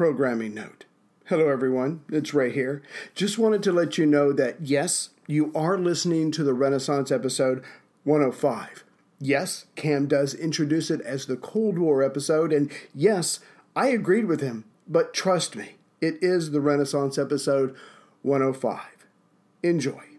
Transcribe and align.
programming 0.00 0.54
note. 0.54 0.86
Hello, 1.26 1.50
everyone. 1.50 2.00
It's 2.08 2.32
Ray 2.32 2.50
here. 2.50 2.80
Just 3.14 3.36
wanted 3.36 3.62
to 3.64 3.70
let 3.70 3.98
you 3.98 4.06
know 4.06 4.32
that 4.32 4.56
yes, 4.62 5.10
you 5.26 5.52
are 5.54 5.76
listening 5.76 6.30
to 6.30 6.42
the 6.42 6.54
Renaissance 6.54 7.12
episode 7.12 7.62
105. 8.04 8.82
Yes, 9.20 9.66
Cam 9.76 10.06
does 10.06 10.32
introduce 10.32 10.90
it 10.90 11.02
as 11.02 11.26
the 11.26 11.36
Cold 11.36 11.78
War 11.78 12.02
episode, 12.02 12.50
and 12.50 12.72
yes, 12.94 13.40
I 13.76 13.88
agreed 13.88 14.24
with 14.24 14.40
him, 14.40 14.64
but 14.88 15.12
trust 15.12 15.54
me, 15.54 15.74
it 16.00 16.16
is 16.22 16.52
the 16.52 16.62
Renaissance 16.62 17.18
episode 17.18 17.76
105. 18.22 18.80
Enjoy. 19.62 20.09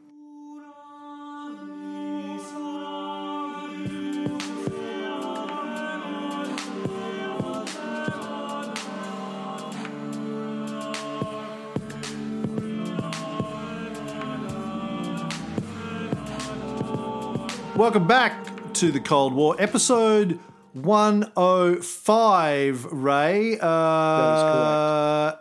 Welcome 17.81 18.05
back 18.05 18.45
to 18.73 18.91
the 18.91 18.99
Cold 18.99 19.33
War, 19.33 19.55
episode 19.57 20.37
105, 20.73 22.85
Ray. 22.91 23.57
Uh, 23.59 25.33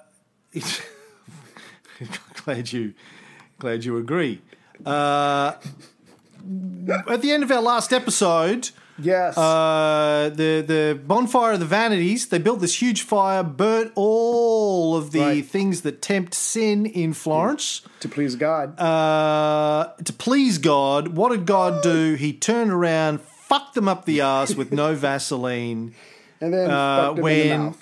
glad 2.43 2.73
you 2.73 2.95
glad 3.59 3.85
you 3.85 3.99
agree. 3.99 4.41
Uh, 4.87 5.53
at 7.11 7.21
the 7.21 7.31
end 7.31 7.43
of 7.43 7.51
our 7.51 7.61
last 7.61 7.93
episode, 7.93 8.71
Yes. 8.99 9.37
uh, 9.37 10.31
the 10.35 10.65
the 10.67 10.99
bonfire 11.07 11.53
of 11.53 11.61
the 11.61 11.67
vanities. 11.67 12.29
They 12.29 12.39
built 12.39 12.61
this 12.61 12.81
huge 12.81 13.03
fire, 13.03 13.43
burnt 13.43 13.93
all 13.95 14.30
of 14.97 15.13
the 15.13 15.21
Right. 15.21 15.45
things 15.47 15.81
that 15.83 16.01
tempt 16.03 16.35
sin 16.35 16.87
in 16.87 17.13
Florence. 17.15 17.83
to 18.01 18.09
please 18.09 18.35
God. 18.37 18.79
Uh, 18.81 19.91
to 20.05 20.13
please 20.13 20.59
God, 20.59 21.09
what 21.09 21.31
did 21.31 21.47
God 21.47 21.83
do? 21.83 22.15
He 22.15 22.33
turned 22.33 22.71
around, 22.73 23.21
fucked 23.21 23.75
them 23.75 23.89
up 23.89 24.05
the 24.05 24.21
ass 24.21 24.55
with 24.55 24.73
no 24.73 24.95
Vaseline. 25.07 25.95
and 26.41 26.53
then 26.55 26.71
uh, 26.71 27.07
fucked 27.09 27.19
him 27.19 27.19
in 27.19 27.23
when 27.23 27.71
the. 27.73 27.77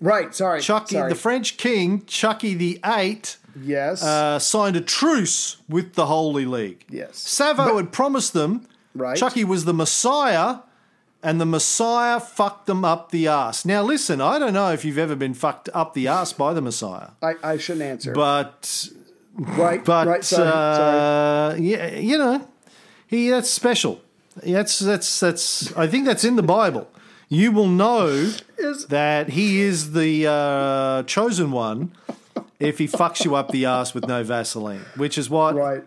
Right, 0.00 0.34
sorry. 0.34 0.60
Chucky, 0.60 0.96
sorry. 0.96 1.08
the 1.10 1.14
French 1.18 1.56
king, 1.56 2.04
Chucky 2.06 2.54
the 2.54 2.80
Eight, 2.84 3.36
Yes. 3.62 4.02
uh, 4.02 4.38
signed 4.40 4.74
a 4.76 4.80
truce 4.80 5.58
with 5.68 5.94
the 5.94 6.06
Holy 6.06 6.44
League. 6.44 6.84
Yes. 6.90 7.18
Savo 7.18 7.76
had 7.76 7.92
promised 7.92 8.32
them 8.32 8.66
Right. 8.94 9.16
Chucky 9.16 9.44
was 9.44 9.64
the 9.64 9.72
Messiah, 9.72 10.56
and 11.22 11.40
the 11.40 11.46
Messiah 11.46 12.18
fucked 12.20 12.66
them 12.66 12.84
up 12.84 13.10
the 13.10 13.28
ass. 13.28 13.64
Now, 13.64 13.82
listen, 13.82 14.20
I 14.20 14.38
don't 14.38 14.52
know 14.52 14.72
if 14.72 14.84
you've 14.84 14.98
ever 14.98 15.14
been 15.16 15.34
fucked 15.34 15.68
up 15.72 15.94
the 15.94 16.08
ass 16.08 16.32
by 16.32 16.52
the 16.52 16.60
Messiah, 16.60 17.10
I, 17.22 17.34
I 17.42 17.56
shouldn't 17.58 17.84
answer. 17.84 18.12
but 18.12 18.88
right, 19.34 19.84
but 19.84 20.06
right, 20.06 20.24
sorry, 20.24 20.48
uh, 20.48 21.50
sorry. 21.50 21.60
yeah, 21.62 21.96
you 21.98 22.18
know, 22.18 22.48
he 23.06 23.28
that's 23.30 23.50
special. 23.50 24.00
That's 24.42 24.78
that's 24.78 25.20
that's. 25.20 25.72
I 25.76 25.86
think 25.86 26.06
that's 26.06 26.24
in 26.24 26.36
the 26.36 26.42
Bible. 26.42 26.88
You 27.28 27.50
will 27.52 27.68
know 27.68 28.30
that 28.88 29.30
he 29.30 29.60
is 29.62 29.92
the 29.92 30.26
uh, 30.26 31.02
chosen 31.04 31.50
one 31.50 31.92
if 32.60 32.78
he 32.78 32.86
fucks 32.86 33.24
you 33.24 33.34
up 33.34 33.50
the 33.50 33.64
ass 33.66 33.94
with 33.94 34.06
no 34.06 34.22
Vaseline, 34.22 34.84
which 34.96 35.16
is 35.18 35.28
what 35.30 35.54
Right, 35.54 35.82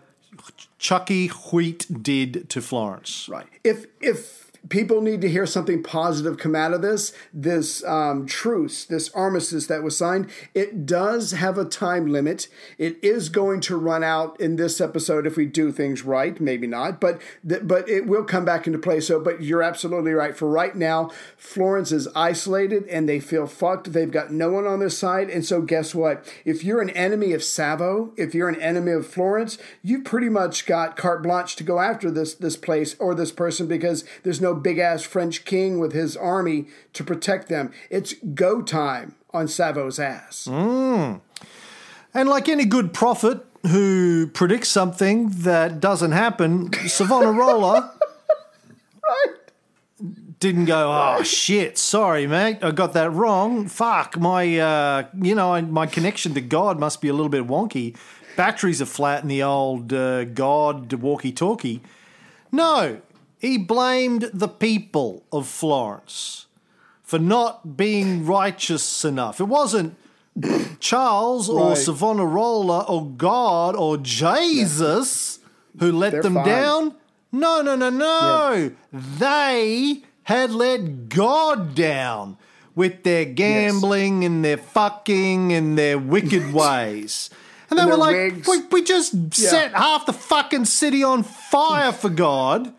Chucky 0.78 1.28
Wheat 1.28 2.02
did 2.02 2.48
to 2.50 2.60
Florence. 2.60 3.28
right. 3.28 3.46
If 3.64 3.86
if 4.00 4.45
people 4.68 5.00
need 5.00 5.20
to 5.20 5.28
hear 5.28 5.46
something 5.46 5.82
positive 5.82 6.38
come 6.38 6.54
out 6.54 6.72
of 6.72 6.82
this, 6.82 7.12
this 7.32 7.84
um, 7.84 8.26
truce, 8.26 8.84
this 8.84 9.08
armistice 9.10 9.66
that 9.66 9.82
was 9.82 9.96
signed, 9.96 10.28
it 10.54 10.86
does 10.86 11.32
have 11.32 11.58
a 11.58 11.64
time 11.64 12.06
limit. 12.06 12.48
It 12.78 12.98
is 13.02 13.28
going 13.28 13.60
to 13.62 13.76
run 13.76 14.02
out 14.02 14.38
in 14.40 14.56
this 14.56 14.80
episode 14.80 15.26
if 15.26 15.36
we 15.36 15.46
do 15.46 15.72
things 15.72 16.02
right. 16.02 16.40
Maybe 16.40 16.66
not, 16.66 17.00
but 17.00 17.20
th- 17.46 17.62
but 17.64 17.88
it 17.88 18.06
will 18.06 18.24
come 18.24 18.44
back 18.44 18.66
into 18.66 18.78
play. 18.78 19.00
So, 19.00 19.20
but 19.20 19.42
you're 19.42 19.62
absolutely 19.62 20.12
right. 20.12 20.36
For 20.36 20.48
right 20.48 20.74
now, 20.74 21.10
Florence 21.36 21.92
is 21.92 22.08
isolated 22.14 22.86
and 22.88 23.08
they 23.08 23.20
feel 23.20 23.46
fucked. 23.46 23.92
They've 23.92 24.10
got 24.10 24.32
no 24.32 24.50
one 24.50 24.66
on 24.66 24.80
their 24.80 24.90
side, 24.90 25.30
and 25.30 25.44
so 25.44 25.62
guess 25.62 25.94
what? 25.94 26.26
If 26.44 26.64
you're 26.64 26.82
an 26.82 26.90
enemy 26.90 27.32
of 27.32 27.44
Savo, 27.44 28.12
if 28.16 28.34
you're 28.34 28.48
an 28.48 28.60
enemy 28.60 28.92
of 28.92 29.06
Florence, 29.06 29.58
you 29.82 30.02
pretty 30.02 30.28
much 30.28 30.66
got 30.66 30.96
carte 30.96 31.22
blanche 31.22 31.56
to 31.56 31.64
go 31.64 31.80
after 31.80 32.10
this 32.10 32.34
this 32.34 32.56
place 32.56 32.96
or 32.98 33.14
this 33.14 33.32
person 33.32 33.66
because 33.66 34.04
there's 34.22 34.40
no 34.40 34.55
big 34.56 34.78
ass 34.78 35.02
French 35.02 35.44
king 35.44 35.78
with 35.78 35.92
his 35.92 36.16
army 36.16 36.66
to 36.92 37.04
protect 37.04 37.48
them. 37.48 37.72
It's 37.90 38.14
go 38.34 38.62
time 38.62 39.14
on 39.32 39.48
Savo's 39.48 39.98
ass. 39.98 40.46
And 42.14 42.28
like 42.28 42.48
any 42.48 42.64
good 42.64 42.94
prophet 42.94 43.44
who 43.66 44.28
predicts 44.28 44.68
something 44.68 45.30
that 45.30 45.80
doesn't 45.80 46.12
happen, 46.12 46.72
Savonarola 46.72 47.92
didn't 50.38 50.66
go, 50.66 50.92
oh 50.92 51.22
shit, 51.22 51.78
sorry, 51.78 52.26
mate, 52.26 52.58
I 52.62 52.70
got 52.70 52.92
that 52.92 53.12
wrong. 53.12 53.68
Fuck, 53.68 54.18
my, 54.18 54.58
uh, 54.58 55.06
you 55.20 55.34
know, 55.34 55.60
my 55.62 55.86
connection 55.86 56.34
to 56.34 56.40
God 56.40 56.78
must 56.78 57.00
be 57.00 57.08
a 57.08 57.12
little 57.12 57.28
bit 57.28 57.46
wonky. 57.46 57.96
Batteries 58.36 58.82
are 58.82 58.86
flat 58.86 59.22
in 59.22 59.28
the 59.28 59.42
old 59.42 59.92
uh, 59.92 60.24
God 60.24 60.92
walkie 60.94 61.32
talkie. 61.32 61.80
No, 62.52 63.00
he 63.38 63.58
blamed 63.58 64.30
the 64.32 64.48
people 64.48 65.24
of 65.32 65.46
Florence 65.46 66.46
for 67.02 67.18
not 67.18 67.76
being 67.76 68.26
righteous 68.26 69.04
enough. 69.04 69.40
It 69.40 69.44
wasn't 69.44 69.96
Charles 70.80 71.48
or 71.48 71.76
Savonarola 71.76 72.84
or 72.88 73.06
God 73.06 73.76
or 73.76 73.96
Jesus 73.96 75.38
who 75.78 75.92
let 75.92 76.12
They're 76.12 76.22
them 76.22 76.34
fine. 76.34 76.44
down. 76.46 76.94
No, 77.32 77.62
no, 77.62 77.76
no, 77.76 77.90
no. 77.90 78.72
They 78.92 80.02
had 80.24 80.50
let 80.50 81.08
God 81.08 81.74
down 81.74 82.36
with 82.74 83.02
their 83.04 83.24
gambling 83.24 84.24
and 84.24 84.44
their 84.44 84.56
fucking 84.56 85.52
and 85.52 85.78
their 85.78 85.98
wicked 85.98 86.52
ways. 86.54 87.30
And 87.70 87.78
they 87.78 87.84
were 87.84 87.96
like, 87.96 88.46
we, 88.46 88.62
we 88.70 88.82
just 88.82 89.34
set 89.34 89.72
half 89.74 90.06
the 90.06 90.12
fucking 90.12 90.66
city 90.66 91.02
on 91.02 91.22
fire 91.22 91.92
for 91.92 92.08
God. 92.08 92.72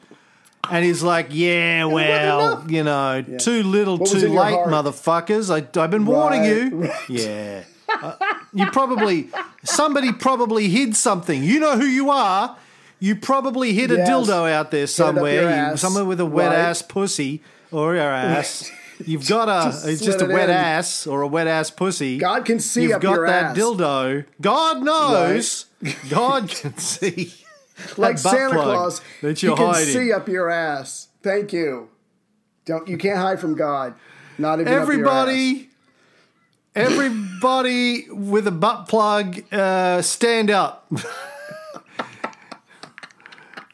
And 0.69 0.83
he's 0.83 1.03
like, 1.03 1.27
yeah, 1.31 1.85
well, 1.85 2.63
you 2.69 2.83
know, 2.83 3.23
too 3.39 3.63
little, 3.63 3.97
What 3.97 4.09
too 4.09 4.27
late, 4.29 4.53
heart? 4.53 4.67
motherfuckers. 4.69 5.49
I, 5.53 5.57
I've 5.81 5.91
been 5.91 6.05
warning 6.05 6.41
Right, 6.41 6.49
you. 6.49 6.69
right. 6.81 7.09
Yeah. 7.09 7.63
Uh, 7.89 8.15
you 8.53 8.65
probably, 8.71 9.29
somebody 9.63 10.11
probably 10.11 10.67
hid 10.69 10.95
something. 10.95 11.43
You 11.43 11.59
know 11.59 11.77
who 11.77 11.85
you 11.85 12.09
are. 12.09 12.57
You 12.99 13.15
probably 13.15 13.73
hid 13.73 13.91
a 13.91 13.97
dildo 13.97 14.51
out 14.51 14.71
there 14.71 14.87
somewhere, 14.87 15.71
you- 15.71 15.77
somewhere 15.77 16.03
with 16.05 16.19
a 16.19 16.25
wet 16.25 16.47
Right. 16.49 16.57
ass 16.57 16.81
pussy 16.81 17.41
or 17.71 17.95
your 17.95 18.03
ass. 18.11 18.71
You've 19.05 19.27
got 19.27 19.47
a, 19.47 19.69
Just 19.69 19.87
it's 19.87 20.01
just 20.01 20.21
a 20.21 20.25
wet 20.25 20.49
in. 20.49 20.55
ass 20.55 21.05
or 21.05 21.21
a 21.21 21.27
wet 21.27 21.45
ass 21.45 21.69
pussy. 21.69 22.17
God 22.17 22.45
can 22.45 22.59
see 22.59 22.83
You've 22.83 22.93
up 22.93 23.01
got 23.01 23.13
your 23.15 23.27
that 23.27 23.43
ass. 23.51 23.57
dildo. 23.57 24.25
God 24.41 24.81
knows. 24.83 25.65
God 26.09 26.49
can 26.53 26.75
see. 26.79 27.31
Like 27.97 28.17
Santa 28.17 28.53
plug 28.53 28.63
Claus, 28.63 29.01
that 29.21 29.41
you're 29.43 29.55
can 29.55 29.67
hiding. 29.67 29.93
see 29.93 30.11
up 30.11 30.27
your 30.27 30.49
ass. 30.49 31.07
Thank 31.23 31.53
you. 31.53 31.89
Don't 32.65 32.87
you 32.87 32.97
can't 32.97 33.17
hide 33.19 33.39
from 33.39 33.55
God. 33.55 33.93
Not 34.37 34.59
even 34.59 34.67
up 34.67 34.73
your 34.73 34.81
ass. 34.81 34.89
Everybody, 34.89 35.69
everybody 36.75 38.07
with 38.09 38.47
a 38.47 38.51
butt 38.51 38.87
plug, 38.87 39.41
uh, 39.53 40.01
stand 40.01 40.49
up. 40.51 40.91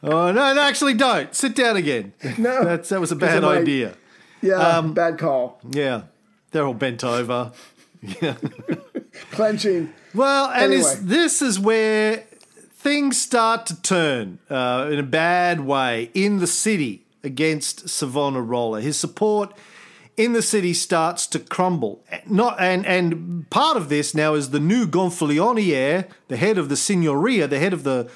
oh 0.02 0.32
no, 0.32 0.54
no, 0.54 0.60
actually, 0.60 0.94
don't 0.94 1.34
sit 1.34 1.54
down 1.54 1.76
again. 1.76 2.12
No, 2.38 2.64
That's 2.64 2.88
that 2.90 3.00
was 3.00 3.12
a 3.12 3.16
bad 3.16 3.42
might- 3.42 3.58
idea. 3.58 3.94
Yeah, 4.42 4.56
Um, 4.56 4.92
bad 4.92 5.18
call. 5.18 5.58
Yeah, 5.70 6.02
they're 6.50 6.66
all 6.66 6.74
bent 6.74 7.02
over. 7.04 7.52
Yeah. 8.20 8.34
Clenching. 9.30 9.90
Well, 10.14 10.50
and 10.50 10.74
is, 10.74 10.84
Anyway. 10.86 11.00
this 11.06 11.40
is 11.40 11.58
where 11.58 12.24
things 12.84 13.18
start 13.18 13.64
to 13.64 13.80
turn 13.80 14.38
uh, 14.50 14.88
in 14.92 14.98
a 14.98 15.02
bad 15.02 15.60
way 15.60 16.10
in 16.12 16.38
the 16.38 16.46
city 16.46 17.06
against 17.24 17.88
Savonarola. 17.88 18.82
His 18.82 18.98
support 18.98 19.56
in 20.18 20.34
the 20.34 20.42
city 20.42 20.74
starts 20.74 21.26
to 21.28 21.38
crumble. 21.40 22.04
Not 22.28 22.60
and 22.60 22.84
and 22.86 23.48
part 23.48 23.78
of 23.78 23.88
this 23.88 24.14
now 24.14 24.34
is 24.34 24.50
the 24.50 24.60
new 24.60 24.86
Gonfaloniere, 24.86 26.08
the 26.28 26.36
head 26.36 26.58
of 26.58 26.68
the 26.68 26.76
Signoria, 26.76 27.48
the 27.48 27.58
head 27.58 27.72
of 27.72 27.84
the 27.84 28.10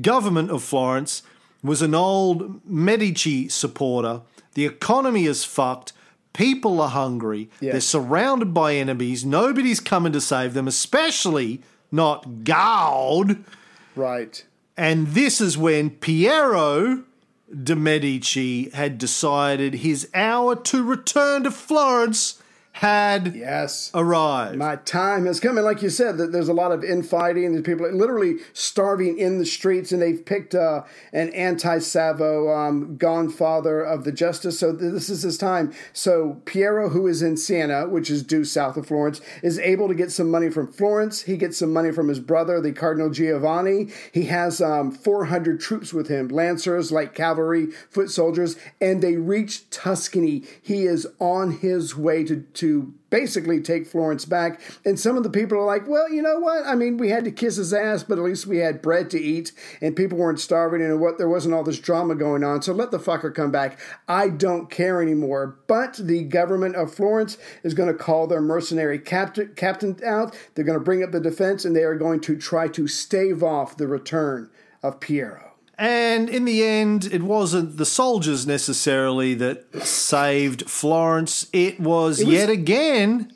government 0.00 0.52
of 0.52 0.62
Florence, 0.62 1.24
was 1.62 1.82
an 1.82 1.94
old 1.94 2.64
Medici 2.64 3.48
supporter. 3.48 4.22
The 4.54 4.64
economy 4.64 5.26
is 5.26 5.44
fucked. 5.44 5.92
People 6.32 6.80
are 6.80 6.90
hungry. 6.90 7.50
Yeah. 7.60 7.72
They're 7.72 7.80
surrounded 7.80 8.54
by 8.54 8.76
enemies. 8.76 9.24
Nobody's 9.24 9.80
coming 9.80 10.12
to 10.12 10.20
save 10.20 10.54
them, 10.54 10.68
especially 10.68 11.60
not 11.90 12.44
Gaud. 12.44 13.44
Right. 13.94 14.44
And 14.76 15.08
this 15.08 15.40
is 15.40 15.58
when 15.58 15.90
Piero 15.90 17.04
de' 17.52 17.76
Medici 17.76 18.70
had 18.70 18.98
decided 18.98 19.74
his 19.74 20.08
hour 20.14 20.56
to 20.56 20.82
return 20.82 21.44
to 21.44 21.50
Florence 21.50 22.41
had 22.72 23.36
Yes. 23.36 23.90
arrived. 23.94 24.56
My 24.56 24.76
time 24.76 25.26
has 25.26 25.40
come, 25.40 25.56
and 25.58 25.64
like 25.64 25.82
you 25.82 25.90
said, 25.90 26.16
that 26.18 26.32
there's 26.32 26.48
a 26.48 26.54
lot 26.54 26.72
of 26.72 26.82
infighting. 26.82 27.52
There's 27.52 27.64
people 27.64 27.90
literally 27.92 28.36
starving 28.54 29.18
in 29.18 29.38
the 29.38 29.44
streets, 29.44 29.92
and 29.92 30.00
they've 30.00 30.24
picked 30.24 30.54
uh, 30.54 30.82
an 31.12 31.28
anti-Savo 31.30 32.50
um, 32.50 32.96
godfather 32.96 33.82
of 33.82 34.04
the 34.04 34.12
justice. 34.12 34.58
So 34.58 34.72
this 34.72 35.10
is 35.10 35.22
his 35.22 35.36
time. 35.36 35.72
So 35.92 36.40
Piero, 36.46 36.88
who 36.88 37.06
is 37.06 37.20
in 37.22 37.36
Siena, 37.36 37.88
which 37.88 38.10
is 38.10 38.22
due 38.22 38.44
south 38.44 38.76
of 38.76 38.86
Florence, 38.86 39.20
is 39.42 39.58
able 39.58 39.88
to 39.88 39.94
get 39.94 40.10
some 40.10 40.30
money 40.30 40.50
from 40.50 40.72
Florence. 40.72 41.22
He 41.22 41.36
gets 41.36 41.58
some 41.58 41.72
money 41.72 41.92
from 41.92 42.08
his 42.08 42.20
brother, 42.20 42.60
the 42.60 42.72
Cardinal 42.72 43.10
Giovanni. 43.10 43.88
He 44.12 44.24
has 44.24 44.60
um, 44.62 44.90
400 44.90 45.60
troops 45.60 45.92
with 45.92 46.08
him, 46.08 46.28
lancers, 46.28 46.90
light 46.90 47.14
cavalry, 47.14 47.66
foot 47.90 48.10
soldiers, 48.10 48.56
and 48.80 49.02
they 49.02 49.16
reach 49.16 49.68
Tuscany. 49.70 50.42
He 50.60 50.84
is 50.86 51.06
on 51.20 51.58
his 51.58 51.96
way 51.96 52.24
to 52.24 52.42
to 52.54 52.61
basically 53.10 53.60
take 53.60 53.86
Florence 53.86 54.24
back. 54.24 54.60
And 54.84 54.98
some 54.98 55.16
of 55.16 55.22
the 55.22 55.30
people 55.30 55.58
are 55.58 55.64
like, 55.64 55.86
well, 55.86 56.10
you 56.10 56.22
know 56.22 56.38
what? 56.38 56.66
I 56.66 56.74
mean, 56.74 56.96
we 56.96 57.10
had 57.10 57.24
to 57.24 57.30
kiss 57.30 57.56
his 57.56 57.72
ass, 57.74 58.02
but 58.02 58.18
at 58.18 58.24
least 58.24 58.46
we 58.46 58.58
had 58.58 58.82
bread 58.82 59.10
to 59.10 59.20
eat 59.20 59.52
and 59.80 59.94
people 59.94 60.18
weren't 60.18 60.40
starving 60.40 60.82
and 60.82 61.00
what 61.00 61.18
there 61.18 61.28
wasn't 61.28 61.54
all 61.54 61.62
this 61.62 61.78
drama 61.78 62.14
going 62.14 62.42
on. 62.42 62.62
So 62.62 62.72
let 62.72 62.90
the 62.90 62.98
fucker 62.98 63.34
come 63.34 63.50
back. 63.50 63.78
I 64.08 64.28
don't 64.28 64.70
care 64.70 65.02
anymore. 65.02 65.58
But 65.66 65.94
the 65.94 66.24
government 66.24 66.76
of 66.76 66.94
Florence 66.94 67.36
is 67.62 67.74
going 67.74 67.88
to 67.88 67.98
call 67.98 68.26
their 68.26 68.40
mercenary 68.40 68.98
captain, 68.98 69.52
captain 69.54 69.98
out. 70.04 70.36
They're 70.54 70.64
going 70.64 70.78
to 70.78 70.84
bring 70.84 71.02
up 71.02 71.12
the 71.12 71.20
defense 71.20 71.64
and 71.64 71.76
they 71.76 71.84
are 71.84 71.96
going 71.96 72.20
to 72.20 72.36
try 72.36 72.68
to 72.68 72.88
stave 72.88 73.42
off 73.42 73.76
the 73.76 73.86
return 73.86 74.50
of 74.82 75.00
Piero. 75.00 75.51
And 75.78 76.28
in 76.28 76.44
the 76.44 76.62
end, 76.64 77.06
it 77.10 77.22
wasn't 77.22 77.76
the 77.78 77.86
soldiers 77.86 78.46
necessarily 78.46 79.34
that 79.34 79.84
saved 79.84 80.70
Florence. 80.70 81.46
It 81.52 81.80
was, 81.80 82.20
It 82.20 82.26
was- 82.26 82.34
yet 82.34 82.50
again, 82.50 83.32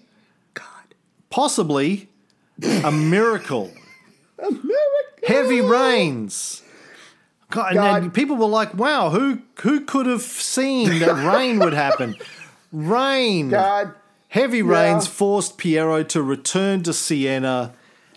God. 0.55 0.95
possibly, 1.31 2.09
a 2.63 2.93
miracle. 2.93 3.71
America. 4.39 4.63
Heavy 5.27 5.61
rains. 5.61 6.63
God, 7.51 7.69
and, 7.69 7.75
God. 7.77 8.03
and 8.03 8.15
people 8.15 8.37
were 8.37 8.47
like, 8.47 8.75
"Wow, 8.75 9.11
who 9.11 9.39
who 9.61 9.81
could 9.81 10.07
have 10.07 10.23
seen 10.23 10.99
that 11.01 11.15
rain 11.35 11.59
would 11.59 11.73
happen?" 11.73 12.17
Rain. 12.73 13.49
God. 13.51 13.95
Heavy 14.29 14.59
Yeah. 14.59 14.65
rains 14.65 15.07
forced 15.07 15.57
Piero 15.57 16.03
to 16.03 16.23
return 16.23 16.83
to 16.83 16.93
Siena, 16.93 17.73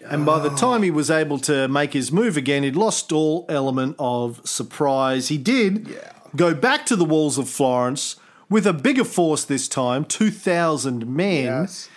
and 0.10 0.26
by 0.26 0.40
the 0.40 0.50
time 0.50 0.84
he 0.84 0.92
was 0.92 1.10
able 1.10 1.38
to 1.40 1.68
make 1.68 1.94
his 1.94 2.12
move 2.12 2.38
again, 2.38 2.64
he'd 2.64 2.76
lost 2.76 3.12
all 3.12 3.46
element 3.50 3.96
of 4.00 4.42
surprise. 4.46 5.28
He 5.30 5.38
did 5.38 5.88
Yeah. 5.90 6.12
go 6.36 6.54
back 6.54 6.86
to 6.88 6.96
the 6.96 7.06
walls 7.06 7.38
of 7.38 7.48
Florence 7.50 8.16
with 8.50 8.66
a 8.66 8.74
bigger 8.74 9.04
force 9.04 9.44
this 9.44 9.68
time 9.68 10.04
2,000 10.06 11.06
men. 11.08 11.46
Yes. 11.46 11.90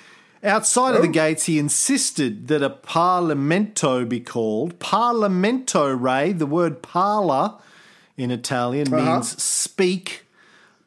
Outside 0.44 0.94
of 0.96 1.02
the 1.02 1.08
Oh. 1.08 1.12
gates, 1.12 1.44
he 1.46 1.58
insisted 1.58 2.48
that 2.48 2.62
a 2.62 2.70
parlamento 2.70 4.04
be 4.08 4.18
called. 4.20 4.78
Parlamento, 4.80 5.94
Ray, 5.98 6.32
the 6.32 6.46
word 6.46 6.82
parla 6.82 7.58
in 8.18 8.30
Italian 8.32 8.92
Uh-huh. 8.92 9.02
means 9.14 9.40
speak, 9.42 10.26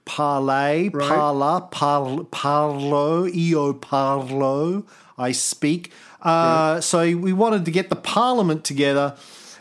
parlay, 0.04 0.90
Right. 0.90 1.08
parla, 1.08 1.68
par, 1.72 2.04
parlo, 2.32 3.28
io 3.34 3.74
parlo, 3.74 4.84
I 5.18 5.32
speak. 5.32 5.92
Uh, 6.26 6.82
So 6.82 7.00
we 7.18 7.32
wanted 7.34 7.64
to 7.66 7.72
get 7.72 7.90
the 7.90 7.96
parliament 7.96 8.64
together, 8.66 9.16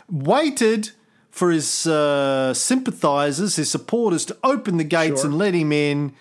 waited 0.09 0.89
for 1.29 1.51
his 1.51 1.85
uh, 1.85 2.53
sympathizers, 2.53 3.55
his 3.57 3.69
supporters 3.69 4.25
to 4.25 4.37
open 4.43 4.77
the 4.77 4.83
gates 4.83 5.21
Sure. 5.21 5.29
and 5.29 5.37
let 5.37 5.53
him 5.53 5.71
in, 5.71 6.13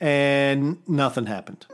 and 0.00 0.78
nothing 0.88 1.26
happened. 1.26 1.66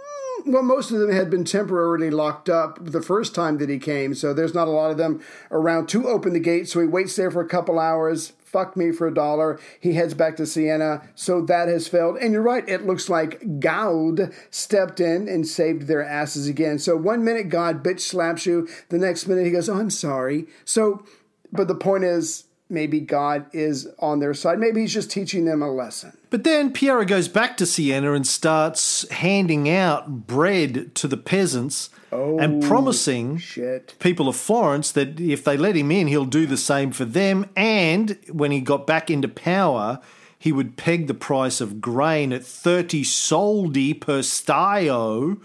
Well, 0.44 0.62
most 0.62 0.90
of 0.92 0.98
them 1.00 1.10
had 1.12 1.28
been 1.28 1.44
temporarily 1.44 2.10
locked 2.10 2.48
up 2.48 2.78
the 2.80 3.02
first 3.02 3.34
time 3.34 3.58
that 3.58 3.68
he 3.68 3.78
came, 3.78 4.14
so 4.14 4.32
there's 4.32 4.54
not 4.54 4.68
a 4.68 4.70
lot 4.70 4.90
of 4.90 4.96
them 4.96 5.20
around 5.50 5.88
to 5.88 6.08
open 6.08 6.32
the 6.32 6.40
gate. 6.40 6.68
So 6.68 6.80
he 6.80 6.86
waits 6.86 7.16
there 7.16 7.30
for 7.30 7.40
a 7.40 7.48
couple 7.48 7.78
hours. 7.78 8.32
Fuck 8.46 8.76
me 8.76 8.92
for 8.92 9.08
a 9.08 9.12
dollar. 9.12 9.58
He 9.80 9.94
heads 9.94 10.14
back 10.14 10.36
to 10.36 10.46
Siena. 10.46 11.02
So 11.16 11.42
that 11.42 11.66
has 11.66 11.88
failed. 11.88 12.16
And 12.18 12.32
you're 12.32 12.42
right, 12.42 12.66
it 12.68 12.86
looks 12.86 13.08
like 13.08 13.58
God 13.58 14.32
stepped 14.50 15.00
in 15.00 15.28
and 15.28 15.46
saved 15.46 15.82
their 15.82 16.02
asses 16.02 16.46
again. 16.46 16.78
So 16.78 16.96
one 16.96 17.24
minute 17.24 17.48
God 17.48 17.82
bitch 17.82 18.00
slaps 18.00 18.46
you, 18.46 18.68
the 18.88 18.98
next 18.98 19.26
minute 19.26 19.46
he 19.46 19.50
goes, 19.50 19.68
Oh, 19.68 19.78
I'm 19.78 19.90
sorry. 19.90 20.46
So, 20.64 21.04
but 21.52 21.66
the 21.66 21.74
point 21.74 22.04
is, 22.04 22.44
maybe 22.68 23.00
God 23.00 23.46
is 23.52 23.88
on 23.98 24.18
their 24.18 24.34
side. 24.34 24.58
Maybe 24.58 24.80
he's 24.80 24.92
just 24.92 25.10
teaching 25.10 25.44
them 25.44 25.62
a 25.62 25.70
lesson. 25.70 26.16
But 26.30 26.44
then 26.44 26.72
Piero 26.72 27.04
goes 27.04 27.28
back 27.28 27.56
to 27.58 27.66
Siena 27.66 28.12
and 28.12 28.26
starts 28.26 29.08
handing 29.10 29.68
out 29.68 30.26
bread 30.26 30.94
to 30.96 31.08
the 31.08 31.16
peasants 31.16 31.90
and 32.10 32.64
oh, 32.64 32.68
promising 32.68 33.38
Shit. 33.38 33.94
people 33.98 34.28
of 34.28 34.36
Florence 34.36 34.92
that 34.92 35.20
if 35.20 35.44
they 35.44 35.56
let 35.56 35.76
him 35.76 35.90
in, 35.90 36.06
he'll 36.06 36.24
do 36.24 36.46
the 36.46 36.56
same 36.56 36.92
for 36.92 37.04
them. 37.04 37.48
And 37.56 38.18
when 38.30 38.50
he 38.50 38.60
got 38.60 38.86
back 38.86 39.10
into 39.10 39.28
power, 39.28 40.00
he 40.38 40.52
would 40.52 40.76
peg 40.76 41.06
the 41.06 41.14
price 41.14 41.60
of 41.60 41.80
grain 41.80 42.32
at 42.32 42.44
30 42.44 43.04
soldi 43.04 43.94
per 43.94 44.20
staio. 44.20 45.40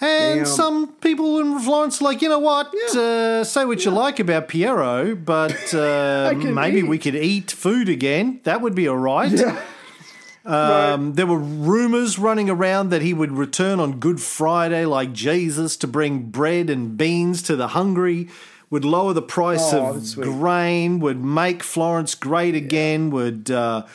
And 0.00 0.40
Damn. 0.40 0.46
some 0.46 0.92
people 0.94 1.38
in 1.38 1.58
Florence 1.60 2.00
are 2.00 2.04
like, 2.04 2.20
you 2.20 2.28
know 2.28 2.40
what? 2.40 2.74
Uh, 2.94 3.44
say 3.44 3.64
what 3.64 3.84
you 3.84 3.90
like 3.92 4.18
about 4.18 4.48
Piero, 4.48 5.14
but 5.14 5.72
uh, 5.74 6.32
maybe 6.36 6.78
eat. 6.78 6.88
we 6.88 6.98
could 6.98 7.14
eat 7.14 7.50
food 7.52 7.88
again. 7.88 8.40
That 8.42 8.60
would 8.60 8.74
be 8.74 8.88
all 8.88 8.96
right. 8.98 9.32
Um, 10.44 11.14
there 11.14 11.26
were 11.26 11.38
rumors 11.38 12.18
running 12.18 12.50
around 12.50 12.90
that 12.90 13.00
he 13.00 13.14
would 13.14 13.32
return 13.32 13.80
on 13.80 13.98
Good 13.98 14.20
Friday 14.20 14.84
like 14.84 15.12
Jesus 15.14 15.76
to 15.78 15.86
bring 15.86 16.24
bread 16.24 16.68
and 16.68 16.98
beans 16.98 17.40
to 17.44 17.56
the 17.56 17.68
hungry, 17.68 18.28
would 18.68 18.84
lower 18.84 19.14
the 19.14 19.22
price 19.22 19.72
Oh, 19.72 19.94
of 19.94 20.14
grain, 20.20 20.98
would 21.00 21.24
make 21.24 21.62
Florence 21.62 22.14
great 22.14 22.54
again, 22.54 23.10
would 23.10 23.50
uh, 23.50 23.86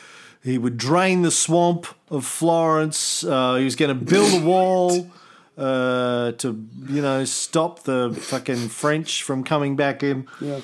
he 0.41 0.57
would 0.57 0.77
drain 0.77 1.21
the 1.21 1.29
swamp 1.29 1.85
of 2.09 2.25
Florence. 2.25 3.23
Uh, 3.23 3.55
he 3.55 3.65
was 3.65 3.75
going 3.75 3.89
to 3.99 4.05
build 4.05 4.41
a 4.41 4.43
wall 4.45 5.11
uh, 5.59 6.31
to 6.33 6.67
you 6.88 7.01
know 7.01 7.25
stop 7.25 7.83
the 7.83 8.17
fucking 8.19 8.69
French 8.69 9.23
from 9.23 9.44
coming 9.44 9.75
back 9.75 10.01
in. 10.01 10.27
Yeah. 10.39 10.61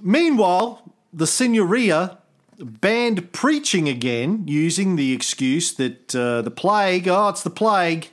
Meanwhile, 0.00 0.92
the 1.12 1.26
Signoria 1.26 2.18
banned 2.58 3.32
preaching 3.32 3.88
again, 3.88 4.44
using 4.46 4.96
the 4.96 5.12
excuse 5.12 5.72
that 5.74 6.14
uh, 6.14 6.42
the 6.42 6.50
plague, 6.50 7.06
oh, 7.08 7.28
it's 7.28 7.42
the 7.42 7.50
plague. 7.50 8.08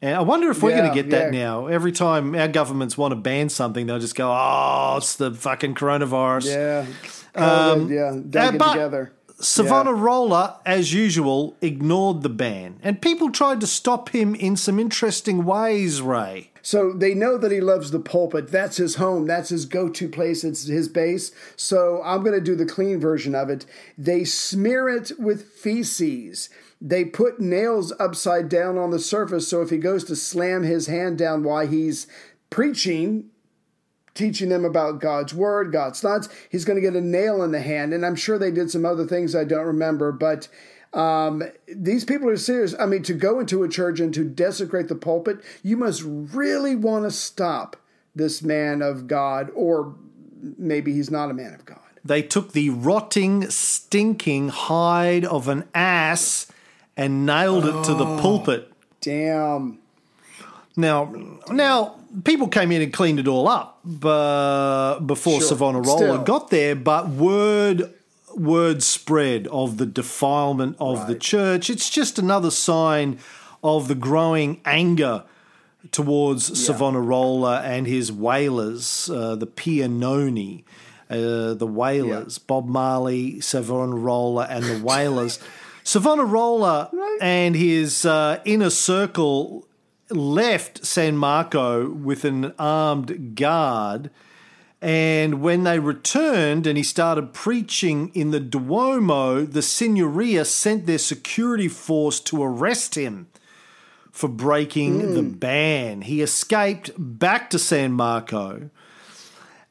And 0.00 0.16
I 0.16 0.20
wonder 0.20 0.50
if 0.50 0.62
we're 0.62 0.76
going 0.76 0.88
to 0.88 0.94
get 0.94 1.10
that 1.10 1.32
yeah. 1.32 1.44
now. 1.44 1.66
Every 1.68 1.92
time 1.92 2.34
our 2.34 2.48
governments 2.48 2.98
want 2.98 3.12
to 3.12 3.16
ban 3.16 3.48
something, 3.48 3.86
they'll 3.86 4.00
just 4.00 4.16
go, 4.16 4.32
oh, 4.32 4.96
it's 4.96 5.14
the 5.14 5.32
fucking 5.32 5.76
coronavirus. 5.76 6.46
Yeah. 6.46 6.86
COVID, 7.34 7.88
yeah. 7.88 8.10
Don't 8.10 8.36
uh, 8.36 8.50
get 8.50 8.58
but- 8.58 8.72
together. 8.72 9.12
Savonarola, 9.42 10.60
as 10.64 10.94
usual, 10.94 11.56
ignored 11.60 12.22
the 12.22 12.28
ban, 12.28 12.78
and 12.82 13.02
people 13.02 13.30
tried 13.30 13.60
to 13.60 13.66
stop 13.66 14.10
him 14.10 14.34
in 14.36 14.56
some 14.56 14.78
interesting 14.78 15.44
ways, 15.44 16.00
Ray. 16.00 16.50
So 16.62 16.92
they 16.92 17.12
know 17.12 17.36
that 17.38 17.50
he 17.50 17.60
loves 17.60 17.90
the 17.90 17.98
pulpit. 17.98 18.52
That's 18.52 18.76
his 18.76 18.94
home. 18.94 19.26
That's 19.26 19.48
his 19.48 19.66
go 19.66 19.88
to 19.88 20.08
place. 20.08 20.44
It's 20.44 20.68
his 20.68 20.88
base. 20.88 21.32
So 21.56 22.00
I'm 22.04 22.22
going 22.22 22.38
to 22.38 22.40
do 22.40 22.54
the 22.54 22.64
clean 22.64 23.00
version 23.00 23.34
of 23.34 23.50
it. 23.50 23.66
They 23.98 24.22
smear 24.22 24.88
it 24.88 25.10
with 25.18 25.50
feces. 25.50 26.48
They 26.80 27.04
put 27.04 27.40
nails 27.40 27.92
upside 27.98 28.48
down 28.48 28.78
on 28.78 28.90
the 28.90 29.00
surface. 29.00 29.48
So 29.48 29.60
if 29.60 29.70
he 29.70 29.78
goes 29.78 30.04
to 30.04 30.14
slam 30.14 30.62
his 30.62 30.86
hand 30.86 31.18
down 31.18 31.42
while 31.42 31.66
he's 31.66 32.06
preaching, 32.48 33.31
teaching 34.14 34.48
them 34.48 34.64
about 34.64 35.00
God's 35.00 35.34
word, 35.34 35.72
God's 35.72 36.00
thoughts, 36.00 36.28
he's 36.50 36.64
going 36.64 36.76
to 36.76 36.82
get 36.82 36.94
a 36.96 37.00
nail 37.00 37.42
in 37.42 37.52
the 37.52 37.60
hand. 37.60 37.92
And 37.94 38.04
I'm 38.04 38.16
sure 38.16 38.38
they 38.38 38.50
did 38.50 38.70
some 38.70 38.84
other 38.84 39.06
things 39.06 39.34
I 39.34 39.44
don't 39.44 39.66
remember, 39.66 40.12
but 40.12 40.48
um, 40.92 41.42
these 41.66 42.04
people 42.04 42.28
are 42.28 42.36
serious. 42.36 42.74
I 42.78 42.86
mean, 42.86 43.02
to 43.04 43.14
go 43.14 43.40
into 43.40 43.62
a 43.62 43.68
church 43.68 44.00
and 44.00 44.12
to 44.14 44.24
desecrate 44.24 44.88
the 44.88 44.94
pulpit, 44.94 45.38
you 45.62 45.76
must 45.76 46.02
really 46.04 46.76
want 46.76 47.04
to 47.04 47.10
stop 47.10 47.76
this 48.14 48.42
man 48.42 48.82
of 48.82 49.06
God, 49.06 49.50
or 49.54 49.94
maybe 50.58 50.92
he's 50.92 51.10
not 51.10 51.30
a 51.30 51.34
man 51.34 51.54
of 51.54 51.64
God. 51.64 51.78
They 52.04 52.20
took 52.20 52.52
the 52.52 52.68
rotting, 52.70 53.48
stinking 53.48 54.48
hide 54.48 55.24
of 55.24 55.48
an 55.48 55.64
ass 55.74 56.46
and 56.96 57.24
nailed 57.24 57.64
it 57.64 57.84
to 57.84 57.94
the 57.94 58.04
Oh. 58.04 58.18
pulpit. 58.20 58.70
Damn. 59.00 59.78
Now, 60.76 61.12
now 61.50 61.96
people 62.24 62.48
came 62.48 62.72
in 62.72 62.82
and 62.82 62.92
cleaned 62.92 63.18
it 63.20 63.28
all 63.28 63.48
up 63.48 63.80
but 63.84 65.00
before 65.00 65.40
Sure. 65.40 65.48
Savonarola 65.48 65.96
Still. 65.98 66.18
got 66.22 66.50
there, 66.50 66.74
but 66.74 67.08
word 67.08 67.92
word 68.34 68.82
spread 68.82 69.46
of 69.48 69.76
the 69.76 69.84
defilement 69.84 70.76
of 70.80 71.06
the 71.06 71.14
church. 71.14 71.68
It's 71.68 71.90
just 71.90 72.18
another 72.18 72.50
sign 72.50 73.18
of 73.62 73.88
the 73.88 73.94
growing 73.94 74.60
anger 74.64 75.24
towards 75.90 76.58
Savonarola 76.64 77.60
and 77.62 77.86
his 77.86 78.10
wailers, 78.10 79.10
uh, 79.12 79.34
the 79.36 79.46
Piagnoni, 79.46 80.64
uh, 81.10 81.52
the 81.54 81.66
wailers, 81.66 82.38
Bob 82.38 82.66
Marley, 82.66 83.40
Savonarola, 83.40 84.46
and 84.48 84.64
the 84.64 84.82
Wailers. 84.82 85.38
Savonarola 85.84 86.88
Right. 86.92 87.18
and 87.20 87.54
his 87.54 88.06
uh, 88.06 88.40
inner 88.44 88.70
circle 88.70 89.66
left 90.14 90.84
San 90.84 91.16
Marco 91.16 91.90
with 91.90 92.24
an 92.24 92.52
armed 92.58 93.34
guard. 93.34 94.10
And 94.80 95.40
when 95.40 95.62
they 95.62 95.78
returned 95.78 96.66
and 96.66 96.76
he 96.76 96.82
started 96.82 97.32
preaching 97.32 98.10
in 98.14 98.32
the 98.32 98.40
Duomo, 98.40 99.44
the 99.44 99.60
Signoria 99.60 100.44
sent 100.44 100.86
their 100.86 100.98
security 100.98 101.68
force 101.68 102.18
to 102.20 102.42
arrest 102.42 102.96
him 102.96 103.28
for 104.10 104.28
breaking 104.28 105.14
the 105.14 105.22
hmm. 105.22 105.30
ban. 105.30 106.02
He 106.02 106.20
escaped 106.20 106.90
back 106.98 107.48
to 107.50 107.58
San 107.58 107.92
Marco. 107.92 108.70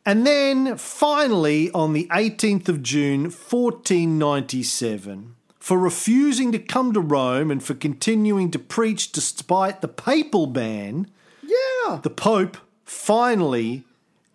And 0.06 0.26
then 0.26 0.78
finally, 0.78 1.70
on 1.72 1.94
the 1.94 2.08
18th 2.08 2.68
of 2.68 2.82
June, 2.82 3.26
1497, 3.26 5.36
for 5.62 5.78
refusing 5.78 6.52
to 6.52 6.58
come 6.60 6.92
to 6.92 7.00
Rome 7.00 7.52
and 7.52 7.64
for 7.64 7.76
continuing 7.76 8.50
to 8.50 8.58
preach 8.60 9.12
despite 9.12 9.82
the 9.82 9.88
papal 9.88 10.48
ban, 10.48 11.08
Yeah. 11.44 12.00
the 12.02 12.10
Pope 12.10 12.58
finally 12.84 13.84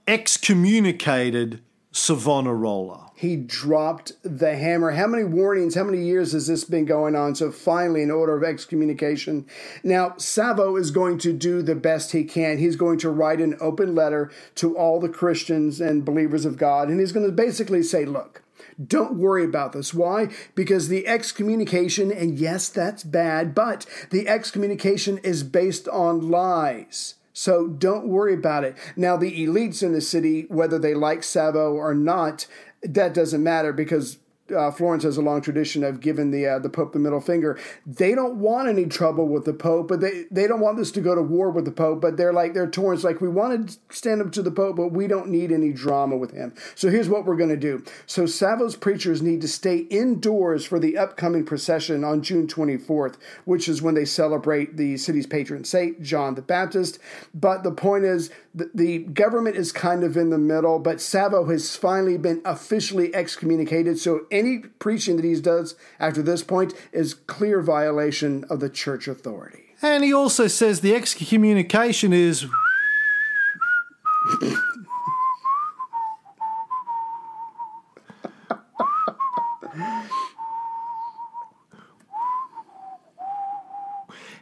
excommunicated 0.06 1.60
Savonarola. 1.90 3.10
he 3.16 3.34
dropped 3.36 4.12
the 4.22 4.54
hammer. 4.56 4.90
How 4.92 5.06
many 5.06 5.24
warnings, 5.24 5.74
how 5.74 5.82
many 5.84 6.04
years 6.04 6.32
has 6.32 6.46
this 6.46 6.62
been 6.64 6.84
going 6.84 7.16
on? 7.16 7.34
So 7.34 7.50
finally, 7.50 8.02
an 8.02 8.10
order 8.10 8.36
of 8.36 8.44
excommunication. 8.44 9.46
Now, 9.82 10.14
Savo 10.18 10.76
is 10.76 10.90
going 10.90 11.18
to 11.18 11.32
do 11.32 11.62
the 11.62 11.74
best 11.74 12.12
he 12.12 12.22
can. 12.24 12.58
He's 12.58 12.76
going 12.76 12.98
to 12.98 13.10
write 13.10 13.40
an 13.40 13.56
open 13.60 13.94
letter 13.94 14.30
to 14.56 14.76
all 14.76 15.00
the 15.00 15.08
Christians 15.08 15.80
and 15.80 16.04
believers 16.04 16.44
of 16.44 16.56
God, 16.58 16.88
and 16.88 17.00
he's 17.00 17.12
going 17.12 17.26
to 17.26 17.32
basically 17.32 17.82
say, 17.82 18.04
look, 18.04 18.42
don't 18.84 19.14
worry 19.14 19.44
about 19.44 19.72
this. 19.72 19.94
Why? 19.94 20.28
Because 20.54 20.88
the 20.88 21.06
excommunication, 21.06 22.12
and 22.12 22.38
yes, 22.38 22.68
that's 22.68 23.04
bad, 23.04 23.54
but 23.54 23.86
the 24.10 24.28
excommunication 24.28 25.18
is 25.18 25.42
based 25.42 25.88
on 25.88 26.30
lies. 26.30 27.14
So 27.32 27.66
don't 27.68 28.08
worry 28.08 28.34
about 28.34 28.64
it. 28.64 28.76
Now, 28.96 29.16
the 29.16 29.46
elites 29.46 29.82
in 29.82 29.92
the 29.92 30.00
city, 30.00 30.46
whether 30.48 30.78
they 30.78 30.94
like 30.94 31.22
Savo 31.22 31.74
or 31.74 31.94
not, 31.94 32.46
that 32.82 33.12
doesn't 33.12 33.42
matter 33.42 33.72
because 33.72 34.18
uh, 34.54 34.70
Florence 34.70 35.02
has 35.04 35.16
a 35.16 35.22
long 35.22 35.40
tradition 35.40 35.82
of 35.82 36.00
giving 36.00 36.30
the 36.30 36.46
uh, 36.46 36.58
the 36.58 36.68
Pope 36.68 36.92
the 36.92 36.98
middle 36.98 37.20
finger. 37.20 37.58
They 37.86 38.14
don't 38.14 38.36
want 38.36 38.68
any 38.68 38.86
trouble 38.86 39.28
with 39.28 39.44
the 39.44 39.52
Pope, 39.52 39.88
but 39.88 40.00
they, 40.00 40.24
they 40.30 40.46
don't 40.46 40.60
want 40.60 40.76
this 40.76 40.90
to 40.92 41.00
go 41.00 41.14
to 41.14 41.22
war 41.22 41.50
with 41.50 41.64
the 41.64 41.72
Pope. 41.72 42.00
But 42.00 42.16
they're 42.16 42.32
like 42.32 42.54
they're 42.54 42.70
torn. 42.70 42.94
It's 42.94 43.04
like 43.04 43.20
we 43.20 43.28
want 43.28 43.68
to 43.68 43.78
stand 43.90 44.20
up 44.20 44.32
to 44.32 44.42
the 44.42 44.50
Pope, 44.50 44.76
but 44.76 44.92
we 44.92 45.06
don't 45.06 45.28
need 45.28 45.52
any 45.52 45.72
drama 45.72 46.16
with 46.16 46.32
him. 46.32 46.54
So 46.74 46.90
here's 46.90 47.08
what 47.08 47.24
we're 47.24 47.36
going 47.36 47.50
to 47.50 47.56
do. 47.56 47.82
So 48.06 48.26
Savo's 48.26 48.76
preachers 48.76 49.22
need 49.22 49.40
to 49.40 49.48
stay 49.48 49.78
indoors 49.78 50.64
for 50.64 50.78
the 50.78 50.96
upcoming 50.98 51.44
procession 51.44 52.04
on 52.04 52.22
June 52.22 52.46
24th, 52.46 53.16
which 53.44 53.68
is 53.68 53.82
when 53.82 53.94
they 53.94 54.04
celebrate 54.04 54.76
the 54.76 54.96
city's 54.96 55.26
patron 55.26 55.64
saint 55.64 56.02
John 56.02 56.34
the 56.34 56.42
Baptist. 56.42 56.98
But 57.34 57.62
the 57.62 57.72
point 57.72 58.04
is, 58.04 58.30
the, 58.54 58.70
the 58.74 58.98
government 58.98 59.56
is 59.56 59.70
kind 59.70 60.02
of 60.02 60.16
in 60.16 60.30
the 60.30 60.38
middle. 60.38 60.78
But 60.78 61.00
Savo 61.00 61.44
has 61.46 61.76
finally 61.76 62.16
been 62.16 62.40
officially 62.44 63.14
excommunicated. 63.14 63.98
So 63.98 64.26
any 64.36 64.58
preaching 64.58 65.16
that 65.16 65.24
he 65.24 65.34
does 65.40 65.74
after 65.98 66.22
this 66.22 66.42
point 66.42 66.74
is 66.92 67.14
clear 67.14 67.60
violation 67.60 68.44
of 68.50 68.60
the 68.60 68.68
church 68.68 69.08
authority. 69.08 69.64
And 69.82 70.04
he 70.04 70.12
also 70.12 70.46
says 70.46 70.80
the 70.80 70.94
excommunication 70.94 72.12
is. 72.12 72.46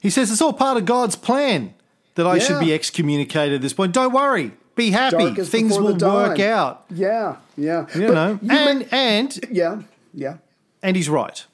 he 0.00 0.10
says 0.10 0.30
it's 0.30 0.40
all 0.40 0.52
part 0.52 0.76
of 0.76 0.84
God's 0.84 1.16
plan 1.16 1.74
that 2.14 2.26
I 2.26 2.38
should 2.38 2.60
be 2.60 2.72
excommunicated 2.72 3.56
at 3.56 3.62
this 3.62 3.72
point. 3.72 3.92
Don't 3.92 4.12
worry. 4.12 4.52
Be 4.74 4.90
happy. 4.90 5.34
Things 5.44 5.78
will 5.78 5.96
work 5.96 6.40
out. 6.40 6.84
Yeah, 6.90 7.36
yeah. 7.56 7.86
You 7.94 8.08
But 8.08 8.14
know. 8.14 8.38
you 8.42 8.50
and 8.50 8.88
and 8.90 9.40
yeah, 9.50 9.82
yeah. 10.12 10.36
and 10.82 10.96
he's 10.96 11.08
right, 11.08 11.44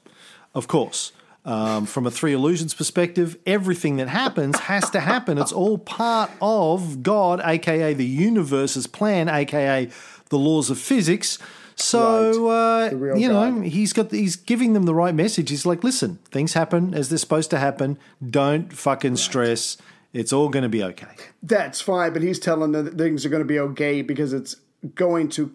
of 0.55 0.67
course. 0.67 1.11
Um, 1.43 1.87
from 1.87 2.05
a 2.05 2.11
three 2.11 2.33
illusions 2.33 2.75
perspective, 2.75 3.35
everything 3.47 3.97
that 3.97 4.07
happens 4.07 4.59
has 4.59 4.91
to 4.91 4.99
happen. 4.99 5.39
It's 5.39 5.51
all 5.51 5.79
part 5.79 6.29
of 6.39 7.01
God, 7.01 7.41
aka 7.43 7.95
the 7.95 8.05
universe's 8.05 8.85
plan, 8.85 9.27
aka 9.27 9.89
the 10.29 10.37
laws 10.37 10.69
of 10.69 10.77
physics. 10.77 11.39
So 11.75 12.47
Right. 12.47 12.93
Uh, 12.93 13.15
you 13.15 13.27
know 13.27 13.61
he's 13.61 13.91
got 13.91 14.11
he's 14.11 14.35
giving 14.35 14.73
them 14.73 14.83
the 14.83 14.93
right 14.93 15.15
message. 15.15 15.49
He's 15.49 15.65
like, 15.65 15.83
listen, 15.83 16.19
things 16.29 16.53
happen 16.53 16.93
as 16.93 17.09
they're 17.09 17.17
supposed 17.17 17.49
to 17.51 17.57
happen. 17.57 17.97
Don't 18.27 18.71
fucking 18.71 19.15
stress. 19.17 19.77
It's 20.13 20.33
all 20.33 20.49
going 20.49 20.63
to 20.63 20.69
be 20.69 20.83
okay. 20.83 21.07
That's 21.41 21.79
fine, 21.81 22.13
but 22.13 22.21
he's 22.21 22.39
telling 22.39 22.73
them 22.73 22.85
that 22.85 22.97
things 22.97 23.25
are 23.25 23.29
going 23.29 23.41
to 23.41 23.47
be 23.47 23.59
okay 23.59 24.01
because 24.01 24.33
it's 24.33 24.57
going 24.95 25.29
to 25.29 25.47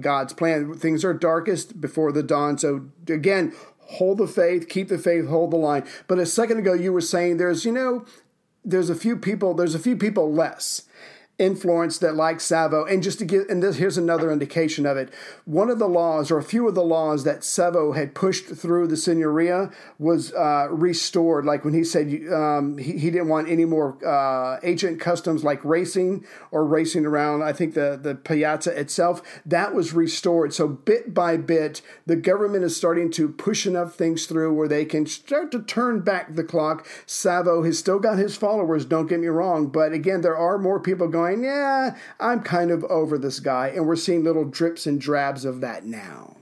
God's 0.00 0.32
plan. 0.32 0.74
Things 0.74 1.04
are 1.04 1.14
darkest 1.14 1.80
before 1.80 2.10
the 2.10 2.22
dawn. 2.22 2.58
So 2.58 2.86
again, 3.08 3.52
hold 3.78 4.18
the 4.18 4.26
faith, 4.26 4.68
keep 4.68 4.88
the 4.88 4.98
faith, 4.98 5.28
hold 5.28 5.52
the 5.52 5.56
line. 5.56 5.86
But 6.08 6.18
a 6.18 6.26
second 6.26 6.58
ago, 6.58 6.72
you 6.72 6.92
were 6.92 7.00
saying 7.00 7.36
there's, 7.36 7.64
you 7.64 7.72
know, 7.72 8.04
there's 8.64 8.90
a 8.90 8.94
few 8.94 9.16
people, 9.16 9.54
there's 9.54 9.74
a 9.74 9.80
few 9.80 9.96
people 9.96 10.32
less 10.32 10.82
in 11.38 11.56
Florence 11.56 11.98
that 11.98 12.14
like 12.14 12.40
Savo. 12.40 12.84
And 12.84 13.02
just 13.02 13.18
to 13.18 13.24
give, 13.24 13.46
and 13.48 13.62
this, 13.62 13.76
here's 13.76 13.98
another 13.98 14.30
indication 14.30 14.86
of 14.86 14.96
it. 14.96 15.12
One 15.44 15.70
of 15.70 15.78
the 15.78 15.88
laws, 15.88 16.30
or 16.30 16.38
a 16.38 16.42
few 16.42 16.68
of 16.68 16.74
the 16.74 16.84
laws 16.84 17.24
that 17.24 17.42
Savo 17.42 17.92
had 17.92 18.14
pushed 18.14 18.46
through 18.46 18.86
the 18.86 18.96
Signoria 18.96 19.72
was 19.98 20.32
uh, 20.34 20.68
restored. 20.70 21.44
Like 21.44 21.64
when 21.64 21.74
he 21.74 21.84
said 21.84 22.06
um, 22.32 22.78
he, 22.78 22.98
he 22.98 23.10
didn't 23.10 23.28
want 23.28 23.48
any 23.48 23.64
more 23.64 23.96
uh, 24.06 24.60
ancient 24.62 25.00
customs 25.00 25.42
like 25.42 25.64
racing 25.64 26.24
or 26.50 26.64
racing 26.66 27.06
around, 27.06 27.42
I 27.42 27.52
think 27.52 27.74
the, 27.74 27.98
the 28.00 28.14
piazza 28.14 28.78
itself, 28.78 29.22
that 29.46 29.74
was 29.74 29.92
restored. 29.92 30.54
So 30.54 30.68
bit 30.68 31.14
by 31.14 31.38
bit, 31.38 31.82
the 32.06 32.16
government 32.16 32.62
is 32.62 32.76
starting 32.76 33.10
to 33.12 33.28
push 33.28 33.66
enough 33.66 33.94
things 33.94 34.26
through 34.26 34.54
where 34.54 34.68
they 34.68 34.84
can 34.84 35.06
start 35.06 35.50
to 35.52 35.62
turn 35.62 36.00
back 36.00 36.34
the 36.34 36.44
clock. 36.44 36.86
Savo 37.06 37.62
has 37.64 37.78
still 37.78 37.98
got 37.98 38.18
his 38.18 38.36
followers, 38.36 38.84
don't 38.84 39.08
get 39.08 39.18
me 39.18 39.28
wrong, 39.28 39.68
but 39.68 39.92
again, 39.92 40.20
there 40.20 40.36
are 40.36 40.58
more 40.58 40.78
people 40.78 41.08
going, 41.08 41.21
yeah, 41.30 41.96
I'm 42.20 42.42
kind 42.42 42.70
of 42.70 42.84
over 42.84 43.18
this 43.18 43.40
guy. 43.40 43.68
And 43.68 43.86
we're 43.86 43.96
seeing 43.96 44.24
little 44.24 44.44
drips 44.44 44.86
and 44.86 45.00
drabs 45.00 45.44
of 45.44 45.60
that 45.60 45.84
now. 45.84 46.36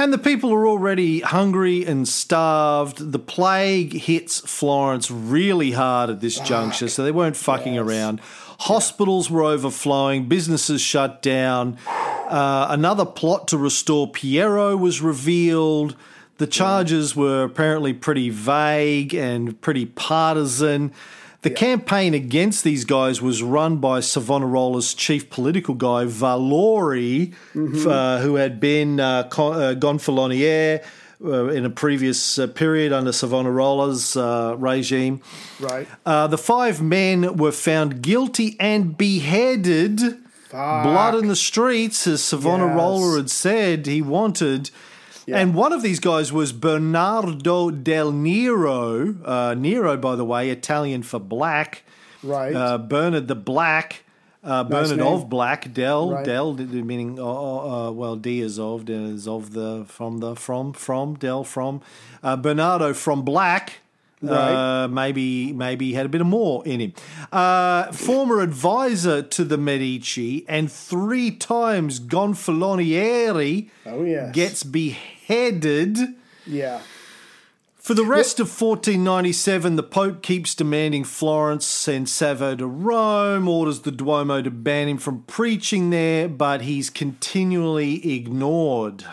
And 0.00 0.12
the 0.12 0.18
people 0.18 0.52
are 0.52 0.66
already 0.66 1.20
hungry 1.20 1.84
and 1.84 2.06
starved. 2.06 3.12
The 3.12 3.18
plague 3.18 3.92
hits 3.94 4.38
Florence 4.40 5.10
really 5.10 5.72
hard 5.72 6.08
at 6.08 6.20
this 6.20 6.38
juncture, 6.38 6.88
so 6.88 7.02
they 7.02 7.10
weren't 7.10 7.36
fucking 7.36 7.76
around. 7.76 8.20
Hospitals 8.60 9.28
were 9.28 9.42
overflowing, 9.42 10.28
businesses 10.28 10.80
shut 10.80 11.20
down. 11.20 11.78
Uh, 11.88 12.68
another 12.70 13.04
plot 13.04 13.48
to 13.48 13.58
restore 13.58 14.08
Piero 14.10 14.76
was 14.76 15.00
revealed. 15.00 15.96
The 16.38 16.46
charges 16.46 17.16
were 17.16 17.42
apparently 17.42 17.92
pretty 17.92 18.30
vague 18.30 19.14
and 19.14 19.60
pretty 19.60 19.86
partisan. 19.86 20.92
The 21.42 21.50
campaign 21.50 22.14
against 22.14 22.64
these 22.64 22.84
guys 22.84 23.22
was 23.22 23.42
run 23.44 23.76
by 23.76 24.00
Savonarola's 24.00 24.92
chief 24.92 25.30
political 25.30 25.74
guy, 25.74 26.04
Valori, 26.04 27.32
uh, 27.86 28.18
who 28.20 28.34
had 28.34 28.58
been 28.58 28.98
uh, 28.98 29.22
con- 29.24 29.54
uh, 29.54 29.74
Gonfaloniere 29.78 30.84
uh, 31.24 31.46
in 31.46 31.64
a 31.64 31.70
previous 31.70 32.40
uh, 32.40 32.48
period 32.48 32.92
under 32.92 33.12
Savonarola's 33.12 34.16
uh, 34.16 34.56
regime. 34.58 35.20
Right. 35.60 35.86
Uh, 36.04 36.26
the 36.26 36.38
five 36.38 36.82
men 36.82 37.36
were 37.36 37.52
found 37.52 38.02
guilty 38.02 38.56
and 38.58 38.98
beheaded. 38.98 40.00
Blood 40.50 41.14
in 41.14 41.28
the 41.28 41.36
streets, 41.36 42.06
as 42.06 42.24
Savonarola 42.24 43.10
Yes. 43.10 43.16
had 43.16 43.30
said 43.30 43.86
he 43.86 44.00
wanted. 44.02 44.70
And 45.36 45.54
one 45.54 45.72
of 45.72 45.82
these 45.82 46.00
guys 46.00 46.32
was 46.32 46.52
Bernardo 46.52 47.70
del 47.70 48.12
Nero. 48.12 49.14
Uh, 49.24 49.54
Nero, 49.54 49.96
by 49.96 50.16
the 50.16 50.24
way, 50.24 50.50
Italian 50.50 51.02
for 51.02 51.18
black. 51.18 51.82
Right. 52.22 52.54
Uh, 52.54 52.78
Bernard 52.78 53.28
the 53.28 53.34
Black. 53.34 54.04
Uh, 54.42 54.64
Bernard 54.64 54.98
name. 54.98 55.06
of 55.06 55.28
Black. 55.28 55.72
Del. 55.74 56.12
Right. 56.12 56.24
Del, 56.24 56.54
meaning, 56.54 57.18
uh, 57.18 57.24
uh, 57.24 57.90
well, 57.90 58.16
D 58.16 58.40
is 58.40 58.58
of, 58.58 58.88
is 58.88 59.28
of 59.28 59.52
the, 59.52 59.84
from 59.86 60.18
the, 60.18 60.34
from, 60.34 60.72
from, 60.72 61.14
Del, 61.16 61.44
from. 61.44 61.82
Uh, 62.22 62.36
Bernardo 62.36 62.94
from 62.94 63.22
Black. 63.22 63.80
Right. 64.20 64.82
Uh, 64.84 64.88
maybe 64.88 65.52
maybe 65.52 65.86
he 65.86 65.94
had 65.94 66.06
a 66.06 66.08
bit 66.08 66.20
of 66.20 66.26
more 66.26 66.66
in 66.66 66.80
him. 66.80 66.92
Uh, 67.30 67.92
former 67.92 68.40
advisor 68.40 69.22
to 69.22 69.44
the 69.44 69.56
Medici 69.56 70.44
and 70.48 70.72
three 70.72 71.30
times 71.30 72.00
Gonfalonieri 72.00 73.70
Oh, 73.86 74.02
yes. 74.02 74.34
gets 74.34 74.62
beheaded. 74.64 75.17
Yeah. 76.46 76.80
For 77.76 77.94
the 77.94 78.04
rest 78.04 78.38
of 78.40 78.48
1497, 78.48 79.76
the 79.76 79.82
Pope 79.82 80.22
keeps 80.22 80.54
demanding 80.54 81.04
Florence 81.04 81.64
send 81.64 82.08
Savo 82.08 82.54
to 82.56 82.66
Rome, 82.66 83.48
orders 83.48 83.80
the 83.80 83.90
Duomo 83.90 84.42
to 84.42 84.50
ban 84.50 84.88
him 84.88 84.98
from 84.98 85.22
preaching 85.22 85.90
there, 85.90 86.28
but 86.28 86.62
he's 86.62 86.90
continually 86.90 88.14
ignored. 88.14 89.04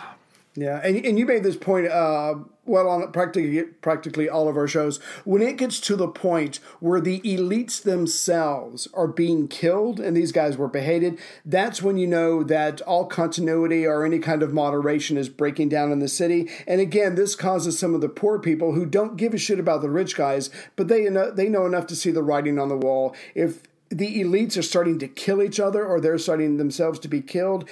Yeah, 0.54 0.80
and, 0.84 0.96
and 1.06 1.18
you 1.18 1.24
made 1.24 1.42
this 1.42 1.56
point 1.56 1.86
uh, 1.86 2.34
well 2.66 2.88
on 2.88 3.10
practically 3.12 3.62
practically 3.62 4.28
all 4.28 4.48
of 4.48 4.56
our 4.56 4.68
shows. 4.68 4.98
When 5.24 5.42
it 5.42 5.56
gets 5.56 5.80
to 5.80 5.96
the 5.96 6.08
point 6.08 6.60
where 6.80 7.00
the 7.00 7.20
elites 7.20 7.82
themselves 7.82 8.88
are 8.94 9.08
being 9.08 9.48
killed 9.48 10.00
and 10.00 10.16
these 10.16 10.32
guys 10.32 10.56
were 10.56 10.68
beheaded 10.68 11.18
that's 11.44 11.82
when 11.82 11.98
you 11.98 12.06
know 12.06 12.42
that 12.42 12.80
all 12.82 13.06
continuity 13.06 13.86
or 13.86 14.04
any 14.04 14.18
kind 14.18 14.42
of 14.42 14.52
moderation 14.52 15.16
is 15.16 15.28
breaking 15.28 15.68
down 15.68 15.92
in 15.92 15.98
the 15.98 16.08
city. 16.08 16.50
And 16.66 16.80
again 16.80 17.14
this 17.14 17.34
causes 17.34 17.78
some 17.78 17.94
of 17.94 18.00
the 18.00 18.08
poor 18.08 18.38
people 18.38 18.72
who 18.72 18.86
don't 18.86 19.16
give 19.16 19.34
a 19.34 19.38
shit 19.38 19.60
about 19.60 19.82
the 19.82 19.90
rich 19.90 20.16
guys 20.16 20.50
but 20.76 20.88
they 20.88 21.08
they 21.34 21.48
know 21.48 21.66
enough 21.66 21.86
to 21.88 21.96
see 21.96 22.10
the 22.10 22.22
writing 22.22 22.58
on 22.58 22.68
the 22.68 22.76
wall. 22.76 23.14
If 23.34 23.62
the 23.88 24.22
elites 24.22 24.58
are 24.58 24.62
starting 24.62 24.98
to 24.98 25.08
kill 25.08 25.42
each 25.42 25.60
other 25.60 25.84
or 25.84 26.00
they're 26.00 26.18
starting 26.18 26.56
themselves 26.56 26.98
to 27.00 27.08
be 27.08 27.20
killed 27.20 27.68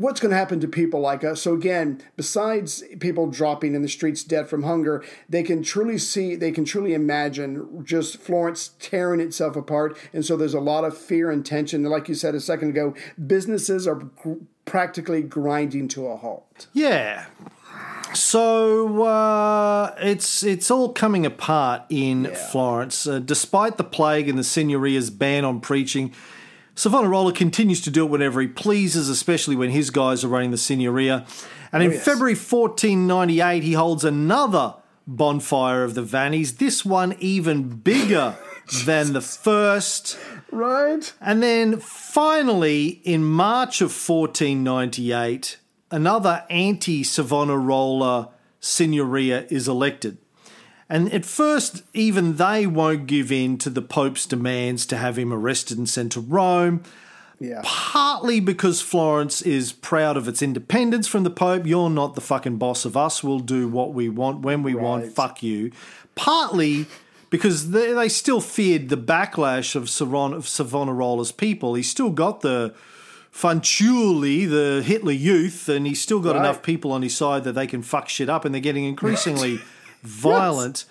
what's 0.00 0.18
going 0.18 0.30
to 0.30 0.36
happen 0.36 0.58
to 0.60 0.66
people 0.66 0.98
like 0.98 1.22
us? 1.22 1.42
So 1.42 1.52
again, 1.52 2.00
besides 2.16 2.82
people 3.00 3.26
dropping 3.26 3.74
in 3.74 3.82
the 3.82 3.88
streets 3.88 4.24
dead 4.24 4.48
from 4.48 4.62
hunger, 4.62 5.04
they 5.28 5.42
can 5.42 5.62
truly 5.62 5.98
see, 5.98 6.34
they 6.36 6.50
can 6.52 6.64
truly 6.64 6.94
imagine 6.94 7.84
just 7.84 8.16
Florence 8.16 8.70
tearing 8.78 9.20
itself 9.20 9.56
apart. 9.56 9.98
And 10.14 10.24
so 10.24 10.38
there's 10.38 10.54
a 10.54 10.60
lot 10.60 10.84
of 10.84 10.96
fear 10.96 11.30
and 11.30 11.44
tension. 11.44 11.82
Like 11.84 12.08
you 12.08 12.14
said 12.14 12.34
a 12.34 12.40
second 12.40 12.70
ago, 12.70 12.94
businesses 13.26 13.86
are 13.86 13.96
gr- 13.96 14.34
practically 14.64 15.22
grinding 15.22 15.86
to 15.88 16.06
a 16.06 16.16
halt. 16.16 16.68
Yeah. 16.72 17.26
So 18.14 19.02
uh, 19.04 19.94
it's 19.98 20.42
it's 20.42 20.70
all 20.70 20.92
coming 20.92 21.26
apart 21.26 21.82
in 21.90 22.24
yeah. 22.24 22.34
Florence, 22.34 23.06
uh, 23.06 23.20
despite 23.20 23.76
the 23.76 23.84
plague 23.84 24.28
and 24.28 24.38
the 24.38 24.42
Signoria's 24.42 25.10
ban 25.10 25.44
on 25.44 25.60
preaching. 25.60 26.12
Savonarola 26.74 27.32
continues 27.32 27.80
to 27.82 27.90
do 27.90 28.04
it 28.04 28.10
whenever 28.10 28.40
he 28.40 28.46
pleases, 28.46 29.08
especially 29.08 29.56
when 29.56 29.70
his 29.70 29.90
guys 29.90 30.24
are 30.24 30.28
running 30.28 30.50
the 30.50 30.56
Signoria. 30.56 31.26
And 31.72 31.82
oh, 31.82 31.86
in 31.86 31.92
yes. 31.92 32.04
February 32.04 32.34
1498, 32.34 33.62
he 33.62 33.72
holds 33.74 34.04
another 34.04 34.74
bonfire 35.06 35.84
of 35.84 35.94
the 35.94 36.02
Vannis, 36.02 36.58
this 36.58 36.84
one 36.84 37.16
even 37.18 37.68
bigger 37.68 38.36
than 38.84 39.12
the 39.12 39.20
first. 39.20 40.18
Right. 40.50 41.12
And 41.20 41.42
then 41.42 41.78
finally, 41.78 43.00
in 43.04 43.24
March 43.24 43.80
of 43.80 43.88
1498, 43.88 45.58
another 45.90 46.44
anti 46.48 47.02
Savonarola 47.02 48.30
Signoria 48.60 49.50
is 49.50 49.68
elected. 49.68 50.18
And 50.90 51.12
at 51.14 51.24
first, 51.24 51.84
even 51.94 52.36
they 52.36 52.66
won't 52.66 53.06
give 53.06 53.30
in 53.30 53.58
to 53.58 53.70
the 53.70 53.80
Pope's 53.80 54.26
demands 54.26 54.84
to 54.86 54.96
have 54.96 55.16
him 55.16 55.32
arrested 55.32 55.78
and 55.78 55.88
sent 55.88 56.12
to 56.12 56.20
Rome. 56.20 56.82
Yeah. 57.38 57.60
Partly 57.62 58.40
because 58.40 58.82
Florence 58.82 59.40
is 59.40 59.72
proud 59.72 60.16
of 60.16 60.26
its 60.26 60.42
independence 60.42 61.06
from 61.06 61.22
the 61.22 61.30
Pope. 61.30 61.64
You're 61.64 61.88
not 61.88 62.16
the 62.16 62.20
fucking 62.20 62.58
boss 62.58 62.84
of 62.84 62.96
us. 62.96 63.22
We'll 63.22 63.38
do 63.38 63.68
what 63.68 63.94
we 63.94 64.08
want 64.08 64.40
when 64.40 64.64
we 64.64 64.74
right. 64.74 64.82
want. 64.82 65.12
Fuck 65.12 65.44
you. 65.44 65.70
Partly 66.16 66.86
because 67.30 67.70
they, 67.70 67.92
they 67.92 68.08
still 68.08 68.40
feared 68.40 68.88
the 68.88 68.96
backlash 68.96 69.76
of, 69.76 69.88
Savon, 69.88 70.34
of 70.34 70.44
Savonarola's 70.46 71.32
people. 71.32 71.74
He's 71.74 71.88
still 71.88 72.10
got 72.10 72.40
the 72.40 72.74
Fanciulli, 73.32 74.50
the 74.50 74.82
Hitler 74.82 75.12
Youth, 75.12 75.68
and 75.68 75.86
he's 75.86 76.02
still 76.02 76.18
got 76.18 76.34
right. 76.34 76.40
enough 76.40 76.62
people 76.62 76.90
on 76.90 77.02
his 77.02 77.16
side 77.16 77.44
that 77.44 77.52
they 77.52 77.68
can 77.68 77.82
fuck 77.82 78.08
shit 78.08 78.28
up, 78.28 78.44
and 78.44 78.52
they're 78.52 78.60
getting 78.60 78.84
increasingly 78.84 79.60
violent. 80.02 80.84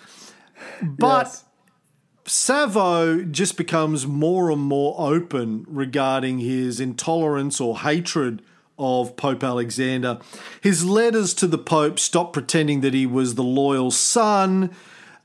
Yes. 0.82 0.92
But 0.98 1.26
yes. 1.26 1.46
Savo 2.26 3.24
just 3.24 3.58
becomes 3.58 4.06
more 4.06 4.52
and 4.52 4.62
more 4.62 4.96
open 5.00 5.66
regarding 5.68 6.40
his 6.40 6.80
intolerance 6.80 7.60
or 7.60 7.80
hatred 7.80 8.42
of 8.78 9.16
Pope 9.18 9.44
Alexander. 9.44 10.20
His 10.62 10.86
letters 10.86 11.34
to 11.36 11.48
the 11.48 11.58
Pope 11.58 12.00
stop 12.00 12.32
pretending 12.32 12.82
that 12.82 12.94
he 12.94 13.06
was 13.06 13.36
the 13.36 13.44
loyal 13.44 13.92
son. 13.92 14.72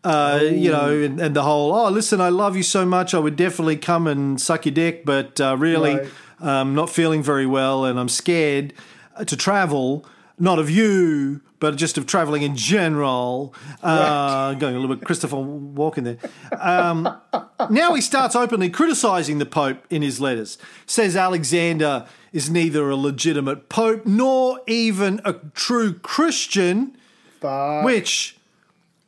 Uh, 0.02 0.40
you 0.42 0.70
know, 0.70 0.90
and, 0.90 1.18
and, 1.18 1.34
the 1.34 1.42
whole, 1.42 1.72
oh, 1.72 1.88
listen, 1.88 2.20
I 2.20 2.28
love 2.28 2.58
you 2.58 2.62
so 2.62 2.84
much, 2.84 3.14
I 3.14 3.18
would 3.18 3.36
definitely 3.36 3.78
come 3.78 4.06
and 4.06 4.38
suck 4.38 4.66
your 4.66 4.74
dick, 4.74 5.06
but 5.06 5.40
uh, 5.40 5.56
really, 5.58 5.94
right. 5.94 6.08
I'm 6.40 6.74
not 6.74 6.90
feeling 6.90 7.22
very 7.22 7.46
well 7.46 7.86
and 7.86 7.98
I'm 7.98 8.10
scared 8.10 8.74
to 9.24 9.34
travel, 9.34 10.04
not 10.38 10.58
of 10.58 10.68
you, 10.68 11.40
but 11.64 11.76
just 11.76 11.96
of 11.96 12.04
traveling 12.06 12.42
in 12.42 12.54
general. 12.56 13.54
Uh, 13.82 14.50
right. 14.52 14.60
Going 14.60 14.76
a 14.76 14.78
little 14.78 14.94
bit 14.94 15.06
Christopher 15.06 15.36
Walken 15.36 16.04
there. 16.04 16.18
Um, 16.60 17.08
now 17.70 17.94
he 17.94 18.02
starts 18.02 18.36
openly 18.36 18.68
criticizing 18.68 19.38
the 19.38 19.46
Pope 19.46 19.78
in 19.88 20.02
his 20.02 20.20
letters. 20.20 20.58
Says 20.84 21.16
Alexander 21.16 22.06
is 22.34 22.50
neither 22.50 22.90
a 22.90 22.96
legitimate 22.96 23.70
Pope 23.70 24.04
nor 24.04 24.60
even 24.66 25.22
a 25.24 25.36
true 25.54 25.94
Christian, 25.94 26.98
Fuck. 27.40 27.86
which 27.86 28.36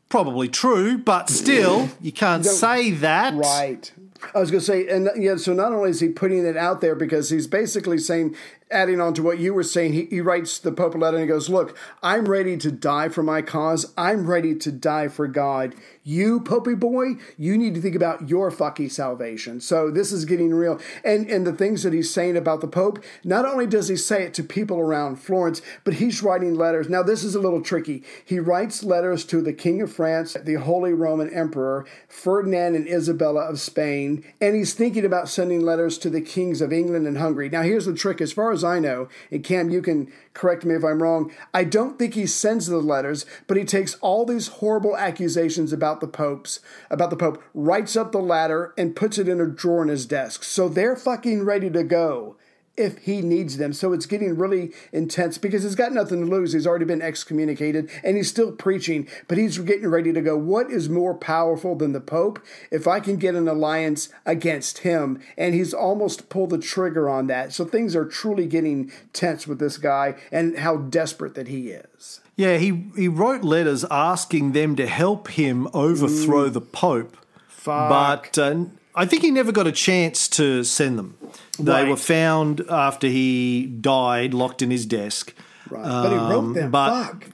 probably 0.09 0.49
true, 0.49 0.97
but 0.97 1.29
still 1.29 1.91
you 2.01 2.11
can't 2.11 2.47
say 2.47 2.91
that. 2.91 3.35
Right. 3.35 3.93
I 4.35 4.39
was 4.39 4.51
going 4.51 4.61
to 4.61 4.67
say, 4.67 4.89
and 4.89 5.11
yeah, 5.19 5.37
so 5.37 5.53
not 5.53 5.75
only 5.75 5.91
is 5.91 6.01
he 6.01 6.09
putting 6.09 6.47
it 6.47 6.57
out 6.57 6.81
there 6.81 6.95
because 6.95 7.29
he's 7.29 7.47
basically 7.47 7.99
saying 7.99 8.35
adding 8.71 9.01
on 9.01 9.15
to 9.15 9.23
what 9.23 9.39
you 9.39 9.55
were 9.55 9.63
saying, 9.63 9.93
he, 9.93 10.07
he 10.07 10.21
writes 10.21 10.59
the 10.59 10.73
Pope 10.73 10.95
a 10.95 10.99
letter 10.99 11.17
and 11.17 11.25
he 11.25 11.29
goes, 11.29 11.49
Look, 11.49 11.77
I'm 12.03 12.27
ready 12.27 12.57
to 12.57 12.71
die 12.71 13.09
for 13.09 13.23
my 13.23 13.43
cause. 13.43 13.93
I'm 13.97 14.27
ready 14.27 14.55
to 14.57 14.73
die 14.73 15.09
for 15.09 15.27
God. 15.27 15.75
You, 16.03 16.41
Popey 16.41 16.79
boy, 16.79 17.15
you 17.37 17.59
need 17.59 17.75
to 17.75 17.81
think 17.81 17.97
about 17.97 18.29
your 18.29 18.51
fucking 18.51 18.91
salvation. 18.91 19.61
So 19.61 19.91
this 19.91 20.13
is 20.13 20.25
getting 20.25 20.55
real. 20.55 20.81
And 21.05 21.29
and 21.29 21.47
the 21.47 21.53
things 21.53 21.83
that 21.83 21.93
he's 21.93 22.13
saying 22.13 22.37
about 22.37 22.61
the 22.61 22.69
Pope, 22.69 23.03
not 23.25 23.45
only 23.45 23.67
does 23.67 23.89
he 23.89 23.97
say 23.97 24.23
it 24.23 24.35
to 24.35 24.45
people 24.45 24.79
around 24.79 25.17
Florence, 25.17 25.63
but 25.85 25.95
he's 25.95 26.23
writing 26.23 26.55
letters. 26.55 26.89
Now, 26.89 27.03
this 27.03 27.25
is 27.25 27.35
a 27.35 27.41
little 27.41 27.61
tricky. 27.61 28.05
He 28.25 28.39
writes 28.39 28.85
letters 28.85 29.25
to 29.27 29.41
the 29.41 29.53
King 29.53 29.83
of 29.83 29.93
France, 29.93 30.37
the 30.43 30.55
Holy 30.55 30.93
Roman 30.93 31.33
Emperor, 31.33 31.87
Ferdinand 32.09 32.75
and 32.75 32.89
Isabella 32.89 33.43
of 33.43 33.61
Spain, 33.61 34.25
and 34.41 34.55
he's 34.55 34.75
thinking 34.75 35.05
about 35.05 35.29
sending 35.29 35.61
letters 35.61 35.99
to 35.99 36.11
the 36.11 36.21
kings 36.21 36.61
of 36.61 36.73
England 36.73 37.07
and 37.07 37.19
Hungary. 37.19 37.49
Now, 37.49 37.63
here's 37.63 37.87
the 37.87 37.95
trick 37.95 38.21
as 38.21 38.33
far 38.33 38.53
as 38.53 38.56
I 38.65 38.79
know, 38.79 39.09
and 39.31 39.45
Cam, 39.45 39.71
you 39.71 39.83
can 39.83 40.13
correct 40.35 40.65
me 40.65 40.75
if 40.75 40.85
I'm 40.85 41.03
wrong, 41.03 41.33
I 41.55 41.65
don't 41.65 41.99
think 41.99 42.15
he 42.15 42.27
sends 42.27 42.67
the 42.67 42.79
letters, 42.79 43.27
but 43.47 43.57
he 43.57 43.65
takes 43.65 43.95
all 43.97 44.25
these 44.25 44.49
horrible 44.49 44.97
accusations 44.97 45.73
about 45.73 46.01
the 46.01 46.09
popes, 46.09 46.61
about 46.91 47.11
the 47.11 47.17
pope, 47.17 47.43
writes 47.55 47.97
up 47.97 48.13
the 48.13 48.19
letter 48.19 48.75
and 48.77 48.97
puts 48.97 49.19
it 49.19 49.29
in 49.29 49.41
a 49.41 49.47
drawer 49.47 49.83
in 49.83 49.89
his 49.89 50.07
desk. 50.07 50.45
So 50.45 50.69
they're 50.69 50.97
fucking 50.97 51.45
ready 51.45 51.71
to 51.71 51.85
go 51.85 52.37
if 52.77 52.99
he 52.99 53.23
needs 53.23 53.57
them. 53.57 53.73
So 53.73 53.93
it's 53.93 54.07
getting 54.07 54.37
really 54.37 54.73
intense 54.93 55.39
because 55.39 55.63
he's 55.63 55.75
got 55.75 55.93
nothing 55.93 56.21
to 56.21 56.31
lose. 56.31 56.53
He's 56.53 56.67
already 56.67 56.85
been 56.85 57.03
excommunicated 57.03 57.91
and 58.05 58.17
he's 58.17 58.29
still 58.29 58.53
preaching, 58.53 59.09
but 59.29 59.39
he's 59.39 59.59
getting 59.59 59.89
ready 59.89 60.13
to 60.13 60.21
go. 60.21 60.37
What 60.37 60.71
is 60.71 60.89
more 60.89 61.15
powerful 61.15 61.75
than 61.75 61.93
the 61.93 62.01
Pope? 62.01 62.39
If 62.71 62.87
I 62.87 63.01
can 63.01 63.17
get 63.17 63.35
an 63.35 63.49
alliance 63.49 64.09
against 64.25 64.79
him, 64.79 65.21
and 65.37 65.55
he's 65.55 65.75
almost 65.75 66.29
pulled 66.29 66.51
the 66.51 66.59
trigger 66.59 67.09
on 67.09 67.27
that. 67.29 67.53
So 67.53 67.65
things 67.65 67.97
are 67.97 68.05
truly 68.05 68.47
getting 68.47 68.93
tense 69.13 69.47
with 69.47 69.59
this 69.59 69.79
guy 69.79 70.15
and 70.31 70.59
how 70.59 70.77
desperate 70.77 71.35
that 71.35 71.49
he 71.49 71.71
is. 71.71 72.21
Yeah, 72.37 72.59
he, 72.59 72.91
he 72.97 73.09
wrote 73.09 73.43
letters 73.43 73.85
asking 73.91 74.53
them 74.53 74.77
to 74.77 74.87
help 74.87 75.29
him 75.29 75.69
overthrow 75.73 76.51
mm. 76.51 76.53
the 76.53 76.61
Pope. 76.61 77.17
Fuck. 77.49 78.33
But 78.35 78.39
uh, 78.39 78.65
I 78.97 79.05
think 79.05 79.23
he 79.23 79.31
never 79.31 79.53
got 79.53 79.67
a 79.67 79.73
chance 79.73 80.27
to 80.29 80.65
send 80.65 80.99
them. 80.99 81.19
They 81.59 81.71
right. 81.71 81.89
were 81.89 81.97
found 81.97 82.63
after 82.71 83.07
he 83.07 83.67
died, 83.67 84.33
locked 84.33 84.63
in 84.63 84.71
his 84.71 84.87
desk. 84.87 85.35
Right. 85.69 85.85
Um, 85.85 86.03
but 86.03 86.11
he 86.11 86.17
wrote 86.17 86.39
um, 86.39 86.53
them. 86.55 86.71
But 86.71 87.05
Fuck. 87.05 87.27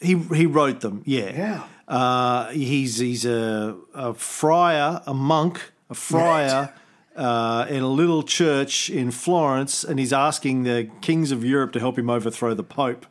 He 0.00 0.16
he 0.16 0.46
wrote 0.46 0.80
them. 0.80 1.02
Yeah. 1.04 1.32
Yeah. 1.36 1.64
Uh, 1.88 2.50
he's 2.50 2.98
he's 2.98 3.24
a, 3.24 3.76
a 3.94 4.14
friar, 4.14 5.02
a 5.06 5.14
monk, 5.14 5.72
a 5.90 5.94
friar. 5.94 6.62
Right. 6.62 6.72
Uh, 7.16 7.66
in 7.68 7.82
a 7.82 7.88
little 7.88 8.22
church 8.22 8.88
in 8.88 9.10
Florence, 9.10 9.82
and 9.82 9.98
he's 9.98 10.12
asking 10.12 10.62
the 10.62 10.88
kings 11.00 11.32
of 11.32 11.44
Europe 11.44 11.72
to 11.72 11.80
help 11.80 11.98
him 11.98 12.08
overthrow 12.08 12.54
the 12.54 12.62
Pope. 12.62 13.06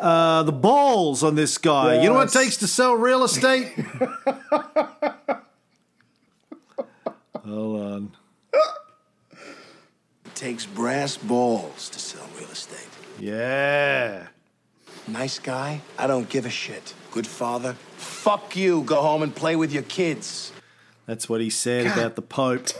Uh, 0.00 0.44
the 0.44 0.52
balls 0.52 1.24
on 1.24 1.34
this 1.34 1.58
guy. 1.58 1.94
Yes. 1.94 2.04
You 2.04 2.10
know 2.10 2.14
what 2.14 2.28
it 2.28 2.38
takes 2.38 2.58
to 2.58 2.68
sell 2.68 2.94
real 2.94 3.24
estate? 3.24 3.72
Hold 7.46 7.80
on 7.80 7.92
um, 7.92 8.12
It 10.24 10.34
takes 10.34 10.66
brass 10.66 11.16
balls 11.16 11.88
to 11.90 11.98
sell 11.98 12.26
real 12.38 12.48
estate. 12.48 12.88
Yeah. 13.18 14.28
Nice 15.06 15.38
guy? 15.38 15.82
I 15.98 16.06
don't 16.06 16.28
give 16.28 16.46
a 16.46 16.50
shit. 16.50 16.94
Good 17.10 17.26
father? 17.26 17.74
Fuck 17.96 18.56
you. 18.56 18.82
Go 18.82 19.02
home 19.02 19.22
and 19.22 19.34
play 19.34 19.56
with 19.56 19.72
your 19.72 19.82
kids. 19.82 20.52
That's 21.06 21.28
what 21.28 21.42
he 21.42 21.50
said 21.50 21.84
God. 21.86 21.98
about 21.98 22.16
the 22.16 22.22
Pope. 22.22 22.68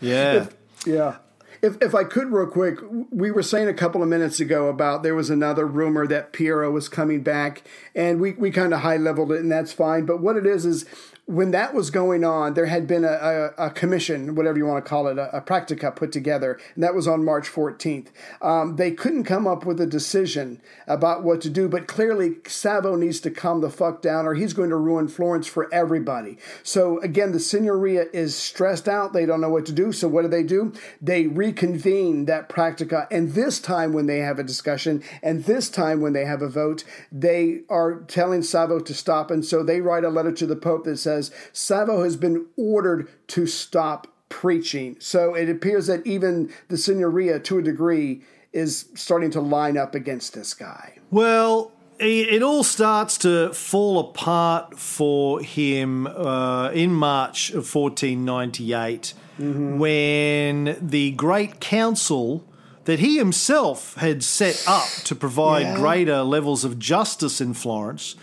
Yeah. 0.00 0.34
If, 0.34 0.56
yeah. 0.86 1.16
If, 1.62 1.80
if 1.80 1.94
I 1.94 2.04
could, 2.04 2.30
real 2.30 2.48
quick, 2.48 2.78
we 3.10 3.30
were 3.30 3.42
saying 3.42 3.68
a 3.68 3.72
couple 3.72 4.02
of 4.02 4.08
minutes 4.08 4.38
ago 4.38 4.68
about 4.68 5.02
there 5.02 5.14
was 5.14 5.30
another 5.30 5.66
rumor 5.66 6.06
that 6.06 6.34
Piero 6.34 6.70
was 6.70 6.90
coming 6.90 7.22
back, 7.22 7.62
and 7.94 8.20
we, 8.20 8.32
we 8.32 8.50
kind 8.50 8.74
of 8.74 8.80
high 8.80 8.98
leveled 8.98 9.32
it, 9.32 9.40
and 9.40 9.50
that's 9.50 9.72
fine. 9.72 10.04
But 10.04 10.20
what 10.20 10.36
it 10.36 10.44
is 10.44 10.66
is 10.66 10.84
when 11.26 11.52
that 11.52 11.72
was 11.72 11.90
going 11.90 12.22
on, 12.22 12.52
there 12.52 12.66
had 12.66 12.86
been 12.86 13.04
a, 13.04 13.52
a, 13.58 13.66
a 13.66 13.70
commission, 13.70 14.34
whatever 14.34 14.58
you 14.58 14.66
want 14.66 14.84
to 14.84 14.88
call 14.88 15.06
it, 15.06 15.16
a, 15.16 15.34
a, 15.34 15.40
practica 15.40 15.94
put 15.94 16.12
together, 16.12 16.58
and 16.74 16.84
that 16.84 16.94
was 16.94 17.08
on 17.08 17.24
March 17.24 17.48
14th. 17.48 18.08
Um, 18.42 18.76
they 18.76 18.90
couldn't 18.90 19.24
come 19.24 19.46
up 19.46 19.64
with 19.64 19.80
a 19.80 19.86
decision 19.86 20.60
about 20.86 21.22
what 21.22 21.40
to 21.40 21.48
do, 21.48 21.66
but 21.66 21.86
clearly 21.86 22.36
Savo 22.46 22.94
needs 22.94 23.20
to 23.20 23.30
calm 23.30 23.62
the 23.62 23.70
fuck 23.70 24.02
down 24.02 24.26
or 24.26 24.34
he's 24.34 24.52
going 24.52 24.68
to 24.68 24.76
ruin 24.76 25.08
Florence 25.08 25.46
for 25.46 25.72
everybody. 25.72 26.36
So 26.62 27.00
again, 27.00 27.32
the 27.32 27.38
Signoria 27.38 28.06
is 28.12 28.36
stressed 28.36 28.88
out. 28.88 29.14
They 29.14 29.24
don't 29.24 29.40
know 29.40 29.48
what 29.48 29.64
to 29.66 29.72
do. 29.72 29.92
So 29.92 30.08
what 30.08 30.22
do 30.22 30.28
they 30.28 30.42
do? 30.42 30.74
They 31.00 31.26
reconvene 31.26 32.26
that 32.26 32.50
practica, 32.50 33.06
and 33.10 33.32
this 33.32 33.60
time 33.60 33.94
when 33.94 34.06
they 34.06 34.18
have 34.18 34.38
a 34.38 34.44
discussion, 34.44 35.02
and 35.22 35.44
this 35.44 35.70
time 35.70 36.02
when 36.02 36.12
they 36.12 36.26
have 36.26 36.42
a 36.42 36.48
vote, 36.48 36.84
they 37.10 37.62
are 37.70 38.00
telling 38.02 38.42
Savo 38.42 38.78
to 38.80 38.92
stop, 38.92 39.30
and 39.30 39.42
so 39.42 39.62
they 39.62 39.80
write 39.80 40.04
a 40.04 40.10
letter 40.10 40.32
to 40.32 40.46
the 40.46 40.56
Pope 40.56 40.84
that 40.84 40.98
says, 40.98 41.13
says 41.14 41.30
Savo 41.52 42.02
has 42.04 42.16
been 42.16 42.46
ordered 42.56 43.08
to 43.28 43.46
stop 43.46 44.08
preaching. 44.28 44.96
So 44.98 45.34
it 45.34 45.48
appears 45.48 45.86
that 45.86 46.06
even 46.06 46.52
the 46.68 46.76
Signoria, 46.76 47.42
to 47.44 47.58
a 47.58 47.62
degree, 47.62 48.22
is 48.52 48.88
starting 48.94 49.30
to 49.32 49.40
line 49.40 49.76
up 49.76 49.94
against 49.94 50.34
this 50.34 50.54
guy. 50.54 50.98
Well, 51.10 51.72
it 51.98 52.42
all 52.42 52.64
starts 52.64 53.18
to 53.18 53.52
fall 53.52 54.00
apart 54.00 54.78
for 54.78 55.40
him 55.40 56.06
uh, 56.06 56.70
in 56.70 56.92
March 56.92 57.50
of 57.50 57.72
1498 57.72 59.14
mm-hmm. 59.38 59.78
when 59.78 60.76
the 60.80 61.12
Great 61.12 61.60
Council 61.60 62.44
that 62.84 62.98
he 62.98 63.16
himself 63.16 63.94
had 63.94 64.22
set 64.22 64.64
up 64.66 64.88
to 65.04 65.14
provide 65.14 65.62
yeah. 65.62 65.76
greater 65.76 66.22
levels 66.22 66.64
of 66.64 66.78
justice 66.78 67.40
in 67.40 67.54
Florence 67.54 68.16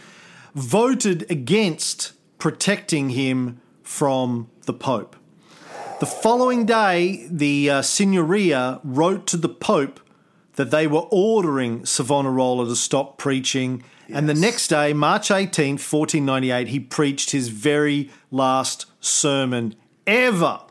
voted 0.53 1.29
against 1.31 2.13
protecting 2.41 3.11
him 3.11 3.61
from 3.83 4.49
the 4.65 4.73
Pope. 4.73 5.15
The 5.99 6.07
following 6.07 6.65
day, 6.65 7.27
the 7.29 7.69
uh, 7.69 7.81
Signoria 7.83 8.81
wrote 8.83 9.27
to 9.27 9.37
the 9.37 9.47
Pope 9.47 9.99
that 10.55 10.71
they 10.71 10.87
were 10.87 11.05
ordering 11.11 11.85
Savonarola 11.85 12.65
to 12.65 12.75
stop 12.75 13.19
preaching. 13.19 13.83
Yes. 14.07 14.17
And 14.17 14.27
the 14.27 14.33
next 14.33 14.69
day, 14.69 14.91
March 14.91 15.29
18th, 15.29 15.85
1498, 15.87 16.69
he 16.69 16.79
preached 16.79 17.29
his 17.29 17.49
very 17.49 18.09
last 18.31 18.87
sermon 18.99 19.75
ever. 20.07 20.61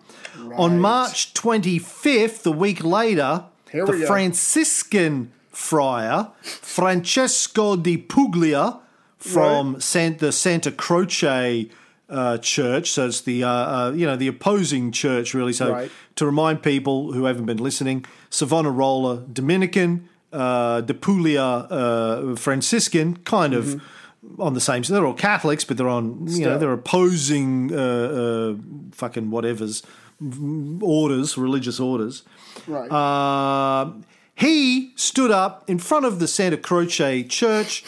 Right. 0.41 0.59
On 0.59 0.81
March 0.81 1.35
25th, 1.35 2.47
a 2.47 2.51
week 2.51 2.83
later, 2.83 3.45
Here 3.71 3.87
the 3.87 3.93
Franciscan 4.09 5.31
friar, 5.53 6.33
Francesco 6.43 7.77
di 7.77 7.97
Puglia, 7.97 8.81
from 9.21 9.75
right. 9.75 9.83
San, 9.83 10.17
the 10.17 10.33
Santa 10.33 10.73
Croce 10.73 11.71
uh, 12.09 12.39
church. 12.39 12.91
So 12.91 13.07
it's 13.07 13.21
the 13.21 13.45
uh, 13.45 13.49
uh, 13.49 13.93
you 13.95 14.07
know 14.07 14.17
the 14.17 14.27
opposing 14.27 14.93
church 14.93 15.33
really. 15.35 15.53
So 15.53 15.73
right. 15.73 15.91
to 16.17 16.27
remind 16.27 16.63
people 16.63 17.13
who 17.13 17.25
haven't 17.25 17.47
been 17.47 17.59
listening, 17.59 18.05
Savonarola 18.31 19.25
Dominican, 19.33 20.09
uh, 20.33 20.81
De 20.81 20.95
Puglia 20.95 21.43
uh, 21.43 22.37
Franciscan, 22.37 23.17
kind 23.19 23.55
of. 23.55 23.67
Mm-hmm. 23.67 23.87
On 24.39 24.53
the 24.53 24.61
same, 24.61 24.85
so 24.85 24.93
they're 24.93 25.07
all 25.07 25.15
Catholics, 25.15 25.65
but 25.65 25.79
they're 25.79 25.89
on, 25.89 26.27
you 26.27 26.35
Still. 26.35 26.51
know, 26.51 26.59
they're 26.59 26.73
opposing 26.75 27.73
uh, 27.73 27.77
uh, 27.77 28.55
fucking 28.93 29.31
whatever's 29.31 29.83
orders, 30.83 31.39
religious 31.39 31.81
orders. 31.81 32.23
Right. 32.67 32.91
Uh, 32.91 33.93
he 34.35 34.93
stood 34.95 35.31
up 35.31 35.69
in 35.71 35.79
front 35.79 36.05
of 36.05 36.19
the 36.19 36.29
Santa 36.29 36.59
Croce 36.59 37.25
church 37.25 37.83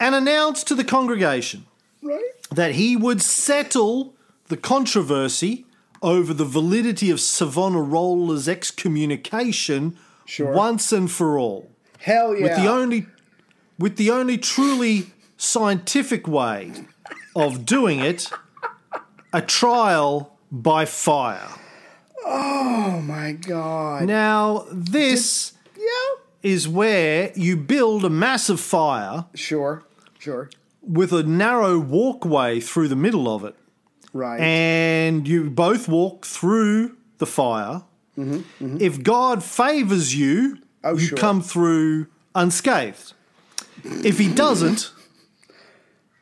and 0.00 0.14
announced 0.14 0.66
to 0.66 0.74
the 0.74 0.82
congregation 0.82 1.66
right. 2.02 2.32
that 2.50 2.72
he 2.72 2.96
would 2.96 3.20
settle 3.22 4.14
the 4.48 4.56
controversy 4.56 5.66
over 6.02 6.32
the 6.32 6.44
validity 6.44 7.10
of 7.10 7.18
Savonarola's 7.18 8.48
excommunication 8.48 9.96
sure. 10.24 10.52
once 10.52 10.92
and 10.92 11.10
for 11.10 11.38
all. 11.38 11.70
Hell 11.98 12.34
yeah. 12.34 12.44
With 12.44 12.56
the 12.56 12.66
only 12.66 13.06
with 13.78 13.96
the 13.96 14.10
only 14.10 14.38
truly 14.38 15.06
scientific 15.36 16.26
way 16.26 16.72
of 17.34 17.64
doing 17.64 18.00
it, 18.00 18.30
a 19.32 19.40
trial 19.40 20.36
by 20.50 20.84
fire. 20.84 21.48
Oh 22.24 23.02
my 23.04 23.32
god. 23.32 24.04
Now 24.04 24.66
this 24.70 25.52
Did, 25.74 25.82
yeah. 25.82 26.50
is 26.50 26.68
where 26.68 27.32
you 27.34 27.56
build 27.56 28.04
a 28.04 28.10
massive 28.10 28.60
fire. 28.60 29.26
Sure. 29.34 29.84
Sure. 30.20 30.50
With 30.82 31.12
a 31.12 31.24
narrow 31.24 31.80
walkway 31.80 32.60
through 32.60 32.88
the 32.88 32.96
middle 32.96 33.26
of 33.34 33.44
it. 33.44 33.56
Right. 34.12 34.40
And 34.40 35.26
you 35.26 35.50
both 35.50 35.88
walk 35.88 36.26
through 36.26 36.96
the 37.18 37.26
fire. 37.26 37.82
Mm-hmm, 38.18 38.34
mm-hmm. 38.34 38.76
If 38.80 39.02
God 39.02 39.42
favors 39.42 40.14
you, 40.14 40.58
oh, 40.84 40.92
you 40.92 41.06
sure. 41.06 41.18
come 41.18 41.42
through 41.42 42.06
unscathed. 42.34 43.14
If 43.82 44.18
he 44.18 44.32
doesn't, 44.32 44.92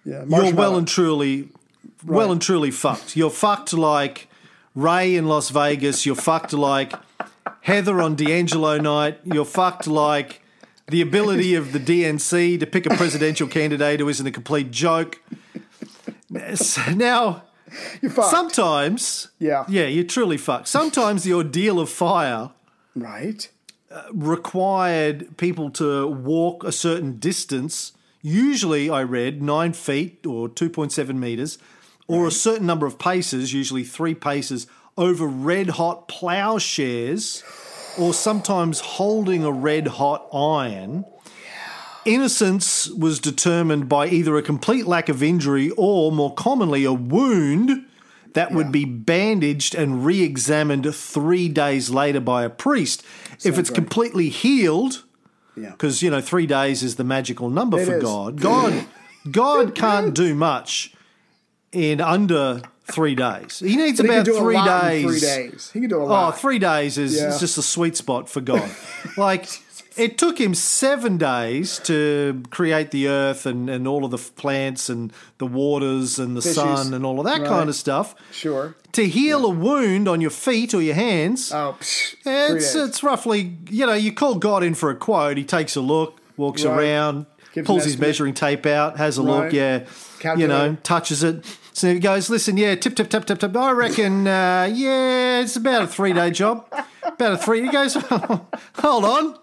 yeah, 0.04 0.24
you're 0.28 0.54
well 0.54 0.76
and 0.76 0.86
truly 0.86 1.42
right. 1.42 1.50
well 2.04 2.30
and 2.30 2.40
truly 2.40 2.70
fucked. 2.70 3.16
You're 3.16 3.30
fucked 3.30 3.72
like 3.72 4.28
Ray 4.76 5.16
in 5.16 5.26
Las 5.26 5.50
Vegas. 5.50 6.06
You're 6.06 6.14
fucked 6.14 6.52
like 6.52 6.92
Heather 7.62 8.00
on 8.00 8.14
D'Angelo 8.14 8.78
night. 8.78 9.18
You're 9.24 9.44
fucked 9.44 9.88
like 9.88 10.40
the 10.88 11.00
ability 11.02 11.54
of 11.54 11.72
the 11.72 11.78
DNC 11.78 12.58
to 12.60 12.66
pick 12.66 12.86
a 12.86 12.90
presidential 12.90 13.46
candidate 13.46 14.00
who 14.00 14.08
isn't 14.08 14.26
a 14.26 14.30
complete 14.30 14.70
joke. 14.70 15.20
Now, 16.94 17.44
sometimes, 18.30 19.28
yeah, 19.38 19.64
yeah, 19.68 19.86
you're 19.86 20.04
truly 20.04 20.36
fucked. 20.36 20.68
Sometimes 20.68 21.24
the 21.24 21.32
ordeal 21.32 21.80
of 21.80 21.90
fire, 21.90 22.50
right, 22.94 23.48
uh, 23.90 24.04
required 24.12 25.36
people 25.36 25.70
to 25.72 26.06
walk 26.06 26.64
a 26.64 26.72
certain 26.72 27.18
distance. 27.18 27.92
Usually, 28.22 28.90
I 28.90 29.02
read 29.02 29.42
nine 29.42 29.72
feet 29.72 30.26
or 30.26 30.48
two 30.48 30.70
point 30.70 30.92
seven 30.92 31.20
meters, 31.20 31.58
or 32.06 32.24
right. 32.24 32.32
a 32.32 32.34
certain 32.34 32.66
number 32.66 32.86
of 32.86 32.98
paces, 32.98 33.52
usually 33.52 33.84
three 33.84 34.14
paces, 34.14 34.66
over 34.96 35.26
red 35.26 35.70
hot 35.70 36.08
plowshares 36.08 37.42
or 37.98 38.14
sometimes 38.14 38.80
holding 38.80 39.44
a 39.44 39.52
red 39.52 39.86
hot 39.88 40.28
iron. 40.32 41.04
Innocence 42.04 42.88
was 42.90 43.18
determined 43.18 43.88
by 43.88 44.08
either 44.08 44.36
a 44.36 44.42
complete 44.42 44.86
lack 44.86 45.08
of 45.08 45.22
injury 45.22 45.70
or, 45.76 46.10
more 46.10 46.32
commonly, 46.32 46.84
a 46.84 46.92
wound 46.92 47.86
that 48.34 48.52
would 48.52 48.70
be 48.70 48.84
bandaged 48.84 49.74
and 49.74 50.04
re 50.04 50.22
examined 50.22 50.94
three 50.94 51.48
days 51.48 51.90
later 51.90 52.20
by 52.20 52.44
a 52.44 52.50
priest. 52.50 53.04
If 53.44 53.58
it's 53.58 53.70
completely 53.70 54.28
healed, 54.28 55.04
because, 55.54 56.02
yeah. 56.02 56.06
you 56.06 56.10
know, 56.10 56.20
three 56.20 56.46
days 56.46 56.82
is 56.82 56.96
the 56.96 57.04
magical 57.04 57.50
number 57.50 57.78
it 57.78 57.86
for 57.86 57.96
is. 57.96 58.02
God. 58.02 58.40
God, 58.40 58.86
God 59.30 59.74
can't 59.74 60.14
do 60.14 60.34
much 60.34 60.94
in 61.72 62.00
under 62.00 62.62
three 62.90 63.14
days. 63.14 63.58
He 63.58 63.76
needs 63.76 64.00
but 64.00 64.06
about 64.06 64.26
he 64.26 64.38
three 64.38 64.62
days. 64.64 65.04
three 65.04 65.20
days. 65.20 65.70
He 65.72 65.80
can 65.80 65.88
do 65.88 65.98
a 65.98 66.04
oh, 66.04 66.06
lot. 66.06 66.34
Oh, 66.34 66.36
three 66.36 66.58
days 66.58 66.98
is, 66.98 67.16
yeah. 67.16 67.28
is 67.28 67.40
just 67.40 67.58
a 67.58 67.62
sweet 67.62 67.96
spot 67.96 68.28
for 68.28 68.40
God. 68.40 68.70
like 69.16 69.46
it 69.98 70.16
took 70.16 70.40
him 70.40 70.54
seven 70.54 71.18
days 71.18 71.80
to 71.80 72.42
create 72.50 72.92
the 72.92 73.08
earth 73.08 73.46
and, 73.46 73.68
and 73.68 73.88
all 73.88 74.04
of 74.04 74.12
the 74.12 74.18
plants 74.18 74.88
and 74.88 75.12
the 75.38 75.46
waters 75.46 76.18
and 76.18 76.36
the 76.36 76.40
Fishes. 76.40 76.56
sun 76.56 76.94
and 76.94 77.04
all 77.04 77.18
of 77.18 77.26
that 77.26 77.40
right. 77.40 77.48
kind 77.48 77.68
of 77.68 77.74
stuff. 77.74 78.14
Sure. 78.30 78.76
To 78.92 79.06
heal 79.06 79.40
yeah. 79.40 79.46
a 79.46 79.50
wound 79.50 80.08
on 80.08 80.20
your 80.20 80.30
feet 80.30 80.72
or 80.72 80.80
your 80.80 80.94
hands. 80.94 81.52
Oh, 81.52 81.76
psh, 81.80 82.16
it's 82.24 82.74
it's 82.74 83.02
roughly 83.02 83.56
you 83.68 83.86
know 83.86 83.94
you 83.94 84.12
call 84.12 84.36
God 84.36 84.62
in 84.62 84.74
for 84.74 84.90
a 84.90 84.96
quote. 84.96 85.36
He 85.36 85.44
takes 85.44 85.76
a 85.76 85.80
look, 85.80 86.20
walks 86.36 86.64
right. 86.64 86.78
around, 86.78 87.26
Gives 87.52 87.66
pulls 87.66 87.84
his 87.84 87.98
measuring 87.98 88.34
tape 88.34 88.66
out, 88.66 88.96
has 88.98 89.18
a 89.18 89.22
right. 89.22 89.44
look. 89.44 89.52
Yeah, 89.52 89.84
Calculate. 90.20 90.38
you 90.38 90.48
know, 90.48 90.76
touches 90.82 91.22
it 91.22 91.44
so 91.78 91.94
he 91.94 92.00
goes, 92.00 92.28
listen, 92.28 92.56
yeah, 92.56 92.74
tip, 92.74 92.96
tip, 92.96 93.08
tip, 93.08 93.24
tip, 93.24 93.38
tip. 93.38 93.56
I 93.56 93.70
reckon, 93.70 94.26
uh, 94.26 94.68
yeah, 94.72 95.38
it's 95.38 95.54
about 95.54 95.82
a 95.82 95.86
three 95.86 96.12
day 96.12 96.32
job. 96.32 96.66
About 97.04 97.34
a 97.34 97.36
three. 97.38 97.62
He 97.62 97.68
goes, 97.68 97.94
hold 98.74 99.04
on, 99.04 99.38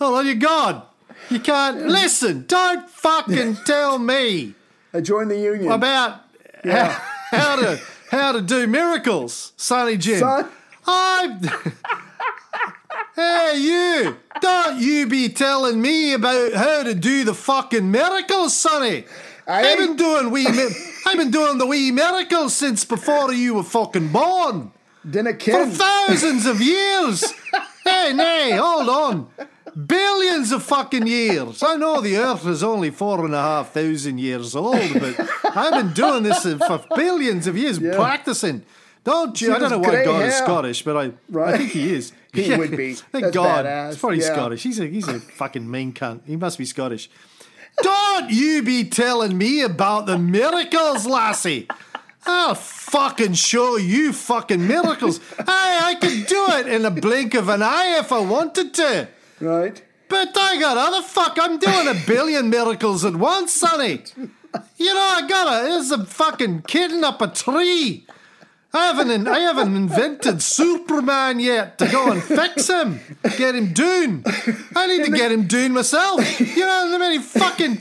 hold 0.00 0.18
on, 0.18 0.26
you're 0.26 0.34
God. 0.34 0.82
You 1.30 1.38
can't 1.38 1.86
listen. 1.86 2.44
Don't 2.48 2.90
fucking 2.90 3.58
tell 3.66 4.00
me. 4.00 4.54
I 4.92 5.00
joined 5.00 5.30
the 5.30 5.38
union 5.38 5.70
about 5.70 6.22
yeah. 6.64 6.98
how, 7.30 7.38
how 7.38 7.56
to 7.56 7.80
how 8.10 8.32
to 8.32 8.42
do 8.42 8.66
miracles, 8.66 9.52
Sonny 9.56 9.96
Jim. 9.96 10.18
Son? 10.18 10.48
I. 10.88 11.72
hey, 13.14 13.58
you! 13.58 14.16
Don't 14.40 14.80
you 14.80 15.06
be 15.06 15.28
telling 15.28 15.80
me 15.80 16.14
about 16.14 16.52
how 16.52 16.82
to 16.82 16.96
do 16.96 17.22
the 17.22 17.34
fucking 17.34 17.88
miracles, 17.92 18.56
Sonny. 18.56 19.04
I 19.46 19.62
have 19.62 19.78
been 19.78 19.96
doing 19.96 20.30
wee. 20.30 20.46
I've 21.06 21.16
been 21.18 21.30
doing 21.30 21.58
the 21.58 21.66
wee 21.66 21.90
miracles 21.92 22.54
since 22.54 22.84
before 22.84 23.32
you 23.32 23.54
were 23.54 23.62
fucking 23.62 24.08
born. 24.08 24.72
Ken. 25.38 25.70
For 25.70 25.76
thousands 25.76 26.46
of 26.46 26.60
years. 26.60 27.32
hey, 27.84 28.12
nay, 28.12 28.50
hold 28.52 28.88
on. 28.88 29.28
billions 29.86 30.50
of 30.50 30.64
fucking 30.64 31.06
years. 31.06 31.62
I 31.62 31.76
know 31.76 32.00
the 32.00 32.16
Earth 32.16 32.44
is 32.46 32.64
only 32.64 32.90
four 32.90 33.24
and 33.24 33.34
a 33.34 33.40
half 33.40 33.72
thousand 33.72 34.18
years 34.18 34.56
old, 34.56 34.92
but 34.94 35.30
I've 35.56 35.74
been 35.74 35.92
doing 35.92 36.24
this 36.24 36.42
for 36.42 36.84
billions 36.96 37.46
of 37.46 37.56
years, 37.56 37.78
practicing. 37.78 38.64
Don't 39.04 39.40
you? 39.40 39.54
I 39.54 39.60
don't 39.60 39.70
know 39.70 39.78
why 39.78 40.04
God 40.04 40.24
is? 40.24 40.34
Scottish, 40.34 40.82
but 40.82 40.96
I, 40.96 41.38
I 41.40 41.56
think 41.58 41.70
he 41.70 41.94
is. 41.94 42.12
He 42.36 42.54
would 42.54 42.76
be. 42.76 42.92
Thank 42.92 43.24
That's 43.24 43.34
God. 43.34 43.64
badass. 43.64 43.88
He's 43.92 43.98
probably 43.98 44.18
Yeah. 44.18 44.32
Scottish. 44.34 44.62
He's 44.62 44.78
a 44.78 44.86
he's 44.86 45.08
a 45.08 45.20
fucking 45.20 45.70
mean 45.70 45.94
cunt. 45.94 46.20
He 46.26 46.36
must 46.36 46.58
be 46.58 46.66
Scottish. 46.66 47.08
Don't 47.82 48.30
you 48.30 48.62
be 48.62 48.84
telling 48.84 49.36
me 49.36 49.62
about 49.62 50.06
the 50.06 50.18
miracles, 50.18 51.06
lassie. 51.06 51.68
I'll 52.24 52.54
fucking 52.54 53.34
show 53.34 53.76
you 53.76 54.12
fucking 54.12 54.66
miracles. 54.66 55.18
hey, 55.36 55.44
I 55.46 55.96
could 56.00 56.26
do 56.26 56.46
it 56.50 56.66
in 56.66 56.84
a 56.84 56.90
blink 56.90 57.34
of 57.34 57.48
an 57.48 57.62
eye 57.62 57.98
if 57.98 58.10
I 58.10 58.20
wanted 58.20 58.74
to. 58.74 59.08
Right? 59.40 59.82
But 60.08 60.36
I 60.36 60.58
got 60.58 60.76
other 60.76 61.02
fuck. 61.02 61.36
I'm 61.40 61.58
doing 61.58 61.88
a 61.88 61.94
billion 62.06 62.50
miracles 62.50 63.04
at 63.04 63.16
once, 63.16 63.52
Sonny. 63.52 64.02
You 64.76 64.94
know, 64.94 65.00
I 65.00 65.26
got 65.28 65.46
a. 65.46 65.68
There's 65.68 65.90
a 65.90 66.04
fucking 66.04 66.62
kitten 66.62 67.04
up 67.04 67.20
a 67.20 67.28
tree. 67.28 68.06
I 68.76 68.86
haven't. 68.92 69.26
I 69.26 69.38
haven't 69.40 69.74
invented 69.74 70.42
Superman 70.42 71.40
yet 71.40 71.78
to 71.78 71.88
go 71.88 72.10
and 72.12 72.22
fix 72.22 72.68
him, 72.68 73.00
get 73.36 73.54
him 73.54 73.72
doing. 73.72 74.22
I 74.76 74.86
need 74.86 75.04
to 75.06 75.10
get 75.10 75.32
him 75.32 75.46
doing 75.46 75.72
myself. 75.72 76.40
You 76.40 76.60
know 76.60 76.90
how 76.92 76.98
many 76.98 77.18
fucking 77.18 77.80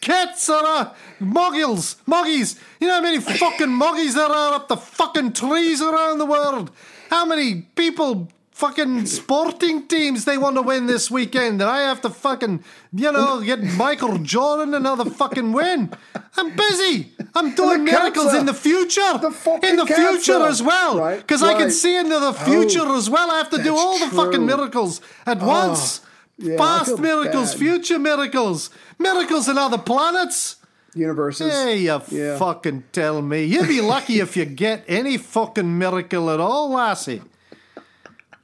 cats 0.00 0.46
there 0.46 0.56
are, 0.56 0.86
uh, 0.86 0.94
muggles, 1.20 1.96
muggies. 2.06 2.58
You 2.80 2.88
know 2.88 2.94
how 2.94 3.02
many 3.02 3.20
fucking 3.20 3.68
muggies 3.68 4.14
there 4.14 4.26
are 4.26 4.54
up 4.54 4.68
the 4.68 4.76
fucking 4.76 5.32
trees 5.32 5.80
around 5.80 6.18
the 6.18 6.26
world. 6.26 6.70
How 7.10 7.24
many 7.24 7.62
people, 7.76 8.28
fucking 8.54 9.04
sporting 9.06 9.86
teams, 9.88 10.24
they 10.24 10.38
want 10.38 10.56
to 10.56 10.62
win 10.62 10.86
this 10.86 11.10
weekend, 11.10 11.60
and 11.60 11.68
I 11.70 11.80
have 11.82 12.00
to 12.02 12.10
fucking, 12.10 12.62
you 12.92 13.12
know, 13.12 13.40
get 13.42 13.60
Michael 13.62 14.18
Jordan 14.18 14.72
another 14.74 15.04
fucking 15.10 15.52
win. 15.52 15.90
I'm 16.36 16.54
busy. 16.56 17.12
I'm 17.34 17.54
doing 17.54 17.84
miracles 17.84 18.26
cancer. 18.26 18.38
in 18.38 18.46
the 18.46 18.54
future. 18.54 19.18
The 19.20 19.60
in 19.64 19.76
the 19.76 19.86
future 19.86 20.40
as 20.46 20.62
well, 20.62 20.98
Right, 20.98 21.18
because 21.18 21.42
I 21.42 21.54
can 21.54 21.70
see 21.70 21.96
into 21.96 22.18
the 22.18 22.32
future 22.32 22.80
Oh, 22.84 22.96
as 22.96 23.10
well. 23.10 23.30
I 23.30 23.38
have 23.38 23.50
to 23.50 23.62
do 23.62 23.76
all 23.76 23.98
the 23.98 24.08
fucking 24.14 24.46
miracles 24.46 25.00
at 25.26 25.40
once. 25.42 26.00
yeah, 26.38 26.56
Past 26.56 26.98
miracles, 26.98 27.50
bad. 27.52 27.58
future 27.58 27.98
miracles, 27.98 28.70
miracles 28.98 29.48
in 29.48 29.58
other 29.58 29.78
planets. 29.78 30.56
Universes. 30.96 31.52
Hey, 31.52 31.78
you 31.78 32.00
Yeah. 32.10 32.38
fucking 32.38 32.84
tell 32.92 33.20
me. 33.20 33.42
You'd 33.44 33.66
be 33.66 33.80
lucky 33.80 34.20
if 34.20 34.36
you 34.36 34.44
get 34.44 34.84
any 34.86 35.16
fucking 35.18 35.76
miracle 35.76 36.30
at 36.30 36.38
all, 36.38 36.70
lassie. 36.70 37.20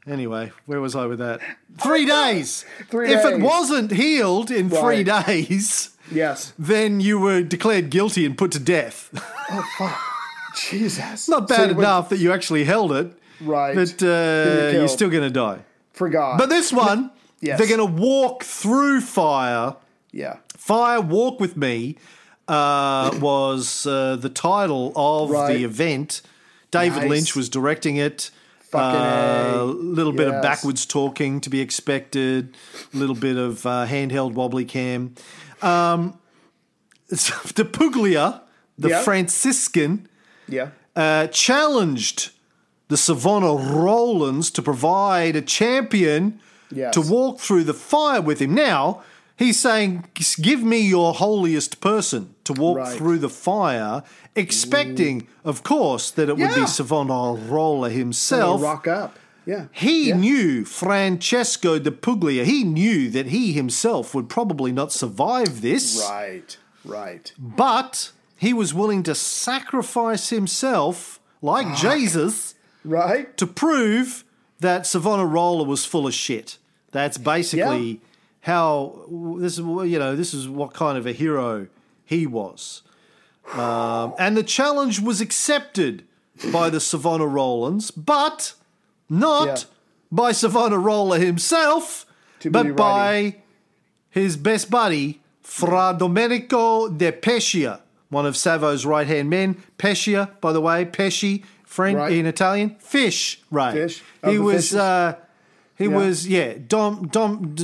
Anyway, 0.06 0.50
where 0.66 0.80
was 0.80 0.96
I 0.96 1.06
with 1.06 1.18
that? 1.18 1.40
Three 1.82 2.06
days. 2.06 2.64
Three 2.90 3.12
if 3.12 3.24
it 3.24 3.40
wasn't 3.40 3.90
healed 3.92 4.50
in 4.50 4.68
three 4.70 5.04
Right. 5.04 5.26
days, 5.26 5.90
Yes. 6.10 6.52
then 6.58 7.00
you 7.00 7.18
were 7.18 7.42
declared 7.42 7.90
guilty 7.90 8.24
and 8.26 8.36
put 8.36 8.50
to 8.52 8.58
death. 8.58 9.10
Jesus. 10.70 11.28
Not 11.28 11.48
bad 11.48 11.56
So 11.56 11.62
you 11.62 11.68
went- 11.68 11.78
enough 11.80 12.08
that 12.08 12.18
you 12.18 12.32
actually 12.32 12.64
held 12.64 12.92
it, 12.92 13.12
Right. 13.40 13.74
but 13.74 14.02
uh, 14.02 14.06
you're 14.06 14.70
killed. 14.72 14.90
still 14.90 15.10
going 15.10 15.22
to 15.22 15.30
die. 15.30 15.58
For 15.92 16.08
God. 16.08 16.38
But 16.38 16.48
this 16.48 16.72
one, 16.72 17.10
Yes. 17.40 17.58
they're 17.58 17.68
going 17.68 17.78
to 17.78 18.02
walk 18.02 18.42
through 18.44 19.00
fire. 19.02 19.76
yeah. 20.12 20.36
Fire 20.56 21.00
Walk 21.00 21.40
with 21.40 21.56
Me 21.56 21.96
uh, 22.46 23.16
was 23.20 23.86
uh, 23.86 24.16
the 24.16 24.28
title 24.28 24.92
of 24.94 25.30
Right. 25.30 25.54
the 25.54 25.64
event. 25.64 26.20
David 26.70 27.00
Nice. 27.02 27.08
Lynch 27.10 27.36
was 27.36 27.48
directing 27.48 27.96
it. 27.96 28.30
Fucking 28.70 29.00
A 29.00 29.62
A. 29.62 29.64
little 29.64 30.12
bit 30.12 30.28
of 30.28 30.40
backwards 30.42 30.86
talking 30.86 31.40
to 31.40 31.50
be 31.50 31.60
expected. 31.60 32.56
A 32.94 32.96
little 32.96 33.16
bit 33.16 33.36
of 33.36 33.66
uh, 33.66 33.86
handheld 33.86 34.32
wobbly 34.34 34.64
cam. 34.64 35.14
Um, 35.62 36.14
the 37.08 37.68
Puglia, 37.70 38.42
the 38.78 38.90
Yeah. 38.90 39.02
Franciscan, 39.02 40.08
Yeah. 40.48 40.68
uh, 40.94 41.26
challenged 41.28 42.30
the 42.88 42.96
Savona 42.96 43.54
Rollins 43.54 44.50
to 44.52 44.62
provide 44.62 45.36
a 45.36 45.42
champion 45.42 46.40
Yes. 46.72 46.94
to 46.94 47.00
walk 47.00 47.40
through 47.40 47.64
the 47.64 47.74
fire 47.74 48.20
with 48.22 48.38
him. 48.40 48.54
Now, 48.54 49.02
he's 49.36 49.58
saying, 49.58 50.04
Give 50.40 50.62
me 50.62 50.78
your 50.80 51.14
holiest 51.14 51.80
person 51.80 52.34
to 52.44 52.52
walk 52.52 52.78
Right. 52.78 52.96
through 52.96 53.18
the 53.18 53.28
fire, 53.28 54.04
expecting, 54.36 55.26
of 55.44 55.62
course, 55.62 56.10
that 56.12 56.28
it 56.28 56.36
would 56.36 56.54
be 56.54 56.66
They'll 57.86 57.98
himself. 57.98 58.62
rock 58.62 58.86
up. 58.86 59.18
Yeah. 59.46 59.66
He 59.72 60.08
Yeah. 60.08 60.16
knew 60.16 60.64
Francesco 60.64 61.78
de 61.78 61.90
Puglia. 61.90 62.44
He 62.44 62.62
knew 62.62 63.10
that 63.10 63.26
he 63.26 63.52
himself 63.52 64.14
would 64.14 64.28
probably 64.28 64.70
not 64.72 64.92
survive 64.92 65.60
this 65.62 66.06
Right. 66.08 66.56
Right. 66.84 67.32
but 67.38 68.12
he 68.36 68.52
was 68.52 68.72
willing 68.72 69.02
to 69.04 69.14
sacrifice 69.14 70.28
himself, 70.28 71.18
like 71.42 71.76
Jesus, 71.76 72.54
Right. 72.84 73.36
to 73.36 73.46
prove 73.46 74.24
that 74.60 74.86
Savonarola 74.86 75.64
was 75.64 75.84
full 75.84 76.06
of 76.06 76.14
shit. 76.14 76.58
That's 76.92 77.18
basically 77.18 78.00
how 78.42 79.04
this 79.38 79.54
is. 79.54 79.58
You 79.58 79.98
know, 79.98 80.16
this 80.16 80.32
is 80.34 80.48
what 80.48 80.72
kind 80.74 80.96
of 80.98 81.06
a 81.06 81.12
hero 81.12 81.66
he 82.04 82.26
was, 82.26 82.82
um, 83.58 84.14
and 84.18 84.36
the 84.36 84.42
challenge 84.42 85.00
was 85.00 85.20
accepted 85.20 86.04
by 86.52 86.70
the 86.70 86.80
Savannah 86.80 87.26
Rollins, 87.26 87.90
but 87.90 88.54
not 89.08 89.46
Yeah. 89.46 89.56
by 90.12 90.32
Savonarola 90.32 91.18
himself, 91.18 92.06
but 92.50 92.76
by 92.76 93.36
his 94.10 94.36
best 94.36 94.70
buddy, 94.70 95.20
Fra 95.42 95.94
Domenico 95.98 96.88
de 96.88 97.10
Pescia, 97.12 97.80
one 98.08 98.24
of 98.26 98.36
Savo's 98.36 98.86
right 98.86 99.06
hand 99.06 99.28
men. 99.30 99.56
Pescia, 99.78 100.30
by 100.40 100.52
the 100.52 100.60
way, 100.60 100.84
Pesci, 100.84 101.42
friend 101.64 101.96
Right. 101.96 102.12
in 102.12 102.26
Italian, 102.26 102.76
fish, 102.80 103.40
right? 103.50 103.72
Fish, 103.72 104.02
He 104.24 104.38
was, 104.38 104.74
uh, 104.74 105.14
he 105.76 105.84
Yeah. 105.84 105.96
was, 105.96 106.28
yeah, 106.28 106.54
Dom, 106.68 107.08
Dom, 107.08 107.54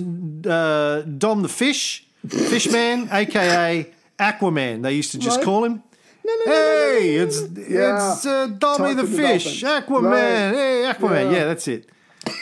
uh, 0.49 1.03
Dom 1.03 1.43
the 1.43 1.49
fish, 1.49 2.07
fish 2.29 2.71
man, 2.71 3.09
aka 3.13 3.87
Aquaman. 4.19 4.83
They 4.83 4.95
used 4.95 5.13
to 5.13 5.19
just 5.19 5.37
Right. 5.39 5.45
call 5.45 5.65
him. 5.65 5.83
No, 6.25 6.33
no, 6.45 6.53
Hey, 6.53 7.17
no, 7.17 7.23
it's. 7.25 7.41
Yeah. 7.69 8.13
it's 8.15 8.27
uh, 8.27 8.49
Dommy 8.49 8.97
the 8.97 9.05
fish, 9.05 9.61
dolphin. 9.61 9.95
Aquaman. 9.95 10.11
Right. 10.11 10.55
Hey, 10.55 10.93
Aquaman. 10.93 11.31
Yeah. 11.33 11.39
Yeah, 11.39 11.45
that's 11.45 11.69
it. 11.69 11.89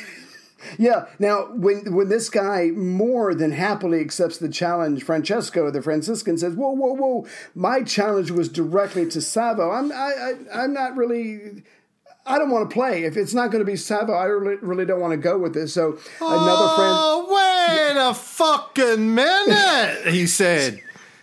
Yeah. 0.79 1.05
Now, 1.19 1.51
when 1.53 1.95
when 1.95 2.09
this 2.09 2.31
guy 2.31 2.71
more 2.71 3.35
than 3.35 3.53
happily 3.53 4.01
accepts 4.01 4.39
the 4.39 4.49
challenge, 4.49 5.05
Francesco, 5.05 5.71
the 5.71 5.83
Franciscan, 5.83 6.39
says, 6.39 6.55
"Whoa, 6.55 6.71
whoa, 6.71 6.95
whoa! 6.95 7.27
My 7.55 7.83
challenge 7.83 8.31
was 8.31 8.49
directly 8.49 9.07
to 9.11 9.21
Savo. 9.21 9.71
I'm 9.71 9.93
I, 9.93 9.97
I 10.53 10.63
I'm 10.63 10.73
not 10.73 10.97
really." 10.97 11.63
I 12.27 12.39
don't 12.39 12.49
want 12.51 12.71
to 12.71 12.73
play. 12.75 13.05
If 13.05 13.19
it's 13.19 13.35
not 13.35 13.51
going 13.51 13.61
to 13.63 13.71
be 13.71 13.77
Savo, 13.77 14.15
I 14.15 14.25
really, 14.25 14.57
really 14.63 14.87
don't 14.87 14.99
want 15.01 15.11
to 15.11 15.19
go 15.19 15.37
with 15.37 15.53
this. 15.53 15.75
So 15.75 15.99
another 16.23 16.75
friend, 16.75 16.97
Oh, 16.97 17.27
wait 17.29 18.01
a 18.01 18.15
fucking 18.15 19.15
minute, 19.15 20.07
he 20.09 20.27
said. 20.27 20.81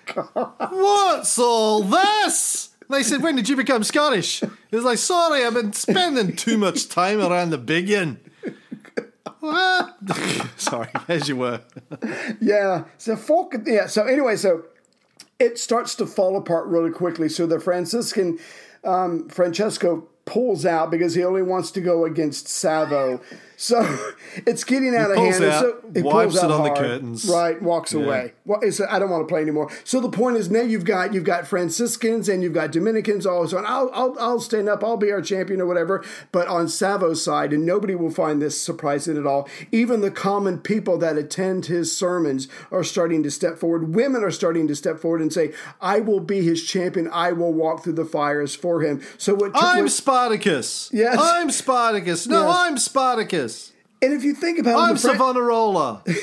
What's 0.33 1.37
all 1.39 1.83
this? 1.83 2.69
They 2.89 3.03
said, 3.03 3.23
when 3.23 3.35
did 3.35 3.47
you 3.47 3.55
become 3.55 3.83
Scottish? 3.83 4.41
He 4.41 4.75
was 4.75 4.83
like, 4.83 4.97
sorry, 4.97 5.45
I've 5.45 5.53
been 5.53 5.71
spending 5.73 6.35
too 6.35 6.57
much 6.57 6.89
time 6.89 7.21
around 7.21 7.51
the 7.51 7.57
biggin. 7.57 8.19
What? 9.39 9.95
sorry, 10.57 10.89
as 11.07 11.27
you 11.27 11.35
were. 11.37 11.61
Yeah. 12.39 12.83
So 12.97 13.15
folk. 13.15 13.55
Yeah. 13.65 13.87
So 13.87 14.05
anyway, 14.05 14.35
so 14.35 14.65
it 15.39 15.57
starts 15.57 15.95
to 15.95 16.05
fall 16.05 16.37
apart 16.37 16.67
really 16.67 16.91
quickly. 16.91 17.27
So 17.29 17.47
the 17.47 17.59
Franciscan 17.59 18.37
um, 18.83 19.27
Francesco 19.29 20.07
pulls 20.25 20.65
out 20.65 20.91
because 20.91 21.15
he 21.15 21.23
only 21.23 21.41
wants 21.41 21.71
to 21.71 21.81
go 21.81 22.05
against 22.05 22.47
Savo. 22.47 23.19
So 23.61 24.13
it's 24.47 24.63
getting 24.63 24.95
out 24.95 25.11
of 25.11 25.17
pulls 25.17 25.37
hand. 25.37 25.51
out, 25.51 25.61
so 25.61 25.77
he 25.93 26.01
wipes 26.01 26.35
it 26.35 26.49
on 26.49 26.63
the 26.63 26.71
curtains. 26.71 27.29
Right. 27.29 27.61
Walks 27.61 27.93
away. 27.93 28.33
Well, 28.43 28.59
it's, 28.63 28.81
I 28.81 28.97
don't 28.97 29.11
want 29.11 29.27
to 29.27 29.31
play 29.31 29.43
anymore. 29.43 29.69
So 29.83 29.99
the 29.99 30.09
point 30.09 30.37
is 30.37 30.49
now 30.49 30.61
you've 30.63 30.83
got 30.83 31.13
you've 31.13 31.25
got 31.25 31.45
Franciscans 31.45 32.27
and 32.27 32.41
you've 32.41 32.55
got 32.55 32.71
Dominicans 32.71 33.27
all 33.27 33.41
on. 33.55 33.65
I'll, 33.67 33.91
I'll 33.93 34.15
I'll 34.19 34.39
stand 34.39 34.67
up. 34.67 34.83
I'll 34.83 34.97
be 34.97 35.11
our 35.11 35.21
champion 35.21 35.61
or 35.61 35.67
whatever. 35.67 36.03
But 36.31 36.47
on 36.47 36.69
Savo's 36.69 37.23
side, 37.23 37.53
and 37.53 37.63
nobody 37.63 37.93
will 37.93 38.09
find 38.09 38.41
this 38.41 38.59
surprising 38.59 39.15
at 39.15 39.27
all. 39.27 39.47
Even 39.71 40.01
the 40.01 40.09
common 40.09 40.57
people 40.57 40.97
that 40.97 41.15
attend 41.15 41.67
his 41.67 41.95
sermons 41.95 42.47
are 42.71 42.83
starting 42.83 43.21
to 43.21 43.29
step 43.29 43.59
forward. 43.59 43.93
Women 43.93 44.23
are 44.23 44.31
starting 44.31 44.67
to 44.69 44.75
step 44.75 44.97
forward 44.97 45.21
and 45.21 45.31
say, 45.31 45.53
"I 45.79 45.99
will 45.99 46.19
be 46.19 46.41
his 46.41 46.63
champion. 46.63 47.07
I 47.11 47.31
will 47.31 47.53
walk 47.53 47.83
through 47.83 47.93
the 47.93 48.05
fires 48.05 48.55
for 48.55 48.81
him." 48.81 49.03
So 49.19 49.35
what? 49.35 49.51
I'm 49.53 49.83
what- 49.83 49.91
Spartacus. 49.91 50.89
Yes. 50.91 51.19
I'm 51.21 51.51
Spartacus. 51.51 52.25
No, 52.25 52.47
Yes. 52.47 52.55
I'm 52.57 52.77
Spartacus. 52.79 53.50
And 54.01 54.13
if 54.13 54.23
you 54.23 54.33
think 54.33 54.59
about 54.59 54.77
it, 54.77 54.81
I'm 54.81 54.95
the 54.95 54.99
Fran- 54.99 55.15
Savonarola. 55.15 56.03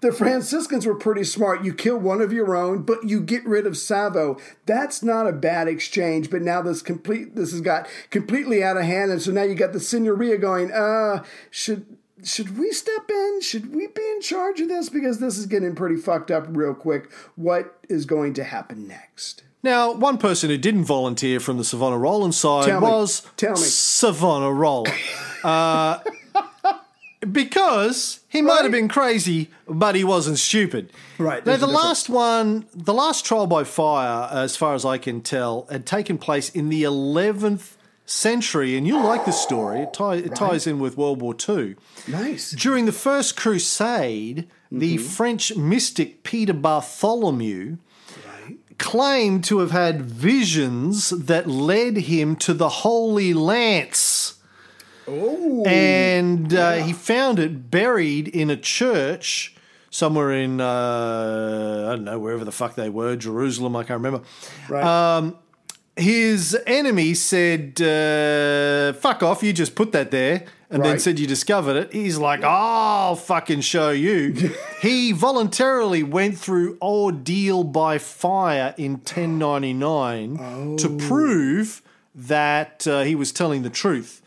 The 0.00 0.12
Franciscans 0.12 0.86
were 0.86 0.94
pretty 0.94 1.24
smart. 1.24 1.64
You 1.64 1.74
kill 1.74 1.98
one 1.98 2.20
of 2.20 2.32
your 2.32 2.54
own, 2.54 2.82
but 2.82 3.02
you 3.08 3.20
get 3.20 3.44
rid 3.44 3.66
of 3.66 3.76
Savo. 3.76 4.38
That's 4.64 5.02
not 5.02 5.26
a 5.26 5.32
bad 5.32 5.66
exchange. 5.66 6.30
But 6.30 6.42
now 6.42 6.62
this 6.62 6.82
complete 6.82 7.34
this 7.34 7.50
has 7.50 7.60
got 7.60 7.88
completely 8.10 8.62
out 8.62 8.76
of 8.76 8.84
hand, 8.84 9.10
and 9.10 9.20
so 9.20 9.32
now 9.32 9.42
you 9.42 9.56
got 9.56 9.72
the 9.72 9.80
Signoria 9.80 10.40
going. 10.40 10.70
Uh, 10.70 11.24
should 11.50 11.98
should 12.22 12.58
we 12.58 12.70
step 12.70 13.10
in? 13.10 13.40
Should 13.40 13.74
we 13.74 13.88
be 13.88 14.02
in 14.02 14.20
charge 14.20 14.60
of 14.60 14.68
this? 14.68 14.88
Because 14.88 15.18
this 15.18 15.36
is 15.36 15.46
getting 15.46 15.74
pretty 15.74 15.96
fucked 15.96 16.30
up 16.30 16.46
real 16.48 16.74
quick. 16.74 17.10
What 17.34 17.78
is 17.88 18.06
going 18.06 18.34
to 18.34 18.44
happen 18.44 18.86
next? 18.86 19.42
Now, 19.64 19.92
one 19.92 20.18
person 20.18 20.50
who 20.50 20.58
didn't 20.58 20.84
volunteer 20.84 21.40
from 21.40 21.58
the 21.58 21.64
Savonarola 21.64 22.32
side 22.32 22.66
Tell 22.66 22.80
was 22.80 23.26
Tell 23.36 23.54
me. 23.54 23.56
Savonarola. 23.56 24.92
uh, 25.42 25.98
because 27.32 28.20
he 28.28 28.42
might 28.42 28.62
have 28.62 28.72
been 28.72 28.88
crazy, 28.88 29.50
but 29.68 29.94
he 29.94 30.04
wasn't 30.04 30.38
stupid. 30.38 30.92
Right, 31.18 31.44
Now, 31.44 31.56
the 31.56 31.66
last 31.66 32.08
one, 32.08 32.66
the 32.74 32.94
last 32.94 33.24
trial 33.24 33.46
by 33.46 33.64
fire, 33.64 34.28
as 34.32 34.56
far 34.56 34.74
as 34.74 34.84
I 34.84 34.98
can 34.98 35.20
tell, 35.20 35.66
had 35.70 35.84
taken 35.86 36.18
place 36.18 36.48
in 36.48 36.68
the 36.68 36.84
11th 36.84 37.72
century. 38.06 38.76
And 38.76 38.86
you'll 38.86 39.02
like 39.04 39.24
this 39.24 39.40
story. 39.40 39.80
It, 39.80 39.92
tie, 39.92 40.14
it 40.16 40.34
ties 40.34 40.66
in 40.66 40.78
with 40.78 40.96
World 40.96 41.20
War 41.20 41.34
II. 41.48 41.76
Nice. 42.06 42.52
During 42.52 42.86
the 42.86 42.92
First 42.92 43.36
Crusade, 43.36 44.48
the 44.70 44.96
Mm-hmm. 44.96 45.04
French 45.06 45.56
mystic 45.56 46.22
Peter 46.22 46.52
Bartholomew 46.52 47.78
claimed 48.78 49.42
to 49.44 49.58
have 49.58 49.72
had 49.72 50.02
visions 50.02 51.10
that 51.10 51.48
led 51.48 51.96
him 51.96 52.36
to 52.36 52.54
the 52.54 52.68
Holy 52.68 53.34
Lance. 53.34 54.34
Oh. 55.08 55.64
And 55.64 56.52
uh, 56.54 56.74
he 56.74 56.92
found 56.92 57.38
it 57.38 57.70
buried 57.70 58.28
in 58.28 58.50
a 58.50 58.56
church 58.56 59.54
somewhere 59.90 60.32
in, 60.32 60.60
uh, 60.60 61.86
I 61.88 61.96
don't 61.96 62.04
know, 62.04 62.18
wherever 62.18 62.44
the 62.44 62.52
fuck 62.52 62.74
they 62.74 62.90
were, 62.90 63.16
Jerusalem, 63.16 63.74
I 63.74 63.82
can't 63.84 64.00
remember. 64.02 64.22
right. 64.68 65.32
His 65.96 66.56
enemy 66.64 67.14
said, 67.14 67.80
uh, 67.82 68.92
fuck 69.00 69.20
off, 69.24 69.42
you 69.42 69.52
just 69.52 69.74
put 69.74 69.90
that 69.92 70.12
there. 70.12 70.44
And 70.70 70.84
then 70.84 71.00
said 71.00 71.18
you 71.18 71.26
discovered 71.26 71.74
it. 71.76 71.92
He's 71.92 72.18
like, 72.18 72.42
oh, 72.44 72.46
I'll 72.48 73.16
fucking 73.16 73.62
show 73.62 73.90
you. 73.90 74.52
he 74.82 75.10
voluntarily 75.12 76.02
went 76.04 76.38
through 76.38 76.78
ordeal 76.80 77.64
by 77.64 77.98
fire 77.98 78.74
in 78.76 78.92
1099 78.92 80.76
to 80.76 80.88
Oh. 80.88 80.96
prove 81.08 81.82
that 82.14 82.86
uh, 82.86 83.02
he 83.02 83.14
was 83.16 83.32
telling 83.32 83.62
the 83.62 83.70
truth. 83.70 84.22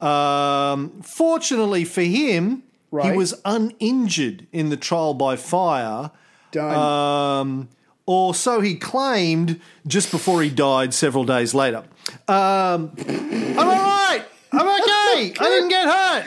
Um, 0.00 1.02
fortunately 1.02 1.84
for 1.84 2.02
him, 2.02 2.62
he 3.02 3.12
was 3.12 3.34
uninjured 3.44 4.46
in 4.52 4.70
the 4.70 4.76
trial 4.76 5.14
by 5.14 5.36
fire. 5.36 6.10
Done. 6.52 6.74
Um, 6.74 7.68
or 8.06 8.34
so 8.34 8.60
he 8.62 8.74
claimed 8.76 9.60
just 9.86 10.10
before 10.10 10.42
he 10.42 10.48
died 10.48 10.94
several 10.94 11.24
days 11.24 11.54
later. 11.54 11.84
Um, 12.26 12.92
I'm 12.98 13.58
all 13.58 13.64
right. 13.66 14.24
I'm 14.50 14.66
okay. 14.80 15.34
I 15.38 15.48
didn't 15.50 15.68
get 15.68 15.86
hurt. 15.86 16.24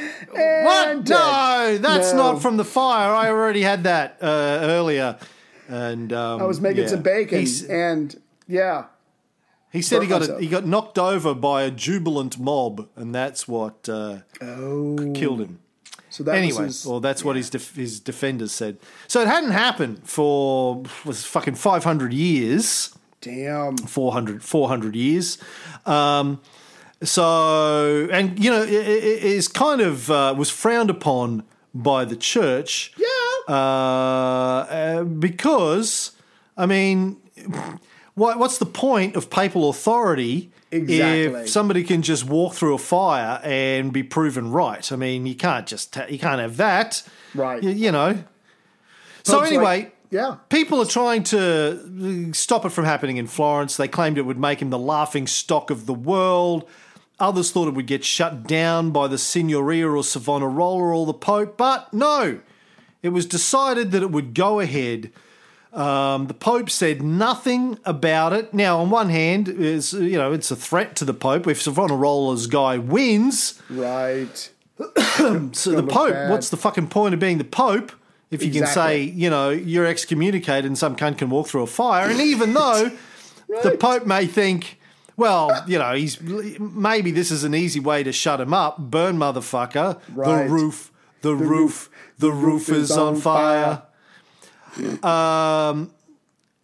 what? 0.66 0.88
And 0.90 1.10
No, 1.10 1.78
that's 1.80 2.14
No. 2.14 2.34
not 2.34 2.42
from 2.44 2.58
the 2.58 2.64
fire. 2.66 3.12
I 3.12 3.30
already 3.30 3.62
had 3.64 3.86
that 3.86 4.18
uh, 4.22 4.28
earlier. 4.62 5.18
And 5.68 6.14
um, 6.14 6.42
I 6.42 6.46
was 6.46 6.62
making 6.62 6.84
yeah. 6.84 6.90
some 6.90 7.02
bacon, 7.02 7.40
He's- 7.40 7.64
and 7.64 8.16
yeah, 8.48 8.86
he 9.72 9.82
said 9.82 10.02
he 10.02 10.08
got 10.08 10.28
a, 10.28 10.40
he 10.40 10.48
got 10.48 10.66
knocked 10.66 10.98
over 11.00 11.34
by 11.34 11.64
a 11.64 11.72
jubilant 11.72 12.38
mob, 12.40 12.88
and 12.96 13.14
that's 13.16 13.48
what 13.48 13.88
uh, 13.90 14.20
oh, 14.42 15.12
killed 15.16 15.40
him. 15.42 15.60
so 16.10 16.24
that 16.24 16.36
Anyway, 16.36 16.64
was 16.66 16.82
his, 16.82 16.86
well, 16.86 17.00
that's 17.00 17.24
what 17.24 17.36
his 17.36 17.50
def- 17.50 17.76
his 17.76 18.00
defenders 18.00 18.52
said. 18.52 18.78
So 19.08 19.22
it 19.22 19.28
hadn't 19.28 19.52
happened 19.52 20.02
for 20.04 20.84
was 21.06 21.26
fucking 21.26 21.56
five 21.56 21.84
hundred 21.84 22.14
years. 22.14 22.94
damn. 23.22 23.78
400, 23.78 24.44
400 24.44 24.96
years. 24.96 25.38
Um, 25.86 26.42
so, 27.04 28.08
and 28.12 28.38
you 28.44 28.50
know, 28.52 28.62
it, 28.64 28.72
it 28.72 29.24
is 29.24 29.48
kind 29.48 29.82
of 29.82 30.10
uh, 30.12 30.34
was 30.38 30.50
frowned 30.50 30.90
upon 30.90 31.44
by 31.74 32.04
the 32.06 32.16
church. 32.16 32.92
Yeah. 32.98 33.08
Uh, 33.48 34.66
uh, 34.70 35.04
because, 35.04 36.12
I 36.58 36.66
mean, 36.66 37.18
what, 38.22 38.38
what's 38.38 38.60
the 38.60 38.68
point 38.68 39.16
of 39.16 39.32
papal 39.32 39.70
authority 39.70 40.52
Exactly. 40.72 41.42
if 41.42 41.50
somebody 41.50 41.84
can 41.84 42.04
just 42.04 42.24
walk 42.24 42.54
through 42.54 42.76
a 42.76 42.78
fire 42.78 43.42
and 43.44 43.92
be 43.92 44.04
proven 44.04 44.52
right? 44.52 44.92
I 44.92 44.96
mean, 44.96 45.26
you 45.26 45.36
can't 45.36 45.66
just 45.66 45.98
you 46.08 46.20
can't 46.20 46.40
have 46.40 46.58
that, 46.58 47.04
Right. 47.34 47.64
You, 47.64 47.72
you 47.72 47.92
know. 47.92 48.24
So 49.24 49.40
anyway, 49.42 49.64
like, 49.64 49.96
yeah. 50.12 50.36
People 50.50 50.80
are 50.82 50.86
trying 50.86 51.24
to 51.24 52.30
uh, 52.30 52.34
stop 52.34 52.66
it 52.66 52.70
from 52.70 52.86
happening 52.86 53.18
in 53.18 53.28
Florence. 53.28 53.78
They 53.78 53.88
claimed 53.88 54.18
it 54.18 54.24
would 54.24 54.40
make 54.40 54.62
him 54.62 54.70
the 54.70 54.78
laughing 54.78 55.26
stock 55.26 55.72
of 55.72 55.86
the 55.86 55.94
world. 55.94 56.70
Others 57.20 57.52
thought 57.52 57.68
it 57.68 57.74
would 57.74 57.88
get 57.88 58.04
shut 58.04 58.46
down 58.46 58.92
by 58.92 59.08
the 59.08 59.16
Signoria 59.16 59.96
or 59.96 60.04
Savonarola 60.04 60.84
or 60.84 61.06
the 61.06 61.14
Pope, 61.14 61.56
but 61.58 61.92
no. 61.94 62.40
It 63.02 63.10
was 63.10 63.26
decided 63.26 63.92
that 63.92 64.04
it 64.04 64.12
would 64.12 64.34
go 64.34 64.60
ahead. 64.60 65.12
Um, 65.74 66.28
the 66.28 66.34
Pope 66.34 66.70
said 66.70 67.02
nothing 67.02 67.78
about 67.86 68.34
it. 68.34 68.54
Now, 68.54 68.80
on 68.80 68.90
one 68.90 69.10
hand, 69.10 69.48
is 69.48 69.94
you 69.94 70.18
know 70.18 70.34
it's 70.34 70.52
a 70.52 70.56
threat 70.56 70.96
to 70.98 71.06
the 71.06 71.14
Pope 71.14 71.48
if 71.48 71.62
Savonarola's 71.64 72.48
guy 72.48 72.78
wins. 72.78 73.62
Right. 73.70 74.50
So 75.54 75.72
the 75.72 75.84
Pope, 75.84 76.14
bad. 76.14 76.32
what's 76.32 76.50
the 76.50 76.58
fucking 76.58 76.88
point 76.88 77.14
of 77.14 77.20
being 77.20 77.38
the 77.38 77.44
Pope 77.44 77.92
if 78.32 78.44
you 78.44 78.52
can 78.52 78.66
say, 78.68 79.02
you 79.04 79.30
know, 79.30 79.50
you're 79.52 79.86
excommunicated 79.86 80.66
and 80.66 80.78
some 80.78 80.96
cunt 80.96 81.18
can 81.20 81.30
walk 81.30 81.48
through 81.48 81.62
a 81.64 81.68
fire? 81.68 82.10
And 82.10 82.20
even 82.20 82.54
though 82.54 82.92
the 83.64 83.78
Pope 83.80 84.06
may 84.08 84.26
think, 84.26 84.80
well, 85.18 85.64
you 85.68 85.78
know, 85.78 85.94
he's 85.94 86.20
maybe 86.60 87.12
this 87.12 87.30
is 87.30 87.44
an 87.44 87.54
easy 87.54 87.80
way 87.80 88.02
to 88.04 88.12
shut 88.12 88.42
him 88.42 88.54
up, 88.54 88.78
burn 88.80 89.18
motherfucker, 89.18 90.00
Right. 90.16 90.48
the 90.48 90.50
roof, 90.54 90.92
the, 91.22 91.36
roof, 91.36 91.90
the 92.18 92.32
roof 92.32 92.70
is 92.70 92.90
on 92.92 93.18
fire. 93.18 93.84
Um, 95.04 95.92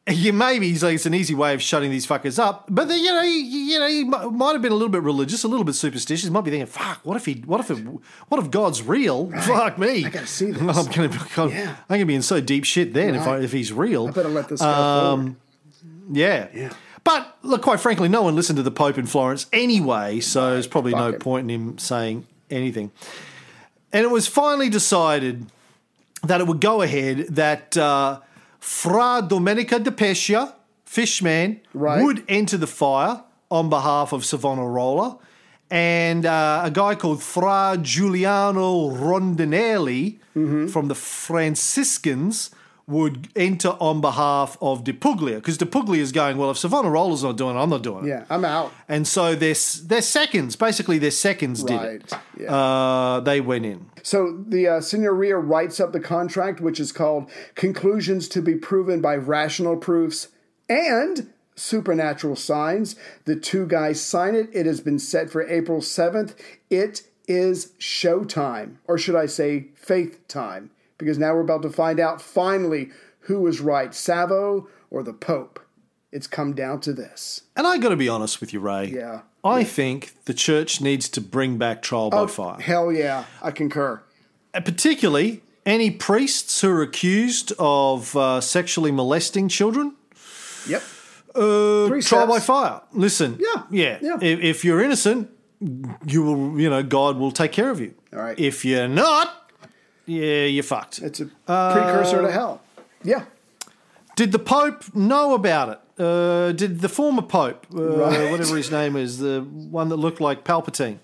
yeah, 0.10 0.32
maybe 0.32 0.70
he's 0.70 0.84
like 0.84 0.96
it's 0.96 1.06
an 1.06 1.14
easy 1.14 1.36
way 1.36 1.54
of 1.54 1.62
shutting 1.62 1.92
these 1.92 2.08
fuckers 2.08 2.40
up. 2.40 2.66
But 2.70 2.88
then, 2.88 3.00
you 3.00 3.12
know, 3.12 3.24
he, 3.24 3.72
you 3.74 3.80
know, 3.80 3.88
he 3.90 4.04
might 4.06 4.54
have 4.54 4.62
been 4.62 4.72
a 4.72 4.76
little 4.76 4.88
bit 4.88 5.04
religious, 5.04 5.44
a 5.44 5.50
little 5.50 5.66
bit 5.66 5.76
superstitious. 5.76 6.24
He 6.24 6.30
might 6.32 6.46
be 6.46 6.52
thinking, 6.52 6.66
"Fuck, 6.68 7.02
what 7.04 7.18
if 7.18 7.26
he? 7.26 7.34
What 7.46 7.60
if? 7.60 7.70
It, 7.72 7.80
what 8.30 8.42
if 8.42 8.50
God's 8.50 8.82
real? 8.82 9.30
Fuck 9.42 9.78
me! 9.78 10.06
I 10.06 10.10
gotta 10.10 10.26
see 10.28 10.52
this. 10.52 10.62
I'm 10.78 10.86
gonna, 10.92 11.10
be- 11.10 11.18
I'm 11.36 11.50
Yeah. 11.50 11.76
gonna 11.90 12.06
be 12.06 12.16
in 12.16 12.22
so 12.22 12.40
deep 12.40 12.64
shit 12.64 12.94
then 12.94 13.16
if 13.16 13.28
I, 13.28 13.40
if 13.40 13.52
he's 13.52 13.74
real. 13.74 14.08
I 14.08 14.12
better 14.12 14.30
let 14.30 14.48
this 14.48 14.62
go 14.62 14.68
Um, 14.68 15.20
forward. 15.20 15.36
Yeah. 16.18 16.48
Yeah. 16.54 16.74
But 17.04 17.38
look, 17.42 17.62
quite 17.62 17.80
frankly, 17.82 18.08
no 18.08 18.22
one 18.22 18.36
listened 18.36 18.58
to 18.58 18.64
the 18.64 18.72
Pope 18.72 18.98
in 18.98 19.08
Florence 19.08 19.46
anyway, 19.52 20.22
so 20.22 20.52
there's 20.52 20.68
probably 20.68 20.92
Fuck 20.94 21.00
no 21.02 21.10
it. 21.10 21.20
point 21.20 21.50
in 21.52 21.62
him 21.70 21.78
saying 21.78 22.26
anything. 22.50 22.92
And 23.94 24.04
it 24.04 24.10
was 24.10 24.28
finally 24.28 24.70
decided 24.70 25.46
that 26.28 26.40
it 26.42 26.48
would 26.48 26.62
go 26.62 26.82
ahead 26.82 27.28
that 27.30 27.76
uh, 27.78 28.20
Fra 28.60 29.26
Domenico 29.28 29.80
de 29.80 29.92
Pescia, 29.92 30.54
Fishman, 30.86 31.60
Right. 31.74 32.04
would 32.04 32.24
enter 32.28 32.58
the 32.58 32.68
fire 32.68 33.24
on 33.50 33.70
behalf 33.70 34.14
of 34.14 34.24
Savonarola. 34.26 35.18
And 35.70 36.26
uh, 36.26 36.62
a 36.64 36.72
guy 36.72 36.96
called 36.96 37.22
Fra 37.22 37.78
Giuliano 37.82 38.90
Rondinelli 38.92 40.20
Mm-hmm. 40.36 40.68
from 40.68 40.88
the 40.88 40.94
Franciscans 40.96 42.52
would 42.88 43.28
enter 43.36 43.70
on 43.82 44.00
behalf 44.00 44.58
of 44.62 44.86
De 44.86 44.94
Puglia. 44.94 45.36
Because 45.36 45.58
De 45.58 45.66
Puglia 45.66 46.02
is 46.02 46.14
going, 46.14 46.38
well, 46.38 46.50
if 46.52 46.58
Savonarola's 46.58 47.22
not 47.22 47.36
doing 47.36 47.58
it, 47.58 47.60
I'm 47.60 47.70
not 47.70 47.84
doing 47.84 48.06
it. 48.06 48.10
Yeah, 48.10 48.26
I'm 48.30 48.46
out. 48.46 48.72
And 48.88 49.06
so 49.06 49.36
their, 49.36 49.56
their 49.84 50.02
seconds, 50.02 50.56
basically 50.56 50.98
their 50.98 51.12
seconds 51.12 51.64
did 51.64 51.82
it. 51.82 52.14
Yeah. 52.40 52.56
Uh, 52.56 53.20
they 53.20 53.42
went 53.42 53.66
in. 53.66 53.90
So 54.04 54.42
the 54.48 54.68
uh, 54.68 54.80
Signoria 54.80 55.38
writes 55.38 55.82
up 55.82 55.92
the 55.92 56.00
contract, 56.00 56.62
which 56.62 56.80
is 56.80 56.94
called 56.94 57.30
Conclusions 57.56 58.30
to 58.30 58.42
be 58.42 58.56
Proven 58.56 59.02
by 59.02 59.18
Rational 59.18 59.76
Proofs 59.76 60.30
and 60.70 61.34
Supernatural 61.58 62.38
Signs. 62.38 62.96
The 63.26 63.36
two 63.36 63.66
guys 63.66 64.00
sign 64.00 64.34
it. 64.34 64.50
It 64.54 64.66
has 64.66 64.80
been 64.80 65.00
set 65.00 65.30
for 65.30 65.46
April 65.46 65.82
7th. 65.82 66.36
It 66.70 67.02
is 67.28 67.74
showtime, 67.80 68.78
or 68.88 68.98
should 68.98 69.16
I 69.16 69.26
say, 69.26 69.68
faith 69.76 70.26
time, 70.30 70.70
because 70.98 71.18
now 71.18 71.34
we're 71.34 71.42
about 71.42 71.62
to 71.64 71.70
find 71.70 72.00
out 72.00 72.22
finally 72.22 72.90
who 73.22 73.42
was 73.42 73.60
right, 73.60 73.94
Savo 73.94 74.68
or 74.90 75.04
the 75.04 75.14
Pope. 75.14 75.60
It's 76.12 76.28
come 76.28 76.54
down 76.54 76.80
to 76.82 76.94
this. 76.94 77.42
And 77.56 77.68
I 77.68 77.78
got 77.78 77.90
to 77.90 77.96
be 77.98 78.08
honest 78.08 78.40
with 78.40 78.54
you, 78.54 78.60
Ray. 78.60 78.86
Yeah. 78.86 79.22
I 79.44 79.64
think 79.64 80.24
the 80.26 80.34
church 80.34 80.82
needs 80.82 81.10
to 81.10 81.22
bring 81.22 81.58
back 81.58 81.82
trial 81.82 82.10
by 82.10 82.28
fire. 82.28 82.60
Hell 82.60 82.92
yeah, 82.92 83.26
I 83.42 83.52
concur. 83.52 84.02
And 84.54 84.66
particularly 84.66 85.42
any 85.66 85.92
priests 85.92 86.62
who 86.62 86.70
are 86.72 86.82
accused 86.82 87.52
of 87.60 88.16
uh, 88.16 88.42
sexually 88.42 88.92
molesting 88.92 89.50
children. 89.50 89.96
Yep. 90.68 90.82
Uh, 91.36 92.02
trial 92.02 92.28
by 92.28 92.40
fire. 92.40 92.82
Listen. 92.94 93.38
Yeah, 93.40 93.64
Yeah. 93.70 94.00
yeah. 94.02 94.18
If, 94.22 94.40
if 94.40 94.66
you're 94.66 94.82
innocent, 94.82 95.30
you 96.06 96.24
will, 96.24 96.60
you 96.60 96.70
know, 96.70 96.84
God 96.84 97.18
will 97.18 97.32
take 97.32 97.52
care 97.52 97.70
of 97.70 97.80
you. 97.80 97.94
All 98.14 98.20
right. 98.20 98.40
If 98.40 98.64
you're 98.66 98.88
not, 98.88 99.47
yeah, 100.08 100.46
you're 100.46 100.64
fucked. 100.64 101.00
It's 101.00 101.20
a 101.20 101.26
precursor 101.46 102.22
to 102.24 102.32
hell. 102.32 102.62
Yeah. 103.04 103.26
Did 104.16 104.32
the 104.32 104.40
Pope 104.40 104.96
know 104.96 105.36
about 105.36 105.70
it? 105.70 105.80
Uh, 106.04 106.52
did 106.52 106.80
the 106.82 106.90
former 106.90 107.22
Pope, 107.22 107.66
uh, 107.76 107.82
Right. 107.82 108.32
whatever 108.32 108.56
his 108.58 108.72
name 108.72 108.96
is, 108.96 109.20
the 109.20 109.42
one 109.42 109.90
that 109.90 109.98
looked 109.98 110.20
like 110.22 110.44
Palpatine, 110.44 110.98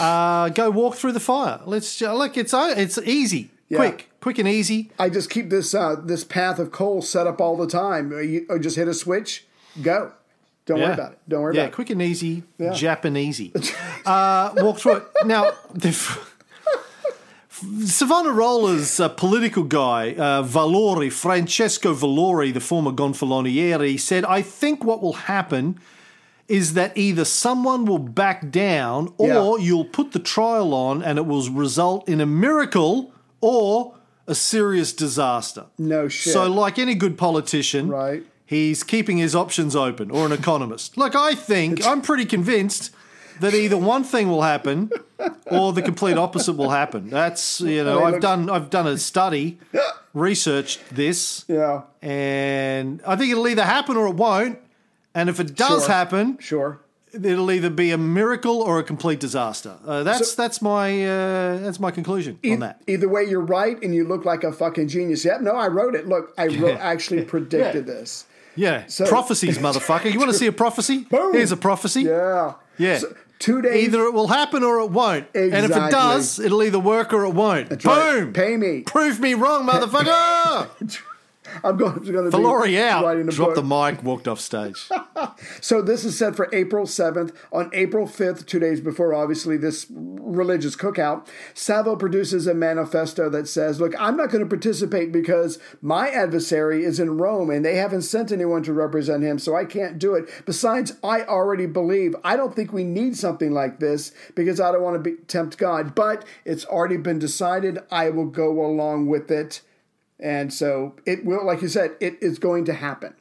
uh, 0.00 0.48
go 0.50 0.70
walk 0.70 0.94
through 0.94 1.12
the 1.12 1.20
fire. 1.20 1.60
Let's 1.66 2.00
look. 2.00 2.36
It's 2.36 2.52
uh, 2.54 2.74
it's 2.76 2.98
easy, 2.98 3.50
quick, 3.74 4.10
quick 4.20 4.38
and 4.38 4.48
easy. 4.48 4.90
I 4.98 5.08
just 5.10 5.28
keep 5.30 5.48
this 5.50 5.74
uh, 5.74 5.96
this 6.02 6.24
path 6.24 6.58
of 6.58 6.70
coal 6.72 7.02
set 7.02 7.26
up 7.26 7.40
all 7.40 7.56
the 7.56 7.66
time. 7.66 8.12
Uh, 8.12 8.16
You, 8.18 8.46
or 8.48 8.58
just 8.58 8.76
hit 8.76 8.88
a 8.88 8.94
switch, 8.94 9.46
go. 9.82 10.12
Don't 10.66 10.80
worry 10.80 10.92
about 10.94 11.12
it. 11.12 11.18
Don't 11.28 11.42
worry 11.42 11.54
Yeah, 11.54 11.60
about 11.60 11.68
it. 11.68 11.70
Yeah, 11.70 11.74
quick 11.76 11.90
and 11.90 12.02
easy, 12.02 12.42
Yeah. 12.58 12.70
Japanesey. 12.70 13.52
uh, 14.06 14.52
walk 14.56 14.78
through 14.80 14.96
it. 14.96 15.04
Now, 15.24 15.52
the, 15.72 15.92
Savonarola's 17.62 19.00
uh, 19.00 19.08
political 19.08 19.62
guy, 19.64 20.12
uh, 20.12 20.42
Valori, 20.42 21.10
Francesco 21.12 21.94
Valori, 21.94 22.52
the 22.52 22.60
former 22.60 22.90
Gonfaloniere, 22.90 23.98
said, 23.98 24.24
I 24.24 24.42
think 24.42 24.84
what 24.84 25.02
will 25.02 25.14
happen 25.14 25.78
is 26.48 26.74
that 26.74 26.96
either 26.96 27.24
someone 27.24 27.84
will 27.86 27.98
back 27.98 28.50
down 28.50 29.12
or 29.18 29.58
Yeah. 29.58 29.64
you'll 29.64 29.84
put 29.84 30.12
the 30.12 30.18
trial 30.18 30.74
on 30.74 31.02
and 31.02 31.18
it 31.18 31.26
will 31.26 31.48
result 31.50 32.08
in 32.08 32.20
a 32.20 32.26
miracle 32.26 33.12
or 33.40 33.94
a 34.26 34.34
serious 34.34 34.92
disaster. 34.92 35.64
No 35.78 36.08
shit. 36.08 36.32
So, 36.32 36.46
like 36.50 36.78
any 36.78 36.94
good 36.94 37.16
politician, 37.18 37.88
Right. 37.88 38.24
he's 38.44 38.82
keeping 38.84 39.18
his 39.18 39.34
options 39.34 39.74
open, 39.74 40.10
or 40.10 40.26
an 40.26 40.32
economist. 40.32 40.96
Look, 40.98 41.14
I 41.16 41.34
think 41.34 41.84
I'm 41.86 42.00
pretty 42.02 42.24
convinced 42.26 42.90
that 43.40 43.54
either 43.54 43.76
one 43.76 44.04
thing 44.04 44.28
will 44.28 44.42
happen 44.42 44.90
or 45.46 45.72
the 45.72 45.82
complete 45.82 46.16
opposite 46.18 46.54
will 46.54 46.70
happen. 46.70 47.10
That's 47.10 47.60
you 47.60 47.84
know, 47.84 48.04
I've 48.04 48.20
done 48.20 48.48
I've 48.50 48.70
done 48.70 48.86
a 48.86 48.98
study, 48.98 49.58
researched 50.14 50.80
this. 50.94 51.44
Yeah, 51.48 51.82
and 52.02 53.00
I 53.06 53.16
think 53.16 53.30
it'll 53.32 53.48
either 53.48 53.64
happen 53.64 53.96
or 53.96 54.06
it 54.08 54.14
won't. 54.14 54.58
And 55.14 55.28
if 55.30 55.40
it 55.40 55.54
does 55.56 55.84
Sure. 55.84 55.94
happen, 55.94 56.36
sure. 56.40 56.80
it'll 57.14 57.50
either 57.50 57.70
be 57.70 57.90
a 57.90 57.96
miracle 57.98 58.60
or 58.60 58.78
a 58.78 58.82
complete 58.82 59.18
disaster. 59.18 59.76
Uh, 59.86 60.02
that's 60.02 60.34
that's 60.34 60.60
my 60.60 61.04
uh, 61.06 61.58
that's 61.58 61.80
my 61.80 61.90
conclusion 61.90 62.38
on 62.44 62.58
that. 62.60 62.82
Either 62.86 63.08
way, 63.08 63.24
you're 63.24 63.40
right, 63.40 63.82
and 63.82 63.94
you 63.94 64.04
look 64.04 64.24
like 64.26 64.44
a 64.44 64.52
fucking 64.52 64.88
genius. 64.88 65.24
Yep, 65.24 65.40
no, 65.40 65.52
I 65.52 65.68
wrote 65.68 65.94
it. 65.94 66.06
Look, 66.06 66.34
I 66.36 66.48
wrote, 66.48 66.78
actually 66.80 67.24
predicted 67.34 67.86
this. 67.86 68.26
Yeah, 68.56 68.86
prophecies, 69.06 69.58
motherfucker. 69.58 70.10
You 70.10 70.18
want 70.18 70.32
to 70.32 70.38
see 70.38 70.46
a 70.46 70.52
prophecy? 70.52 70.98
Boom. 71.10 71.34
Here's 71.34 71.52
a 71.52 71.58
prophecy. 71.58 72.02
Yeah, 72.02 72.54
Yeah. 72.78 72.98
So, 72.98 73.14
two 73.38 73.62
days. 73.62 73.84
Either 73.86 74.04
it 74.04 74.12
will 74.12 74.28
happen 74.28 74.62
or 74.62 74.80
it 74.80 74.90
won't. 74.90 75.26
And 75.34 75.54
if 75.54 75.70
it 75.70 75.90
does, 75.90 76.38
it'll 76.38 76.62
either 76.62 76.78
work 76.78 77.12
or 77.12 77.24
it 77.24 77.30
won't. 77.30 77.68
That's 77.68 77.84
right. 77.84 78.20
Boom! 78.20 78.32
Pay 78.32 78.56
me. 78.56 78.82
Prove 78.82 79.20
me 79.20 79.34
wrong, 79.34 79.66
motherfucker! 79.66 81.02
I'm 81.64 81.76
going, 81.76 81.94
going 81.94 82.30
to 82.30 82.36
Valori 82.36 82.68
be 82.68 82.78
out. 82.80 83.04
writing 83.04 83.26
Dropped 83.26 83.56
the 83.56 83.62
mic, 83.62 84.02
walked 84.02 84.28
off 84.28 84.40
stage. 84.40 84.88
So 85.60 85.82
this 85.82 86.04
is 86.04 86.16
set 86.16 86.36
for 86.36 86.48
April 86.52 86.86
7th. 86.86 87.34
On 87.52 87.70
April 87.72 88.06
5th, 88.06 88.46
two 88.46 88.58
days 88.58 88.80
before, 88.80 89.14
obviously, 89.14 89.56
this 89.56 89.86
religious 89.90 90.76
cookout, 90.76 91.26
Savo 91.54 91.96
produces 91.96 92.46
a 92.46 92.54
manifesto 92.54 93.28
that 93.30 93.48
says, 93.48 93.80
look, 93.80 93.94
I'm 93.98 94.16
not 94.16 94.30
going 94.30 94.44
to 94.44 94.48
participate 94.48 95.12
because 95.12 95.58
my 95.80 96.08
adversary 96.08 96.84
is 96.84 97.00
in 97.00 97.18
Rome 97.18 97.50
and 97.50 97.64
they 97.64 97.76
haven't 97.76 98.02
sent 98.02 98.32
anyone 98.32 98.62
to 98.64 98.72
represent 98.72 99.22
him, 99.22 99.38
so 99.38 99.56
I 99.56 99.64
can't 99.64 99.98
do 99.98 100.14
it. 100.14 100.28
Besides, 100.44 100.92
I 101.02 101.22
already 101.22 101.66
believe. 101.66 102.14
I 102.24 102.36
don't 102.36 102.54
think 102.54 102.72
we 102.72 102.84
need 102.84 103.16
something 103.16 103.52
like 103.52 103.80
this 103.80 104.12
because 104.34 104.60
I 104.60 104.72
don't 104.72 104.82
want 104.82 105.02
to 105.02 105.10
be, 105.10 105.16
tempt 105.26 105.58
God. 105.58 105.94
But 105.94 106.24
it's 106.44 106.64
already 106.64 106.96
been 106.96 107.18
decided. 107.18 107.78
I 107.90 108.10
will 108.10 108.26
go 108.26 108.64
along 108.64 109.06
with 109.06 109.30
it. 109.30 109.62
And 110.18 110.52
so 110.52 110.96
it 111.04 111.24
will, 111.24 111.44
like 111.44 111.60
you 111.62 111.68
said, 111.68 111.92
it 112.00 112.16
is 112.22 112.38
going 112.38 112.64
to 112.66 112.72
happen. 112.72 113.14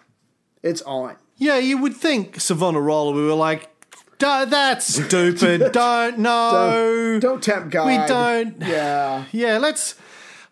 It's 0.63 0.81
on. 0.83 1.15
yeah, 1.37 1.57
you 1.57 1.77
would 1.77 1.95
think 1.95 2.39
Savonarola, 2.39 3.11
we 3.11 3.23
were 3.25 3.33
like, 3.33 3.69
"Duh, 4.17 4.45
that's 4.45 4.85
stupid. 5.05 5.71
don't, 5.73 6.17
know. 6.19 7.19
Don't 7.21 7.43
tempt 7.43 7.69
God. 7.71 7.87
We 7.87 7.97
don't. 8.07 8.61
Yeah. 8.61 9.25
Yeah, 9.31 9.57
let's. 9.59 9.95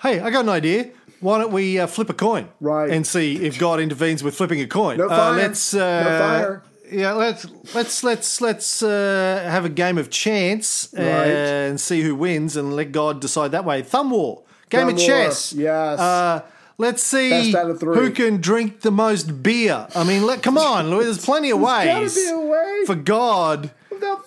Hey, 0.02 0.20
I 0.20 0.30
got 0.30 0.42
an 0.42 0.50
idea. 0.50 0.92
Why 1.22 1.40
don't 1.40 1.54
we 1.54 1.80
uh, 1.80 1.88
flip 1.88 2.10
a 2.10 2.14
coin? 2.14 2.50
Right. 2.60 2.90
And 2.92 3.08
see 3.08 3.38
if 3.46 3.58
God 3.58 3.80
intervenes 3.80 4.22
with 4.24 4.36
flipping 4.36 4.60
a 4.60 4.68
coin. 4.68 4.98
No 4.98 5.06
Uh, 5.08 5.10
fire. 5.18 5.38
let's. 5.38 5.74
Uh, 5.74 6.04
No 6.04 6.20
fire. 6.20 6.64
Yeah, 6.92 7.14
let's 7.14 7.48
let's 7.74 8.04
let's 8.04 8.42
let's 8.42 8.84
uh, 8.84 9.48
have 9.50 9.66
a 9.66 9.70
game 9.70 9.98
of 9.98 10.10
chance 10.12 10.90
Right. 10.96 11.06
and 11.06 11.80
see 11.82 12.02
who 12.02 12.14
wins, 12.14 12.56
and 12.58 12.76
let 12.76 12.92
God 12.92 13.20
decide 13.22 13.52
that 13.54 13.64
way. 13.66 13.82
Thumb 13.82 14.12
war, 14.12 14.44
game 14.78 14.90
of 14.90 14.98
chess. 14.98 15.54
yes. 15.54 16.00
Uh, 16.00 16.42
let's 16.78 17.02
see 17.04 17.30
Best 17.30 17.56
out 17.56 17.70
of 17.70 17.80
three. 17.80 17.96
who 17.96 18.12
can 18.12 18.42
drink 18.42 18.82
the 18.82 18.92
most 18.92 19.42
beer. 19.44 19.88
I 19.96 20.04
mean, 20.04 20.26
let, 20.26 20.42
come 20.44 20.58
on, 20.58 20.90
Louis, 20.90 21.06
there's 21.06 21.24
plenty 21.24 21.52
of 21.52 21.60
ways 21.70 22.16
be 22.16 22.30
a 22.30 22.40
way. 22.40 22.84
for 22.86 22.96
God. 22.96 23.72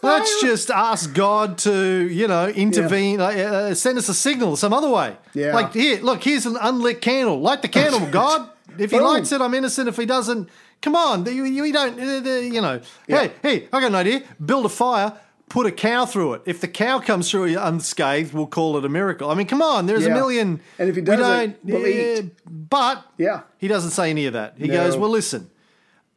Let's 0.03 0.41
just 0.41 0.71
ask 0.71 1.13
God 1.13 1.59
to, 1.59 2.09
you 2.09 2.27
know, 2.29 2.49
intervene, 2.49 3.21
uh, 3.21 3.27
uh, 3.27 3.75
send 3.75 3.99
us 3.99 4.09
a 4.09 4.15
signal 4.15 4.57
some 4.57 4.73
other 4.73 4.89
way. 4.89 5.17
Yeah. 5.35 5.53
Like, 5.55 5.75
here, 5.75 6.01
look, 6.01 6.23
here's 6.25 6.47
an 6.47 6.57
unlit 6.61 7.03
candle. 7.03 7.41
Light 7.41 7.61
the 7.63 7.69
candle, 7.69 8.07
God. 8.11 8.49
If 8.79 8.91
he 8.91 8.99
Boom. 8.99 9.07
lights 9.07 9.33
it, 9.33 9.41
I'm 9.41 9.53
innocent. 9.53 9.89
If 9.89 9.97
he 9.97 10.07
doesn't, 10.07 10.49
come 10.81 10.97
on. 10.97 11.27
You, 11.27 11.45
you, 11.45 11.65
you 11.65 11.73
don't, 11.73 11.99
uh, 12.01 12.31
you 12.31 12.61
know. 12.61 12.81
Hey, 13.07 13.33
hey, 13.43 13.69
I 13.73 13.81
got 13.81 13.89
an 13.89 13.95
idea. 13.97 14.23
Build 14.45 14.65
a 14.65 14.69
fire, 14.71 15.13
put 15.49 15.67
a 15.67 15.71
cow 15.73 16.05
through 16.07 16.35
it. 16.35 16.43
If 16.45 16.61
the 16.61 16.69
cow 16.69 16.99
comes 16.99 17.31
through 17.31 17.57
unscathed, 17.59 18.33
we'll 18.35 18.47
call 18.49 18.77
it 18.79 18.85
a 18.85 18.89
miracle. 18.89 19.31
I 19.31 19.35
mean, 19.35 19.47
come 19.47 19.63
on. 19.63 19.87
There's 19.87 20.05
a 20.07 20.11
million. 20.11 20.61
And 20.79 20.89
if 20.89 20.97
he 20.97 21.03
doesn't, 21.03 21.65
don't- 21.65 21.65
we'll 21.65 21.87
eat. 21.87 22.31
But 22.47 23.05
Yeah. 23.17 23.43
he 23.59 23.69
doesn't 23.69 23.91
say 23.93 24.11
any 24.11 24.27
of 24.27 24.33
that. 24.33 24.55
He 24.59 24.67
No. 24.69 24.75
goes, 24.75 24.97
well, 24.97 25.11
listen. 25.11 25.49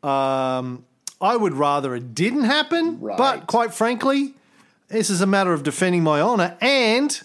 Um, 0.03 0.85
I 1.21 1.35
would 1.35 1.53
rather 1.53 1.93
it 1.95 2.15
didn't 2.15 2.43
happen, 2.45 2.99
Right. 3.01 3.17
but 3.17 3.47
quite 3.47 3.73
frankly, 3.73 4.35
this 4.87 5.09
is 5.09 5.21
a 5.21 5.27
matter 5.27 5.51
of 5.53 5.63
defending 5.63 6.03
my 6.03 6.21
honor. 6.21 6.55
And 6.61 7.19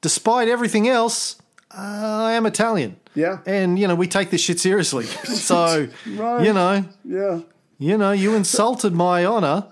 despite 0.00 0.48
everything 0.48 0.88
else, 0.88 1.36
uh, 1.70 1.80
I 1.80 2.32
am 2.32 2.44
Italian. 2.46 2.96
Yeah. 3.14 3.38
And, 3.46 3.78
you 3.78 3.86
know, 3.88 3.94
we 3.94 4.08
take 4.08 4.30
this 4.30 4.40
shit 4.40 4.58
seriously. 4.60 5.04
so, 5.24 5.88
Right. 6.06 6.44
you 6.44 6.52
know, 6.52 6.84
Yeah. 7.04 7.40
you 7.78 7.96
know, 7.96 8.12
you 8.12 8.34
insulted 8.34 8.92
my 8.94 9.24
honor. 9.24 9.66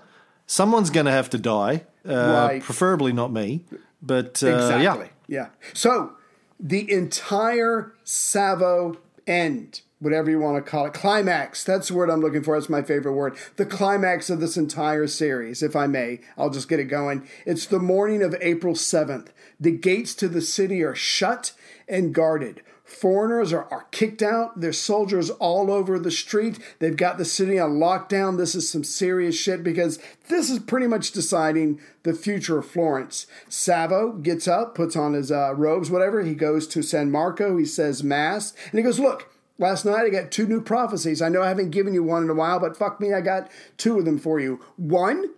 Someone's 0.47 0.89
going 0.89 1.05
to 1.05 1.11
have 1.11 1.29
to 1.31 1.37
die. 1.37 1.83
Uh, 2.07 2.13
Right. 2.47 2.63
Preferably 2.63 3.11
not 3.13 3.31
me. 3.31 3.65
But, 4.01 4.43
uh, 4.43 4.47
Exactly. 4.47 5.09
yeah. 5.27 5.37
Yeah. 5.39 5.47
So 5.73 6.11
the 6.59 6.91
entire 6.91 7.93
Savo 8.03 8.97
end, 9.25 9.81
whatever 9.99 10.29
you 10.29 10.39
want 10.39 10.63
to 10.63 10.69
call 10.69 10.85
it, 10.85 10.93
climax. 10.93 11.63
That's 11.63 11.87
the 11.87 11.95
word 11.95 12.11
I'm 12.11 12.21
looking 12.21 12.43
for. 12.43 12.55
That's 12.55 12.69
my 12.69 12.83
favorite 12.83 13.13
word. 13.13 13.35
The 13.55 13.65
climax 13.65 14.29
of 14.29 14.39
this 14.39 14.55
entire 14.55 15.07
series, 15.07 15.63
if 15.63 15.75
I 15.75 15.87
may. 15.87 16.19
I'll 16.37 16.51
just 16.51 16.69
get 16.69 16.79
it 16.79 16.85
going. 16.85 17.27
It's 17.45 17.65
the 17.65 17.79
morning 17.79 18.21
of 18.21 18.35
April 18.39 18.75
7th. 18.75 19.29
The 19.59 19.71
gates 19.71 20.13
to 20.15 20.27
the 20.27 20.41
city 20.41 20.83
are 20.83 20.93
shut 20.95 21.53
and 21.87 22.13
guarded. 22.13 22.61
Foreigners 22.85 23.51
are, 23.51 23.67
are 23.71 23.87
kicked 23.89 24.21
out. 24.21 24.61
There's 24.61 24.77
soldiers 24.77 25.31
all 25.31 25.71
over 25.71 25.97
the 25.97 26.11
street. 26.11 26.59
They've 26.77 26.95
got 26.95 27.17
the 27.17 27.25
city 27.25 27.57
on 27.57 27.79
lockdown. 27.79 28.37
This 28.37 28.53
is 28.53 28.69
some 28.69 28.83
serious 28.83 29.35
shit 29.35 29.63
because 29.63 29.97
this 30.29 30.51
is 30.51 30.59
pretty 30.59 30.85
much 30.85 31.11
deciding 31.11 31.81
the 32.03 32.13
future 32.13 32.59
of 32.59 32.67
Florence. 32.67 33.25
Savo 33.49 34.13
gets 34.13 34.47
up, 34.47 34.75
puts 34.75 34.95
on 34.95 35.13
his 35.13 35.31
uh, 35.31 35.55
robes, 35.55 35.89
whatever. 35.89 36.21
He 36.21 36.35
goes 36.35 36.67
to 36.67 36.83
San 36.83 37.09
Marco. 37.09 37.57
He 37.57 37.65
says 37.65 38.03
Mass. 38.03 38.53
And 38.69 38.77
he 38.77 38.83
goes, 38.83 38.99
Look, 38.99 39.31
last 39.57 39.83
night 39.83 40.05
I 40.05 40.09
got 40.09 40.31
two 40.31 40.45
new 40.45 40.61
prophecies. 40.61 41.23
I 41.23 41.29
know 41.29 41.41
I 41.41 41.47
haven't 41.47 41.71
given 41.71 41.95
you 41.95 42.03
one 42.03 42.21
in 42.21 42.29
a 42.29 42.35
while, 42.35 42.59
but 42.59 42.77
fuck 42.77 43.01
me, 43.01 43.15
I 43.15 43.21
got 43.21 43.49
two 43.77 43.97
of 43.97 44.05
them 44.05 44.19
for 44.19 44.39
you. 44.39 44.63
One, 44.77 45.31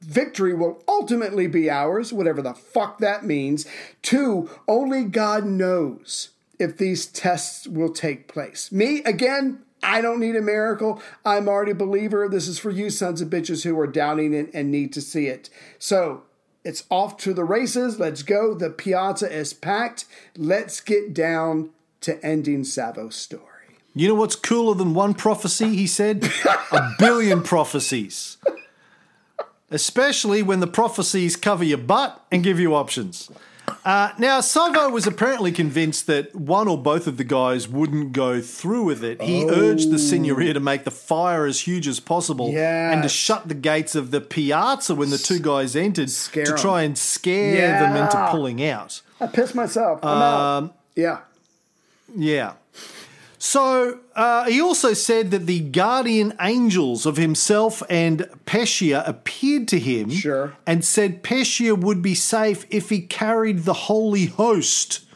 victory 0.00 0.54
will 0.54 0.82
ultimately 0.88 1.46
be 1.46 1.68
ours, 1.68 2.10
whatever 2.10 2.40
the 2.40 2.54
fuck 2.54 3.00
that 3.00 3.26
means. 3.26 3.66
Two, 4.00 4.48
only 4.66 5.04
God 5.04 5.44
knows 5.44 6.30
if 6.60 6.76
these 6.76 7.06
tests 7.06 7.66
will 7.66 7.92
take 7.92 8.28
place. 8.28 8.70
Me, 8.70 9.02
again, 9.04 9.62
I 9.82 10.00
don't 10.00 10.20
need 10.20 10.36
a 10.36 10.42
miracle. 10.42 11.02
I'm 11.24 11.48
already 11.48 11.72
a 11.72 11.74
believer. 11.74 12.28
This 12.28 12.46
is 12.46 12.58
for 12.58 12.70
you 12.70 12.90
sons 12.90 13.20
of 13.20 13.28
bitches 13.28 13.64
who 13.64 13.78
are 13.80 13.86
doubting 13.86 14.34
it 14.34 14.50
and 14.52 14.70
need 14.70 14.92
to 14.92 15.00
see 15.00 15.26
it. 15.26 15.48
So 15.78 16.24
it's 16.64 16.84
off 16.90 17.16
to 17.18 17.32
the 17.32 17.44
races. 17.44 17.98
Let's 17.98 18.22
go. 18.22 18.54
The 18.54 18.70
piazza 18.70 19.32
is 19.32 19.54
packed. 19.54 20.04
Let's 20.36 20.80
get 20.80 21.14
down 21.14 21.70
to 22.02 22.24
ending 22.24 22.64
Savo's 22.64 23.16
story. 23.16 23.44
You 23.94 24.08
know 24.08 24.14
what's 24.14 24.36
cooler 24.36 24.74
than 24.74 24.94
one 24.94 25.14
prophecy? 25.14 25.74
He 25.74 25.86
said 25.86 26.30
a 26.70 26.90
billion 26.98 27.42
prophecies. 27.42 28.36
Especially 29.70 30.42
when 30.42 30.60
the 30.60 30.66
prophecies 30.66 31.36
cover 31.36 31.64
your 31.64 31.78
butt 31.78 32.24
and 32.30 32.44
give 32.44 32.60
you 32.60 32.74
options. 32.74 33.30
Uh, 33.84 34.12
now, 34.18 34.40
Savo 34.40 34.88
was 34.90 35.06
apparently 35.06 35.52
convinced 35.52 36.06
that 36.06 36.34
one 36.34 36.68
or 36.68 36.76
both 36.76 37.06
of 37.06 37.16
the 37.16 37.24
guys 37.24 37.68
wouldn't 37.68 38.12
go 38.12 38.40
through 38.40 38.84
with 38.84 39.02
it. 39.04 39.20
He 39.22 39.44
urged 39.48 39.90
the 39.90 39.96
Signoria 39.96 40.54
to 40.54 40.60
make 40.60 40.84
the 40.84 40.90
fire 40.90 41.46
as 41.46 41.60
huge 41.60 41.86
as 41.88 42.00
possible 42.00 42.52
and 42.56 43.02
to 43.02 43.08
shut 43.08 43.48
the 43.48 43.54
gates 43.54 43.94
of 43.94 44.10
the 44.10 44.20
piazza 44.20 44.94
when 44.94 45.10
the 45.10 45.18
two 45.18 45.38
guys 45.38 45.76
entered 45.76 46.10
Scare 46.10 46.44
to 46.44 46.54
try 46.56 46.82
and 46.82 46.96
scare 46.96 47.80
them 47.80 47.96
into 47.96 48.28
pulling 48.30 48.64
out. 48.64 49.02
I 49.20 49.26
pissed 49.26 49.54
myself. 49.54 50.02
Um, 50.04 50.22
out. 50.22 50.74
Yeah. 50.94 51.18
Yeah. 52.16 52.52
So 53.42 54.00
uh, 54.14 54.44
he 54.44 54.60
also 54.60 54.92
said 54.92 55.30
that 55.30 55.46
the 55.46 55.60
guardian 55.60 56.34
angels 56.42 57.06
of 57.06 57.16
himself 57.16 57.82
and 57.88 58.28
Pescia 58.44 59.02
appeared 59.08 59.66
to 59.68 59.78
him 59.78 60.10
Sure. 60.10 60.58
and 60.66 60.84
said 60.84 61.22
Pescia 61.22 61.74
would 61.76 62.02
be 62.02 62.14
safe 62.14 62.66
if 62.68 62.90
he 62.90 63.00
carried 63.00 63.60
the 63.60 63.72
holy 63.72 64.26
host. 64.26 65.06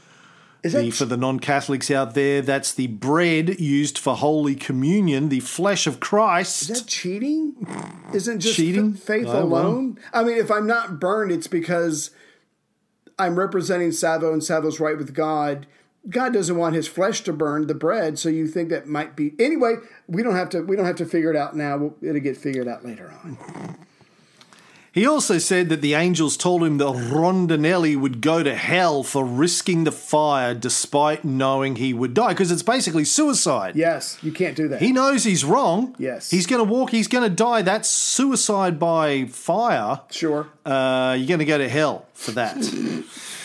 Is 0.62 0.72
The, 0.72 0.86
that 0.86 0.94
for 0.94 1.04
the 1.04 1.18
non 1.18 1.38
Catholics 1.38 1.90
out 1.90 2.14
there, 2.14 2.40
that's 2.40 2.72
the 2.72 2.86
bread 2.86 3.60
used 3.60 3.98
for 3.98 4.16
Holy 4.16 4.54
Communion, 4.54 5.28
the 5.28 5.40
flesh 5.40 5.86
of 5.86 6.00
Christ. 6.00 6.70
Is 6.70 6.80
that 6.80 6.88
cheating? 6.88 7.54
Isn't 8.14 8.40
just 8.40 8.56
Cheating? 8.56 8.94
faith 8.94 9.26
well. 9.26 9.42
alone? 9.42 9.98
I 10.14 10.24
mean, 10.24 10.38
if 10.38 10.50
I'm 10.50 10.66
not 10.66 10.98
burned, 10.98 11.30
it's 11.30 11.46
because 11.46 12.10
I'm 13.18 13.38
representing 13.38 13.92
Savo 13.92 14.32
and 14.32 14.42
Savo's 14.42 14.80
right 14.80 14.96
with 14.96 15.12
God. 15.12 15.66
God 16.08 16.32
doesn't 16.34 16.56
want 16.56 16.74
his 16.74 16.86
flesh 16.86 17.22
to 17.22 17.32
burn 17.32 17.66
the 17.66 17.74
bread, 17.74 18.18
so 18.18 18.28
you 18.28 18.46
think 18.46 18.68
that 18.68 18.86
might 18.86 19.16
be 19.16 19.34
anyway. 19.38 19.76
We 20.06 20.22
don't 20.22 20.36
have 20.36 20.50
to. 20.50 20.60
We 20.60 20.76
don't 20.76 20.84
have 20.84 20.96
to 20.96 21.06
figure 21.06 21.30
it 21.30 21.36
out 21.36 21.56
now. 21.56 21.76
We'll, 21.78 21.96
it'll 22.02 22.20
get 22.20 22.36
figured 22.36 22.68
out 22.68 22.84
later 22.84 23.12
on. 23.22 23.38
He 24.94 25.08
also 25.08 25.38
said 25.38 25.70
that 25.70 25.80
the 25.80 25.94
angels 25.94 26.36
told 26.36 26.62
him 26.62 26.78
that 26.78 26.86
Rondinelli 26.86 27.96
would 27.96 28.20
go 28.20 28.44
to 28.44 28.54
hell 28.54 29.02
for 29.02 29.24
risking 29.24 29.82
the 29.82 29.90
fire 29.90 30.54
despite 30.54 31.24
knowing 31.24 31.74
he 31.76 31.92
would 31.92 32.14
die, 32.14 32.28
because 32.28 32.52
it's 32.52 32.62
basically 32.62 33.04
suicide. 33.04 33.74
Yes, 33.74 34.18
you 34.22 34.30
can't 34.30 34.54
do 34.54 34.68
that. 34.68 34.80
He 34.80 34.92
knows 34.92 35.24
he's 35.24 35.44
wrong. 35.44 35.96
Yes. 35.98 36.30
He's 36.30 36.46
going 36.46 36.64
to 36.64 36.72
walk, 36.72 36.90
he's 36.90 37.08
going 37.08 37.28
to 37.28 37.34
die. 37.34 37.62
That's 37.62 37.88
suicide 37.88 38.78
by 38.78 39.24
fire. 39.24 40.02
sure. 40.12 40.46
Uh, 40.64 41.16
you're 41.18 41.26
going 41.26 41.40
to 41.40 41.44
go 41.44 41.58
to 41.58 41.68
hell 41.68 42.06
for 42.14 42.30
that. 42.30 42.54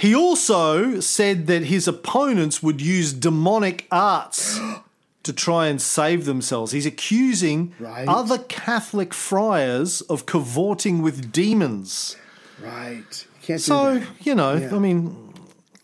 he 0.00 0.14
also 0.14 1.00
said 1.00 1.46
that 1.46 1.64
his 1.64 1.86
opponents 1.88 2.62
would 2.62 2.80
use 2.80 3.12
demonic 3.12 3.86
arts 3.90 4.58
to 5.24 5.32
try 5.32 5.66
and 5.66 5.80
save 5.82 6.24
themselves. 6.24 6.72
He's 6.72 6.86
accusing 6.86 7.74
Right. 7.78 8.08
other 8.08 8.38
Catholic 8.38 9.12
friars 9.12 10.00
of 10.02 10.24
cavorting 10.26 11.02
with 11.02 11.30
demons. 11.32 12.16
Right. 12.62 13.26
You 13.46 13.58
So, 13.58 14.02
you 14.20 14.34
know, 14.34 14.54
Yeah. 14.56 14.74
I 14.74 14.78
mean, 14.78 15.32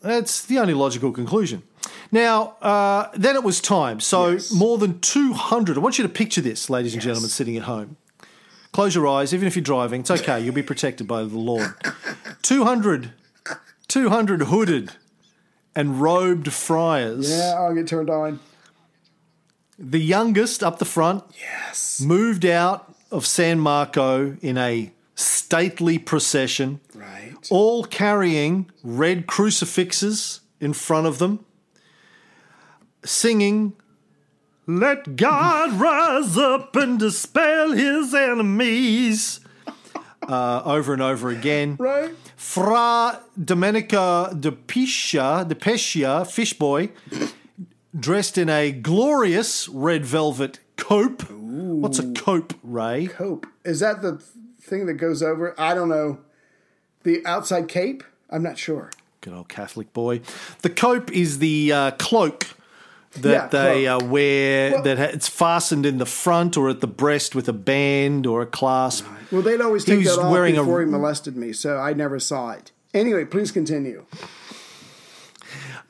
that's 0.03 0.43
the 0.43 0.59
only 0.59 0.74
logical 0.74 1.12
conclusion. 1.12 1.62
Now, 2.12 2.55
uh, 2.62 3.09
then 3.14 3.35
it 3.37 3.43
was 3.43 3.61
time. 3.61 4.01
So, 4.01 4.30
Yes. 4.30 4.53
more 4.53 4.78
than 4.78 5.01
200. 5.01 5.76
I 5.76 5.80
want 5.80 5.99
you 5.99 6.03
to 6.05 6.09
picture 6.09 6.41
this, 6.41 6.70
ladies 6.70 6.93
and 6.95 7.03
gentlemen, 7.03 7.28
sitting 7.30 7.57
at 7.57 7.64
home. 7.64 7.97
Close 8.72 8.95
your 8.95 9.07
eyes, 9.09 9.32
even 9.35 9.47
if 9.47 9.57
you're 9.57 9.62
driving. 9.62 10.01
It's 10.01 10.11
okay. 10.11 10.41
You'll 10.41 10.55
be 10.55 10.62
protected 10.62 11.07
by 11.07 11.22
the 11.22 11.39
Lord. 11.39 11.74
200, 12.43 13.12
200 13.99 14.43
hooded 14.43 14.91
and 15.77 16.01
robed 16.01 16.53
friars. 16.53 17.31
Yeah, 17.31 17.55
I'll 17.57 17.73
get 17.73 17.87
turned 17.87 18.11
on. 18.11 18.41
The 19.79 20.01
youngest 20.01 20.65
up 20.65 20.81
the 20.81 20.85
front 20.85 21.23
Yes. 21.41 22.01
moved 22.01 22.45
out 22.45 22.93
of 23.13 23.25
San 23.25 23.61
Marco 23.61 24.37
in 24.43 24.59
a 24.59 24.93
stately 25.15 25.97
procession. 25.99 26.81
Right. 26.93 27.37
all 27.51 27.85
carrying 27.85 28.69
red 28.83 29.29
crucifixes 29.29 30.41
in 30.59 30.73
front 30.73 31.07
of 31.07 31.19
them, 31.19 31.45
singing, 33.05 33.75
Let 34.67 35.15
God 35.15 35.79
rise 35.81 36.37
up 36.37 36.75
and 36.75 36.99
dispel 36.99 37.71
his 37.73 38.13
enemies. 38.13 39.39
Uh, 40.29 40.62
over 40.64 40.93
and 40.93 41.03
over 41.03 41.29
again. 41.29 41.77
Right. 41.79 42.14
Fra 42.37 43.20
Domenico 43.43 44.33
de 44.33 44.53
Piscia, 44.53 45.47
de 45.47 45.55
Pescia, 45.55 46.27
fish 46.27 46.55
boy, 46.55 46.91
dressed 47.99 48.39
in 48.39 48.49
a 48.49 48.72
glorious 48.72 49.68
red 49.68 50.05
velvet 50.05 50.61
cope. 50.77 51.22
What's 51.31 51.99
a 51.99 52.12
cope, 52.12 52.55
Ray? 52.62 53.07
Cope. 53.07 53.47
Is 53.64 53.81
that 53.81 54.03
the 54.03 54.22
thing 54.61 54.87
that 54.87 54.95
goes 54.95 55.22
over? 55.22 55.55
I 55.59 55.75
don't 55.75 55.89
know. 55.89 56.18
The 57.03 57.25
outside 57.27 57.68
cape? 57.68 58.03
I'm 58.31 58.43
not 58.43 58.59
sure. 58.59 58.91
Good 59.20 59.35
old 59.35 59.49
Catholic 59.49 59.93
boy. 59.93 60.22
The 60.62 60.70
cope 60.70 61.12
is 61.12 61.39
the 61.39 61.72
uh, 61.72 61.91
cloak 61.93 62.47
that 63.21 63.31
Yeah, 63.31 63.47
they 63.49 63.85
cloak. 63.85 64.03
uh, 64.03 64.07
wear. 64.07 64.71
Well- 64.73 64.83
that 64.83 64.99
ha- 64.99 65.05
it's 65.12 65.29
fastened 65.29 65.87
in 65.87 65.99
the 65.99 66.07
front 66.07 66.57
or 66.57 66.69
at 66.69 66.81
the 66.81 66.87
breast 66.87 67.35
with 67.35 67.49
a 67.49 67.53
band 67.53 68.27
or 68.27 68.43
a 68.43 68.47
clasp. 68.47 69.07
Well, 69.31 69.43
they'd 69.43 69.61
always 69.61 69.85
take 69.85 69.99
was 69.99 70.17
that 70.17 70.23
off 70.23 70.33
wearing 70.33 70.57
a- 70.57 70.61
before 70.62 70.81
he 70.81 70.87
molested 70.87 71.37
me, 71.37 71.53
so 71.53 71.77
I 71.79 71.93
never 71.93 72.19
saw 72.21 72.51
it. 72.53 72.73
Anyway, 72.93 73.25
please 73.25 73.51
continue. 73.51 74.05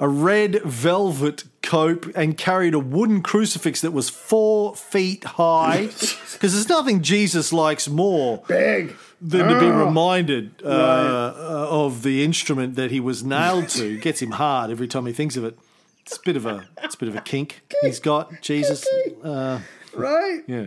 A 0.00 0.08
red 0.08 0.60
velvet 0.64 1.44
cope 1.62 2.06
and 2.16 2.36
carried 2.36 2.74
a 2.74 2.78
wooden 2.80 3.22
crucifix 3.22 3.80
that 3.80 3.92
was 3.92 4.08
four 4.10 4.74
feet 4.74 5.24
high. 5.24 5.88
Because 6.34 6.52
there's 6.52 6.68
nothing 6.68 7.00
Jesus 7.00 7.52
likes 7.52 7.88
more 7.88 8.42
Big. 8.48 8.96
than 9.22 9.46
to 9.48 9.60
be 9.60 9.66
reminded 9.70 10.50
uh, 10.64 10.68
uh, 10.68 11.32
of 11.70 12.02
the 12.02 12.24
instrument 12.24 12.74
that 12.74 12.90
he 12.90 12.98
was 12.98 13.22
nailed 13.22 13.68
to. 13.70 13.98
Gets 13.98 14.20
him 14.20 14.32
hard 14.32 14.70
every 14.72 14.88
time 14.88 15.06
he 15.06 15.12
thinks 15.12 15.36
of 15.36 15.44
it. 15.44 15.56
It's 16.06 16.16
a 16.18 16.20
bit 16.24 16.36
of 16.36 16.46
a 16.46 16.66
it's 16.82 16.94
a 16.94 16.98
bit 16.98 17.08
of 17.08 17.16
a 17.16 17.20
kink 17.20 17.62
he's 17.82 17.98
got. 18.00 18.40
Jesus, 18.42 18.86
uh, 19.22 19.60
Right? 19.94 20.42
yeah. 20.46 20.66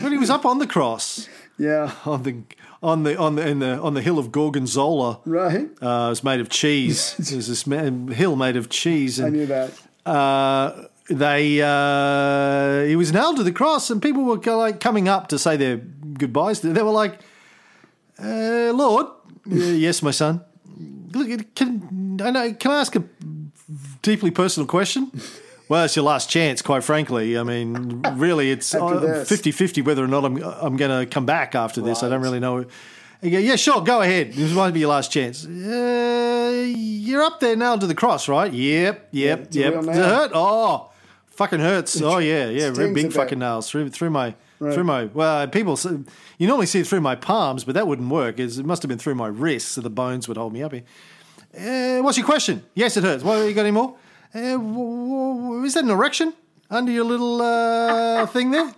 When 0.00 0.12
he 0.12 0.18
was 0.18 0.30
up 0.30 0.44
on 0.46 0.58
the 0.58 0.66
cross, 0.66 1.28
Yeah. 1.58 1.90
on 2.06 2.22
the 2.22 2.34
on 2.82 3.02
the 3.02 3.16
on 3.18 3.34
the 3.36 3.46
in 3.46 3.58
the 3.58 3.78
on 3.78 3.94
the 3.94 4.00
hill 4.00 4.18
of 4.18 4.30
Gorgonzola, 4.32 5.20
Right? 5.26 5.68
uh, 5.82 6.06
it 6.06 6.10
was 6.10 6.24
made 6.24 6.40
of 6.40 6.48
cheese. 6.48 7.14
There's 7.18 7.48
this 7.48 7.62
hill 8.16 8.36
made 8.36 8.56
of 8.56 8.68
cheese, 8.70 9.18
And, 9.18 9.26
I 9.28 9.30
knew 9.30 9.46
that. 9.46 9.70
uh, 10.06 10.84
they 11.10 11.60
uh, 11.62 12.86
he 12.88 12.96
was 12.96 13.12
nailed 13.12 13.36
to 13.36 13.42
the 13.42 13.52
cross, 13.52 13.90
and 13.90 14.00
people 14.00 14.22
were 14.24 14.38
like 14.38 14.80
coming 14.80 15.08
up 15.08 15.28
to 15.28 15.38
say 15.38 15.56
their 15.56 15.76
goodbyes. 15.76 16.60
They 16.60 16.82
were 16.82 16.90
like, 17.04 17.20
uh, 18.22 18.72
"Lord, 18.72 19.06
yes, 19.46 20.02
my 20.02 20.10
son. 20.12 20.40
Look, 21.12 21.54
can 21.54 22.18
I 22.22 22.30
know? 22.30 22.52
Can 22.54 22.70
I 22.70 22.80
ask 22.80 22.94
a 22.96 23.02
deeply 24.08 24.30
personal 24.30 24.66
question?" 24.66 25.10
Well, 25.68 25.84
it's 25.84 25.96
your 25.96 26.04
last 26.06 26.30
chance, 26.30 26.62
quite 26.62 26.82
frankly. 26.82 27.36
I 27.36 27.42
mean, 27.42 28.00
really, 28.14 28.50
it's 28.50 28.74
After 28.74 29.20
uh, 29.20 29.24
50-50 29.24 29.84
whether 29.84 30.02
or 30.02 30.08
not 30.08 30.24
I'm 30.24 30.42
I'm 30.42 30.76
going 30.78 31.00
to 31.00 31.04
come 31.06 31.26
back 31.26 31.54
after 31.54 31.82
this. 31.82 32.02
I 32.02 32.08
don't 32.08 32.22
really 32.22 32.40
know. 32.40 32.64
Go, 33.20 33.28
yeah, 33.28 33.56
sure, 33.56 33.82
go 33.82 34.00
ahead. 34.00 34.32
This 34.32 34.52
might 34.52 34.72
be 34.72 34.80
your 34.80 34.90
last 34.90 35.12
chance. 35.12 35.44
Uh, 35.44 36.72
you're 36.74 37.22
up 37.22 37.40
there 37.40 37.56
nailed 37.56 37.80
to 37.82 37.86
the 37.86 37.94
cross, 37.94 38.28
right? 38.28 38.52
Yep, 38.52 39.08
yep, 39.10 39.38
a 39.54 39.58
yep. 39.58 39.74
Does 39.74 39.86
it 39.88 39.94
hurt? 39.96 40.30
Oh, 40.34 40.90
fucking 41.32 41.60
hurts. 41.60 42.00
Oh 42.00 42.18
yeah, 42.18 42.48
yeah, 42.48 42.68
real 42.68 42.94
big 42.94 43.12
fucking 43.12 43.38
nails 43.38 43.68
through 43.68 43.90
through 43.90 44.10
my 44.10 44.34
Right. 44.60 44.74
through 44.74 44.84
my. 44.84 45.04
Well, 45.04 45.46
people, 45.46 45.78
you 46.38 46.48
normally 46.48 46.66
see 46.66 46.80
it 46.80 46.86
through 46.88 47.00
my 47.00 47.14
palms, 47.14 47.62
but 47.62 47.74
that 47.76 47.86
wouldn't 47.86 48.10
work. 48.10 48.40
It 48.40 48.64
must 48.64 48.82
have 48.82 48.88
been 48.88 48.98
through 48.98 49.14
my 49.14 49.28
wrists, 49.28 49.70
so 49.72 49.80
the 49.80 49.90
bones 49.90 50.26
would 50.26 50.36
hold 50.36 50.52
me 50.52 50.64
up 50.64 50.72
here. 50.72 50.82
Uh, 51.58 52.02
what's 52.02 52.16
your 52.16 52.26
question? 52.26 52.62
Yes, 52.74 52.96
it 52.96 53.04
hurts. 53.04 53.24
What 53.24 53.38
you 53.46 53.54
got 53.54 53.62
any 53.62 53.70
more? 53.72 53.94
Uh, 54.34 54.52
w- 54.52 55.36
w- 55.42 55.64
is 55.64 55.74
that 55.74 55.84
an 55.84 55.90
erection 55.90 56.32
under 56.70 56.92
your 56.92 57.04
little 57.04 57.40
uh, 57.42 58.26
thing 58.34 58.50
there? 58.50 58.72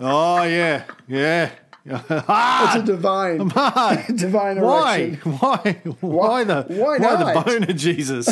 Oh 0.00 0.42
yeah, 0.42 0.84
yeah. 1.08 1.50
ah, 1.90 2.76
It's 2.76 2.82
a 2.82 2.86
divine, 2.92 3.38
divine 4.16 4.60
why? 4.60 4.96
erection. 4.98 5.32
Why? 5.32 5.80
Why 6.00 6.00
Why 6.00 6.44
the 6.44 6.64
why 6.68 6.98
the 6.98 7.32
not? 7.32 7.46
bone 7.46 7.62
of 7.64 7.76
Jesus? 7.76 8.28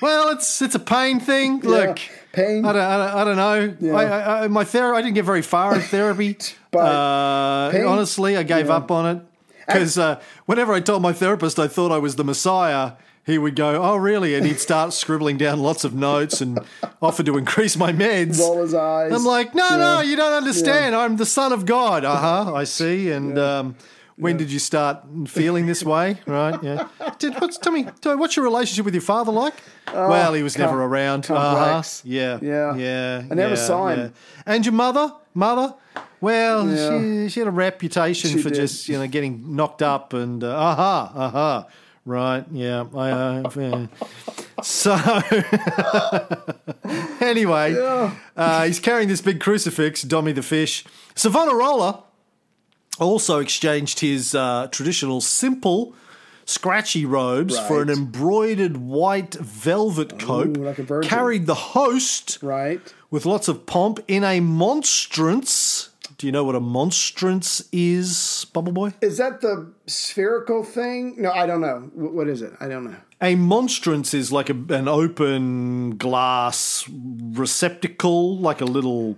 well, 0.00 0.30
it's 0.30 0.62
it's 0.62 0.74
a 0.74 0.78
pain 0.80 1.20
thing. 1.20 1.60
Look, 1.60 1.98
pain. 2.32 2.64
I 2.64 2.72
don't, 2.72 2.82
I 2.82 2.96
don't, 2.96 3.16
I 3.16 3.24
don't 3.24 3.36
know. 3.36 3.76
Yeah. 3.80 3.94
I, 3.94 4.04
I, 4.04 4.44
I- 4.44 4.48
my 4.48 4.64
therapy, 4.64 4.98
I 4.98 5.02
didn't 5.02 5.14
get 5.14 5.24
very 5.26 5.42
far 5.42 5.74
in 5.74 5.80
therapy. 5.82 6.36
But 6.70 6.78
uh, 6.80 7.88
honestly, 7.88 8.36
I 8.38 8.42
gave 8.42 8.68
yeah. 8.68 8.76
up 8.76 8.90
on 8.90 9.16
it 9.16 9.22
because 9.66 9.98
uh, 9.98 10.20
whenever 10.46 10.72
I 10.72 10.80
told 10.80 11.02
my 11.02 11.12
therapist 11.12 11.58
I 11.58 11.68
thought 11.68 11.92
I 11.92 11.98
was 11.98 12.16
the 12.16 12.24
Messiah. 12.24 12.92
He 13.24 13.38
would 13.38 13.54
go, 13.54 13.80
"Oh, 13.80 13.94
really?" 13.94 14.34
And 14.34 14.44
he'd 14.44 14.58
start 14.58 14.92
scribbling 15.02 15.36
down 15.36 15.60
lots 15.60 15.84
of 15.84 15.94
notes 15.94 16.40
and 16.40 16.58
offer 17.02 17.22
to 17.22 17.38
increase 17.38 17.76
my 17.76 17.92
meds. 17.92 18.40
Roll 18.40 18.62
his 18.62 18.74
eyes. 18.74 19.12
I'm 19.12 19.24
like, 19.24 19.54
no, 19.54 19.78
no, 19.78 20.00
you 20.00 20.16
don't 20.16 20.32
understand. 20.32 20.96
I'm 20.96 21.16
the 21.16 21.24
son 21.26 21.52
of 21.52 21.64
God. 21.64 22.04
Uh 22.04 22.16
huh. 22.16 22.52
I 22.52 22.64
see. 22.64 23.12
And 23.12 23.38
um, 23.38 23.76
when 24.16 24.36
did 24.36 24.50
you 24.50 24.58
start 24.58 25.04
feeling 25.26 25.66
this 25.66 25.82
way? 25.84 26.18
Right. 26.26 26.60
Yeah. 26.62 26.88
Did, 27.18 27.34
what's, 27.40 27.58
tell 27.58 27.72
me, 27.72 27.84
tell 28.00 28.14
me, 28.14 28.20
what's 28.20 28.36
your 28.36 28.44
relationship 28.44 28.84
with 28.84 28.94
your 28.94 29.02
father 29.02 29.32
like? 29.32 29.54
well, 29.92 30.34
he 30.34 30.42
was 30.42 30.58
never 30.58 30.82
around. 30.82 31.30
Uh-huh. 31.30 31.82
Yeah. 32.04 32.38
Yeah. 32.42 32.74
Yeah. 32.76 33.22
I 33.30 33.34
never 33.34 33.54
yeah, 33.54 33.66
saw 33.66 33.88
him. 33.88 33.98
yeah. 34.00 34.08
And 34.46 34.66
your 34.66 34.74
mother? 34.74 35.12
Mother? 35.34 35.74
Well, 36.20 36.68
Yeah. 36.68 37.24
she, 37.24 37.28
she 37.30 37.40
had 37.40 37.48
a 37.48 37.52
reputation 37.52 38.30
She 38.30 38.42
for 38.42 38.50
did. 38.50 38.56
just 38.56 38.88
you 38.88 38.98
know 38.98 39.06
getting 39.08 39.56
knocked 39.56 39.82
up 39.82 40.12
and 40.12 40.44
uh, 40.44 40.54
aha, 40.56 41.12
aha, 41.14 41.66
right, 42.04 42.44
yeah, 42.52 42.84
I, 42.94 43.10
uh, 43.10 43.50
yeah. 43.56 43.86
So 44.62 44.94
anyway, 47.20 47.74
uh, 48.36 48.64
he's 48.66 48.78
carrying 48.78 49.08
this 49.08 49.20
big 49.20 49.40
crucifix, 49.40 50.04
Dommy 50.04 50.32
the 50.34 50.42
fish. 50.42 50.84
Savonarola 51.16 52.04
also 52.98 53.38
exchanged 53.40 54.00
his 54.00 54.34
uh, 54.34 54.68
traditional 54.70 55.20
simple 55.20 55.94
scratchy 56.44 57.04
robes 57.06 57.58
for 57.58 57.82
an 57.82 57.88
embroidered 57.88 58.76
white 58.76 59.34
velvet 59.34 60.18
coat, 60.18 60.56
like 60.56 60.78
a 60.78 61.00
carried 61.00 61.46
the 61.46 61.54
host 61.54 62.38
Right. 62.42 62.80
with 63.10 63.24
lots 63.24 63.48
of 63.48 63.64
pomp 63.66 64.00
in 64.08 64.24
a 64.24 64.40
monstrance. 64.40 65.90
Do 66.18 66.26
you 66.26 66.32
know 66.32 66.44
what 66.44 66.54
a 66.54 66.60
monstrance 66.60 67.62
is, 67.72 68.46
Bubble 68.52 68.72
Boy? 68.72 68.94
Is 69.00 69.18
that 69.18 69.40
the 69.40 69.72
spherical 69.86 70.62
thing? 70.62 71.14
No, 71.18 71.32
I 71.32 71.46
don't 71.46 71.60
know. 71.60 71.90
What 71.94 72.28
is 72.28 72.42
it? 72.42 72.52
I 72.60 72.68
don't 72.68 72.84
know. 72.84 72.96
A 73.20 73.34
monstrance 73.34 74.14
is 74.14 74.30
like 74.30 74.50
a, 74.50 74.54
an 74.74 74.88
open 74.88 75.96
glass 75.96 76.88
receptacle, 76.90 78.36
like 78.38 78.60
a 78.60 78.64
little 78.64 79.16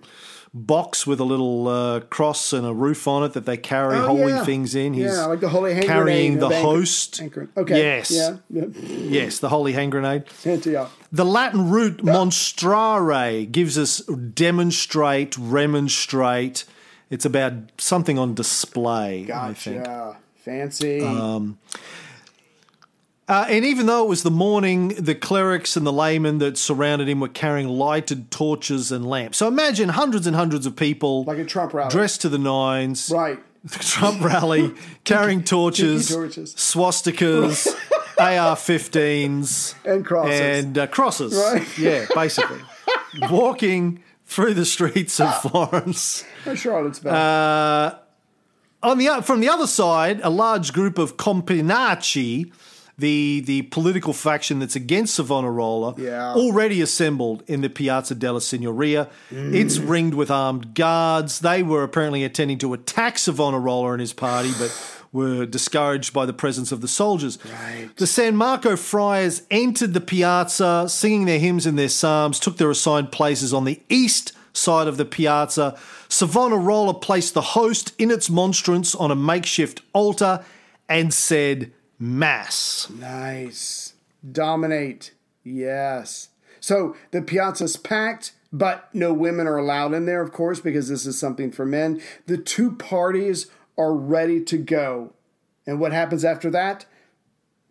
box 0.57 1.05
with 1.05 1.19
a 1.19 1.25
little 1.25 1.67
uh, 1.67 1.99
cross 2.01 2.53
and 2.53 2.65
a 2.65 2.73
roof 2.73 3.09
on 3.09 3.25
it 3.25 3.33
that 3.33 3.45
they 3.45 3.57
carry 3.57 3.97
Oh, 3.99 4.07
holy 4.07 4.33
yeah. 4.33 4.45
things 4.45 4.77
in. 4.77 4.95
He's 4.95 5.07
yeah, 5.07 5.27
like 5.27 5.41
the 5.41 5.49
holy 5.49 5.75
hand 5.75 5.87
carrying 5.87 6.39
the 6.39 6.49
host. 6.49 7.21
anchor- 7.21 7.49
Okay. 7.57 7.77
Yes. 7.77 8.11
Yeah. 8.13 8.37
Yes, 8.81 9.41
the 9.41 9.49
holy 9.49 9.73
hand 9.73 9.91
grenade. 9.91 10.25
Antioch. 10.45 10.93
The 11.11 11.25
Latin 11.25 11.71
root 11.71 12.05
monstrare 12.05 13.51
gives 13.51 13.77
us 13.77 13.99
demonstrate, 13.99 15.37
remonstrate. 15.37 16.65
It's 17.11 17.25
about 17.25 17.53
something 17.79 18.19
on 18.19 18.35
display, 18.35 19.29
I 19.33 19.55
think. 19.55 19.85
Gotcha. 19.85 20.19
Fancy. 20.37 21.01
Uh, 23.27 23.47
and 23.49 23.65
even 23.65 23.87
though 23.87 24.05
it 24.05 24.09
was 24.09 24.23
the 24.23 24.31
morning, 24.31 24.89
the 24.99 25.15
clerics 25.15 25.77
and 25.77 25.87
the 25.87 25.93
laymen 25.93 26.39
that 26.39 26.59
surrounded 26.59 27.09
him 27.09 27.21
were 27.21 27.29
carrying 27.29 27.69
lighted 27.69 28.31
torches 28.31 28.93
and 28.93 29.07
lamps. 29.07 29.39
So 29.39 29.49
imagine 29.49 29.89
hundreds 29.91 30.27
and 30.27 30.37
hundreds 30.37 30.67
of 30.67 30.77
people 30.77 31.25
like 31.25 31.39
a 31.39 31.45
Trump 31.45 31.73
rally. 31.73 31.91
dressed 31.91 32.21
to 32.23 32.29
the 32.29 32.37
nines, 32.37 33.11
right. 33.11 33.39
the 33.65 33.79
Trump 33.81 34.23
rally, 34.23 34.75
carrying 35.05 35.43
torches, 35.55 36.11
torches. 36.11 36.55
swastikas, 36.55 37.69
AR-15s, 38.19 39.75
And 39.87 40.05
crosses. 40.05 40.41
and 40.41 40.77
uh, 40.79 40.87
crosses. 40.89 41.35
Right. 41.35 41.79
Yeah, 41.79 42.05
basically, 42.15 42.61
walking 43.31 44.03
through 44.27 44.53
the 44.55 44.67
streets 44.67 45.19
of 45.19 45.35
Florence. 45.41 46.25
Or 46.47 46.57
Charlottesville. 46.57 47.13
Uh, 47.15 47.97
on 48.83 48.99
the 48.99 49.23
from 49.23 49.41
the 49.41 49.49
other 49.49 49.67
side, 49.67 50.21
a 50.23 50.29
large 50.31 50.75
group 50.75 50.99
of 50.99 51.17
Compagnacci, 51.17 52.53
the 52.99 53.41
the 53.45 53.63
political 53.63 54.13
faction 54.13 54.59
that's 54.61 54.77
against 54.77 55.15
Savonarola, 55.15 55.95
Yeah. 55.99 56.33
already 56.35 56.81
assembled 56.81 57.43
in 57.47 57.61
the 57.61 57.69
Piazza 57.69 58.15
della 58.15 58.41
Signoria. 58.41 59.09
Mm. 59.33 59.55
It's 59.55 59.79
ringed 59.79 60.15
with 60.15 60.31
armed 60.31 60.75
guards. 60.75 61.41
They 61.41 61.63
were 61.63 61.83
apparently 61.83 62.23
intending 62.23 62.59
to 62.59 62.73
attack 62.73 63.19
Savonarola 63.19 63.93
and 63.93 64.01
his 64.01 64.13
party, 64.13 64.53
but 64.59 64.71
were 65.13 65.47
discouraged 65.47 66.13
by 66.13 66.27
the 66.27 66.33
presence 66.33 66.73
of 66.73 66.81
the 66.81 66.89
soldiers. 66.89 67.39
Right. 67.45 67.89
The 67.97 68.07
San 68.07 68.37
Marco 68.37 68.77
friars 68.77 69.43
entered 69.51 69.95
the 69.95 70.01
piazza, 70.01 70.87
singing 70.89 71.25
their 71.27 71.39
hymns 71.39 71.67
and 71.67 71.79
their 71.79 71.89
psalms, 71.89 72.41
took 72.41 72.57
their 72.57 72.71
assigned 72.71 73.13
places 73.13 73.53
on 73.55 73.65
the 73.65 73.81
east 73.89 74.33
side 74.53 74.89
of 74.89 74.97
the 74.97 75.05
piazza. 75.05 75.77
Savonarola 76.09 76.95
placed 76.95 77.35
the 77.35 77.41
host 77.41 77.93
in 77.99 78.11
its 78.11 78.29
monstrance 78.31 78.95
on 78.95 79.11
a 79.11 79.17
makeshift 79.17 79.83
altar 79.93 80.45
and 80.89 81.13
said, 81.15 81.73
Mass. 81.99 82.89
Nice. 82.91 83.95
Dominate. 84.31 85.13
Yes. 85.43 86.29
So 86.61 86.97
the 87.11 87.21
piazza's 87.23 87.77
packed, 87.77 88.33
but 88.53 88.89
no 88.95 89.13
women 89.13 89.47
are 89.47 89.59
allowed 89.59 89.93
in 89.93 90.07
there, 90.07 90.23
of 90.23 90.33
course, 90.33 90.61
because 90.61 90.89
this 90.89 91.07
is 91.07 91.19
something 91.19 91.51
for 91.51 91.67
men. 91.67 92.01
The 92.27 92.39
two 92.39 92.73
parties 92.73 93.49
are 93.77 93.93
ready 93.93 94.43
to 94.45 94.57
go. 94.57 95.13
And 95.67 95.81
what 95.81 95.93
happens 95.93 96.25
after 96.25 96.51
that? 96.51 96.87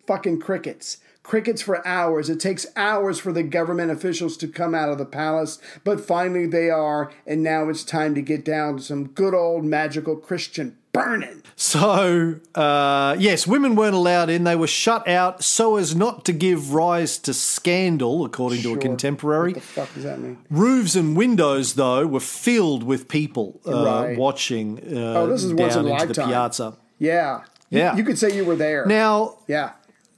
Fucking 0.05 0.39
crickets. 0.39 0.97
Crickets 1.23 1.61
for 1.61 1.85
hours. 1.87 2.29
It 2.29 2.39
takes 2.41 2.65
hours 2.75 3.17
for 3.17 3.31
the 3.31 3.43
government 3.43 3.91
officials 3.91 4.35
to 4.37 4.47
come 4.47 4.75
out 4.75 4.89
of 4.89 4.97
the 4.97 5.05
palace, 5.05 5.57
but 5.85 6.01
finally 6.01 6.45
they 6.45 6.69
are, 6.69 7.11
and 7.25 7.41
now 7.41 7.69
it's 7.69 7.83
time 7.85 8.13
to 8.15 8.21
get 8.21 8.43
down 8.43 8.77
to 8.77 8.83
some 8.83 9.07
good 9.07 9.33
old 9.33 9.63
magical 9.63 10.17
Christian 10.17 10.75
burning. 10.91 11.41
So, 11.55 12.35
uh, 12.55 13.15
yes, 13.17 13.47
women 13.47 13.75
weren't 13.75 13.95
allowed 13.95 14.29
in. 14.29 14.43
They 14.43 14.55
were 14.57 14.67
shut 14.67 15.07
out 15.07 15.43
so 15.43 15.77
as 15.77 15.95
not 15.95 16.25
to 16.25 16.33
give 16.33 16.73
rise 16.73 17.17
to 17.19 17.33
scandal, 17.33 18.25
according 18.25 18.61
to 18.63 18.73
a 18.73 18.77
contemporary. 18.77 19.53
What 19.53 19.61
the 19.61 19.67
fuck 19.67 19.93
does 19.93 20.03
that 20.03 20.19
mean? 20.19 20.37
Roofs 20.51 20.95
and 20.95 21.15
windows, 21.15 21.75
though, 21.75 22.05
were 22.05 22.19
filled 22.19 22.83
with 22.83 23.07
people 23.07 23.61
uh, 23.65 23.85
Right. 23.85 24.17
watching 24.17 24.79
uh, 24.79 25.13
Oh, 25.21 25.27
this 25.27 25.43
is 25.43 25.53
once 25.53 25.75
down 25.75 25.85
in 25.85 25.91
a 25.91 25.93
into 25.95 26.07
the 26.07 26.19
lifetime. 26.21 26.27
piazza. 26.29 26.73
Yeah. 26.99 27.41
You- 27.69 27.79
Yeah. 27.79 27.95
You, 27.95 28.03
could 28.03 28.19
say 28.19 28.35
you 28.35 28.45
were 28.45 28.55
there. 28.55 28.85
Now, 28.85 29.37
yeah. 29.47 29.71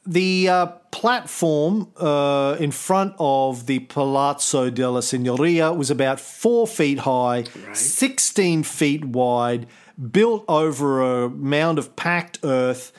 The 0.06 0.49
uh, 0.49 0.66
platform 0.91 1.91
uh, 1.97 2.56
in 2.60 2.72
front 2.72 3.16
of 3.20 3.66
the 3.66 3.80
Palazzo 3.80 4.70
della 4.70 5.01
Signoria 5.01 5.76
was 5.76 5.89
about 5.89 6.20
four 6.20 6.68
feet 6.68 6.99
high, 6.99 7.45
16 7.74 8.64
feet 8.64 9.06
wide, 9.06 9.68
built 10.12 10.45
over 10.47 11.24
a 11.24 11.30
mound 11.30 11.80
of 11.80 11.95
packed 11.95 12.39
earth. 12.43 12.91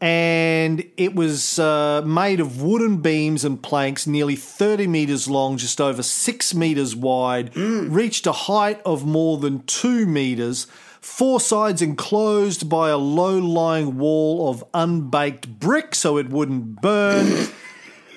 And 0.00 0.84
it 0.96 1.16
was 1.16 1.58
uh, 1.58 2.02
made 2.06 2.38
of 2.38 2.62
wooden 2.62 2.98
beams 2.98 3.44
and 3.44 3.60
planks, 3.60 4.06
nearly 4.06 4.36
30 4.36 4.86
meters 4.86 5.28
long, 5.28 5.56
just 5.56 5.80
over 5.80 6.04
six 6.04 6.54
meters 6.54 6.94
wide, 6.94 7.56
reached 7.56 8.24
a 8.26 8.32
height 8.32 8.80
of 8.84 9.04
more 9.04 9.38
than 9.38 9.64
two 9.64 10.06
meters, 10.06 10.68
four 11.00 11.40
sides 11.40 11.82
enclosed 11.82 12.68
by 12.68 12.90
a 12.90 12.96
low 12.96 13.38
lying 13.38 13.98
wall 13.98 14.48
of 14.50 14.64
unbaked 14.74 15.60
brick 15.60 15.94
so 15.94 16.16
it 16.16 16.30
wouldn't 16.30 16.80
burn. 16.80 17.48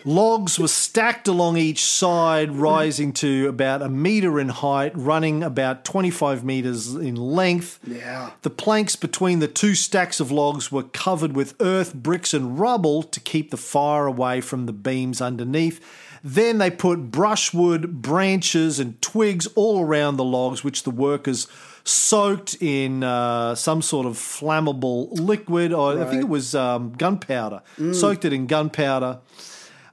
Logs 0.04 0.58
were 0.58 0.68
stacked 0.68 1.28
along 1.28 1.58
each 1.58 1.84
side, 1.84 2.52
rising 2.52 3.14
to 3.14 3.48
about 3.48 3.84
a 3.84 3.90
meter 3.90 4.40
in 4.40 4.50
height, 4.50 4.94
running 4.96 5.44
about 5.44 5.86
25 5.86 6.44
meters 6.44 6.96
in 6.96 7.16
length. 7.16 7.80
Yeah. 7.86 8.32
The 8.42 8.50
planks 8.50 8.96
between 8.96 9.40
the 9.40 9.48
two 9.48 9.76
stacks 9.76 10.20
of 10.20 10.32
logs 10.32 10.72
were 10.72 10.84
covered 10.84 11.34
with 11.34 11.54
earth, 11.60 11.94
bricks, 11.94 12.34
and 12.34 12.60
rubble 12.60 13.04
to 13.04 13.20
keep 13.20 13.52
the 13.52 13.58
fire 13.58 14.08
away 14.08 14.42
from 14.42 14.66
the 14.66 14.74
beams 14.74 15.22
underneath. 15.22 15.80
Then 16.24 16.58
they 16.58 16.72
put 16.72 17.12
brushwood, 17.12 18.02
branches, 18.02 18.80
and 18.80 19.00
twigs 19.02 19.48
all 19.56 19.84
around 19.84 20.18
the 20.18 20.24
logs, 20.24 20.64
which 20.64 20.84
the 20.84 20.92
workers 20.92 21.48
soaked 21.84 22.56
in 22.62 23.04
uh, 23.04 23.56
some 23.56 23.82
sort 23.82 24.06
of 24.06 24.14
flammable 24.14 25.10
liquid. 25.20 25.74
Or 25.74 26.02
I 26.02 26.06
think 26.06 26.22
it 26.22 26.30
was 26.30 26.56
um, 26.56 26.94
gunpowder. 26.94 27.62
Soaked 27.94 28.26
it 28.26 28.34
in 28.34 28.48
gunpowder. 28.48 29.20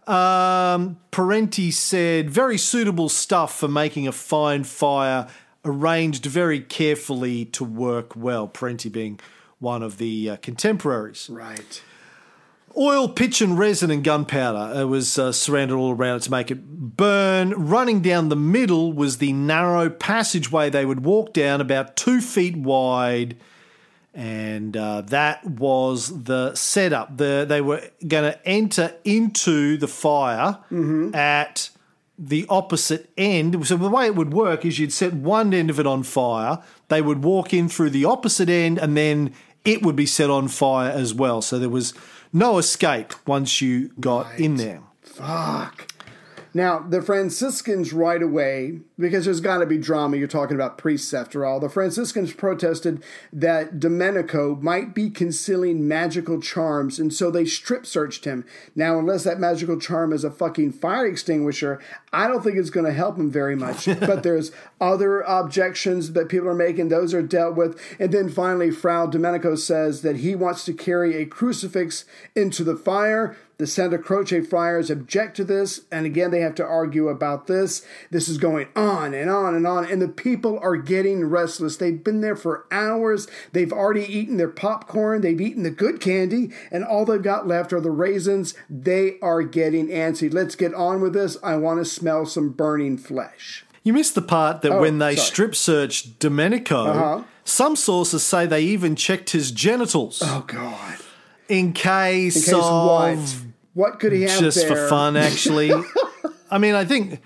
Um, 0.06 0.98
Parenti 1.10 1.70
said, 1.70 2.30
very 2.30 2.56
suitable 2.56 3.10
stuff 3.10 3.58
for 3.58 3.68
making 3.68 4.08
a 4.08 4.12
fine 4.12 4.64
fire, 4.64 5.28
arranged 5.66 6.24
very 6.24 6.60
carefully 6.60 7.44
to 7.46 7.62
work 7.62 8.16
well. 8.16 8.48
Parenti 8.48 8.88
being 8.88 9.20
one 9.58 9.82
of 9.82 9.98
the 9.98 10.30
uh, 10.30 10.36
contemporaries. 10.36 11.28
Right. 11.30 11.82
Oil, 12.78 13.08
pitch, 13.08 13.40
and 13.40 13.58
resin 13.58 13.90
and 13.90 14.04
gunpowder. 14.04 14.80
It 14.80 14.84
was 14.84 15.18
uh, 15.18 15.32
surrounded 15.32 15.74
all 15.74 15.92
around 15.92 16.18
it 16.18 16.22
to 16.22 16.30
make 16.30 16.50
it 16.52 16.96
burn. 16.96 17.50
Running 17.50 18.00
down 18.00 18.28
the 18.28 18.36
middle 18.36 18.92
was 18.92 19.18
the 19.18 19.32
narrow 19.32 19.90
passageway 19.90 20.70
they 20.70 20.86
would 20.86 21.04
walk 21.04 21.32
down, 21.32 21.60
about 21.60 21.96
two 21.96 22.20
feet 22.20 22.56
wide. 22.56 23.36
And 24.14 24.76
uh, 24.76 25.02
that 25.02 25.44
was 25.44 26.24
the 26.24 26.54
setup. 26.54 27.16
The, 27.16 27.44
they 27.48 27.60
were 27.60 27.82
going 28.06 28.32
to 28.32 28.48
enter 28.48 28.94
into 29.04 29.76
the 29.76 29.88
fire 29.88 30.58
at 31.14 31.70
the 32.18 32.46
opposite 32.48 33.10
end. 33.16 33.64
So 33.66 33.76
the 33.76 33.88
way 33.88 34.06
it 34.06 34.16
would 34.16 34.32
work 34.32 34.64
is 34.64 34.78
you'd 34.78 34.92
set 34.92 35.14
one 35.14 35.54
end 35.54 35.70
of 35.70 35.78
it 35.78 35.86
on 35.86 36.02
fire. 36.02 36.62
They 36.88 37.00
would 37.00 37.22
walk 37.22 37.54
in 37.54 37.68
through 37.68 37.90
the 37.90 38.06
opposite 38.06 38.48
end, 38.48 38.78
and 38.78 38.96
then 38.96 39.34
it 39.64 39.82
would 39.82 39.96
be 39.96 40.06
set 40.06 40.30
on 40.30 40.48
fire 40.48 40.90
as 40.90 41.14
well. 41.14 41.42
So 41.42 41.58
there 41.58 41.68
was 41.68 41.94
no 42.32 42.58
escape 42.58 43.14
once 43.26 43.60
you 43.60 43.90
got 44.00 44.38
in 44.38 44.56
there. 44.56 44.82
Fuck. 45.02 45.92
Now, 46.54 46.78
the 46.78 47.02
Franciscans 47.02 47.92
right 47.92 48.22
away, 48.22 48.80
because 48.98 49.24
there's 49.24 49.40
got 49.40 49.58
to 49.58 49.66
be 49.66 49.78
drama, 49.78 50.16
you're 50.16 50.26
talking 50.26 50.54
about 50.54 50.78
priests 50.78 51.12
after 51.12 51.44
all, 51.44 51.60
the 51.60 51.68
Franciscans 51.68 52.32
protested 52.32 53.02
that 53.32 53.78
Domenico 53.78 54.56
might 54.56 54.94
be 54.94 55.10
concealing 55.10 55.86
magical 55.86 56.40
charms, 56.40 56.98
and 56.98 57.12
so 57.12 57.30
they 57.30 57.44
strip 57.44 57.86
searched 57.86 58.24
him. 58.24 58.44
Now, 58.74 58.98
unless 58.98 59.24
that 59.24 59.38
magical 59.38 59.78
charm 59.78 60.12
is 60.12 60.24
a 60.24 60.30
fucking 60.30 60.72
fire 60.72 61.06
extinguisher, 61.06 61.80
I 62.12 62.26
don't 62.26 62.42
think 62.42 62.56
it's 62.56 62.70
going 62.70 62.86
to 62.86 62.92
help 62.92 63.18
him 63.18 63.30
very 63.30 63.56
much. 63.56 63.86
but 64.00 64.22
there's 64.22 64.52
other 64.80 65.20
objections 65.20 66.12
that 66.12 66.28
people 66.28 66.48
are 66.48 66.54
making, 66.54 66.88
those 66.88 67.12
are 67.12 67.22
dealt 67.22 67.56
with. 67.56 67.80
And 67.98 68.12
then 68.12 68.28
finally, 68.28 68.70
Fra 68.70 69.08
Domenico 69.10 69.54
says 69.54 70.02
that 70.02 70.16
he 70.16 70.34
wants 70.34 70.64
to 70.64 70.72
carry 70.72 71.16
a 71.16 71.26
crucifix 71.26 72.04
into 72.34 72.64
the 72.64 72.76
fire 72.76 73.36
The 73.58 73.66
Santa 73.66 73.98
Croce 73.98 74.40
friars 74.40 74.88
object 74.88 75.36
to 75.38 75.44
this, 75.44 75.80
and 75.90 76.06
again, 76.06 76.30
they 76.30 76.42
have 76.42 76.54
to 76.54 76.64
argue 76.64 77.08
about 77.08 77.48
this. 77.48 77.84
This 78.08 78.28
is 78.28 78.38
going 78.38 78.68
on 78.76 79.14
and 79.14 79.28
on 79.28 79.52
and 79.56 79.66
on, 79.66 79.84
and 79.84 80.00
the 80.00 80.06
people 80.06 80.60
are 80.62 80.76
getting 80.76 81.24
restless. 81.24 81.76
They've 81.76 82.02
been 82.04 82.20
there 82.20 82.36
for 82.36 82.66
hours. 82.70 83.26
They've 83.52 83.72
already 83.72 84.04
eaten 84.04 84.36
their 84.36 84.46
popcorn, 84.48 85.22
they've 85.22 85.40
eaten 85.40 85.64
the 85.64 85.72
good 85.72 86.00
candy, 86.00 86.52
and 86.70 86.84
all 86.84 87.04
they've 87.04 87.20
got 87.20 87.48
left 87.48 87.72
are 87.72 87.80
the 87.80 87.90
raisins. 87.90 88.54
They 88.70 89.18
are 89.20 89.42
getting 89.42 89.88
antsy. 89.88 90.32
Let's 90.32 90.54
get 90.54 90.72
on 90.72 91.00
with 91.00 91.12
this. 91.12 91.36
I 91.42 91.56
want 91.56 91.80
to 91.80 91.84
smell 91.84 92.26
some 92.26 92.50
burning 92.50 92.96
flesh. 92.96 93.64
You 93.82 93.92
missed 93.92 94.14
the 94.14 94.22
part 94.22 94.62
that 94.62 94.70
Oh, 94.70 94.80
when 94.80 94.98
they 94.98 95.16
sorry. 95.16 95.26
strip 95.26 95.54
searched 95.56 96.20
Domenico, 96.20 96.84
Uh-huh. 96.86 97.22
some 97.44 97.74
sources 97.74 98.22
say 98.22 98.46
they 98.46 98.62
even 98.62 98.94
checked 98.94 99.30
his 99.30 99.50
genitals 99.50 100.22
Oh, 100.24 100.44
God. 100.46 100.98
in 101.48 101.72
case, 101.72 102.36
In 102.36 102.42
case 102.42 102.52
of 102.54 102.60
what? 102.86 103.34
What 103.78 104.00
could 104.00 104.12
he 104.12 104.22
have 104.22 104.40
just 104.40 104.58
there? 104.58 104.68
for 104.76 104.88
fun. 104.88 105.16
Actually, 105.16 105.70
I 106.50 106.58
mean, 106.58 106.74
I 106.74 106.84
think, 106.84 107.20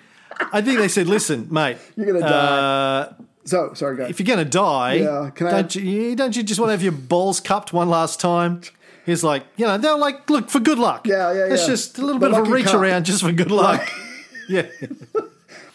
I 0.53 0.61
think 0.61 0.79
they 0.79 0.89
said, 0.89 1.07
"Listen, 1.07 1.49
mate, 1.51 1.79
You're 1.97 2.07
gonna 2.07 2.21
die. 2.21 2.29
Uh, 2.29 3.13
So, 3.45 3.73
sorry, 3.75 3.97
guys. 3.97 4.11
if 4.11 4.21
you're 4.21 4.27
going 4.37 4.45
to 4.45 4.51
die, 4.51 4.95
Yeah, 5.09 5.31
can 5.35 5.47
I- 5.49 5.51
don't 5.63 5.75
you 5.75 6.15
don't 6.15 6.37
you 6.37 6.43
just 6.43 6.61
want 6.61 6.69
to 6.69 6.73
have 6.73 6.83
your 6.83 6.93
balls 7.15 7.41
cupped 7.41 7.73
one 7.73 7.89
last 7.89 8.21
time?" 8.21 8.61
He's 9.07 9.25
like, 9.25 9.43
you 9.57 9.67
know, 9.67 9.79
they're 9.79 9.97
like, 9.97 10.31
look 10.31 10.49
for 10.49 10.61
good 10.61 10.79
luck. 10.79 11.09
Yeah, 11.09 11.33
yeah, 11.33 11.47
It's 11.53 11.63
yeah. 11.63 11.69
just 11.75 11.99
a 11.99 12.03
little 12.07 12.21
The 12.21 12.29
bit 12.29 12.39
of 12.39 12.47
a 12.47 12.51
reach 12.51 12.67
cup. 12.67 12.75
around 12.81 13.05
just 13.07 13.21
for 13.23 13.33
good 13.33 13.51
luck. 13.51 13.83
yeah. 14.49 14.67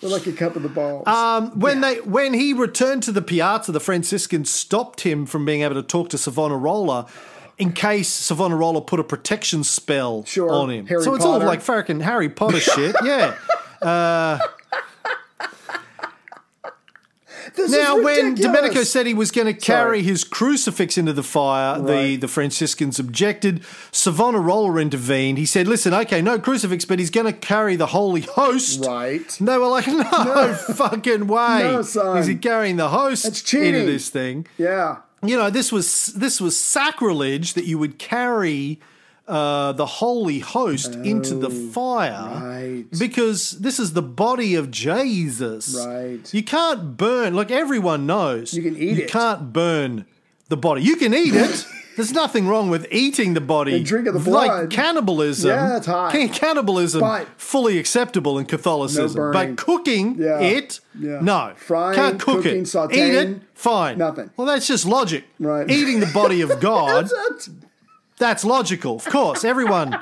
We're 0.02 0.10
like 0.10 0.28
a 0.28 0.32
cup 0.32 0.56
of 0.56 0.64
the 0.64 0.70
balls. 0.70 1.06
Um, 1.08 1.60
when 1.60 1.82
they 1.82 1.96
when 2.02 2.34
he 2.34 2.54
returned 2.54 3.04
to 3.04 3.12
the 3.12 3.22
Piazza, 3.22 3.72
the 3.74 3.80
Franciscans 3.82 4.50
stopped 4.50 5.02
him 5.02 5.26
from 5.26 5.44
being 5.44 5.62
able 5.64 5.76
to 5.76 5.84
talk 5.84 6.08
to 6.10 6.18
Savonarola 6.18 7.08
in 7.58 7.74
case 7.74 8.08
Savonarola 8.10 8.82
put 8.82 9.00
a 9.00 9.04
protection 9.04 9.64
spell 9.64 10.24
Sure, 10.26 10.50
on 10.52 10.70
him. 10.70 10.86
Harry 10.88 11.04
so 11.04 11.16
it's 11.16 11.26
all 11.26 11.40
like 11.40 11.62
fucking 11.62 12.02
Harry 12.02 12.30
Potter 12.30 12.60
shit. 12.60 12.96
Yeah. 13.04 13.36
Uh, 13.80 14.40
this 17.56 17.72
Now, 17.72 18.02
when. 18.02 18.36
Domenico 18.36 18.84
said 18.84 19.06
he 19.06 19.14
was 19.14 19.32
going 19.32 19.48
to 19.48 19.54
carry 19.54 20.00
Sorry. 20.00 20.02
his 20.02 20.24
crucifix 20.24 20.98
into 20.98 21.14
the 21.14 21.24
fire, 21.24 21.80
the, 21.80 21.94
Right. 21.94 22.22
the 22.22 22.28
Franciscans 22.28 23.00
objected. 23.00 23.64
Savonarola 23.92 24.78
intervened. 24.78 25.38
He 25.38 25.46
said, 25.46 25.68
"Listen, 25.68 25.94
okay, 25.94 26.22
no 26.22 26.40
crucifix, 26.40 26.86
but 26.86 27.00
he's 27.00 27.10
going 27.10 27.26
to 27.28 27.34
carry 27.34 27.76
the 27.76 27.88
Holy 27.88 28.22
Host." 28.22 28.84
Right. 28.86 29.40
And 29.40 29.48
they 29.48 29.58
were 29.58 29.68
like, 29.68 29.88
"No, 29.88 30.56
fucking 30.74 31.28
way! 31.28 31.64
No. 31.64 31.80
Is 32.16 32.26
he 32.28 32.36
carrying 32.36 32.78
the 32.78 32.90
host 32.90 33.24
That's 33.24 33.42
cheating. 33.42 33.76
into 33.76 33.92
this 33.92 34.10
thing?" 34.10 34.48
Yeah. 34.58 34.98
You 35.24 35.36
know 35.38 35.50
this 35.50 35.72
was 35.72 36.08
this 36.08 36.40
was 36.40 36.58
sacrilege 36.58 37.54
that 37.54 37.66
you 37.66 37.78
would 37.80 37.98
carry 37.98 38.80
uh, 39.28 39.74
the 39.74 39.86
holy 39.86 40.40
host 40.40 40.96
into 40.96 41.36
the 41.36 41.50
fire 41.50 42.30
Oh, 42.32 42.46
right. 42.48 42.86
because 42.98 43.52
this 43.60 43.78
is 43.80 43.92
the 43.94 44.02
body 44.02 44.56
of 44.56 44.72
Jesus. 44.72 45.76
Right. 45.86 46.34
You 46.34 46.44
can't 46.44 46.96
burn. 46.96 47.34
Like 47.34 47.52
everyone 47.52 48.06
knows, 48.06 48.54
You 48.54 48.64
can 48.64 48.76
eat 48.78 48.82
you 48.84 48.90
it. 48.92 48.98
You 49.00 49.08
can't 49.08 49.52
burn 49.52 50.06
the 50.48 50.56
body. 50.56 50.82
You 50.84 50.96
can 50.96 51.14
eat 51.14 51.34
it. 51.36 51.66
There's 51.98 52.14
nothing 52.14 52.48
wrong 52.48 52.70
with 52.70 52.88
eating 52.92 53.34
the 53.34 53.42
body. 53.42 53.76
And 53.76 53.86
drinking 53.86 54.14
the 54.14 54.30
Like 54.30 54.70
cannibalism. 54.70 55.50
Yeah, 55.50 55.68
that's 55.68 55.88
high. 55.88 56.12
Can- 56.12 56.30
Cannibalism 56.30 57.02
But- 57.02 57.28
fully 57.38 57.78
acceptable 57.80 58.38
in 58.40 58.46
Catholicism. 58.46 59.20
No 59.20 59.32
but 59.34 59.58
cooking 59.58 60.16
Yeah. 60.20 60.40
it, 60.40 60.80
Yeah. 60.98 61.20
no. 61.22 61.52
Frying, 61.58 61.96
Can't 61.96 62.20
cook 62.20 62.44
cooking, 62.44 62.62
it. 62.62 62.64
sautéing, 62.66 62.94
Eat 62.94 63.14
it, 63.16 63.42
fine. 63.54 63.98
nothing. 63.98 64.30
Well, 64.38 64.48
that's 64.48 64.68
just 64.68 64.86
logic. 64.86 65.26
Right. 65.40 65.70
Eating 65.70 66.00
the 66.00 66.06
body 66.14 66.40
of 66.42 66.60
God, 66.62 67.10
That's 68.20 68.46
logical. 68.46 68.96
Of 68.96 69.06
course, 69.06 69.44
everyone 69.44 69.98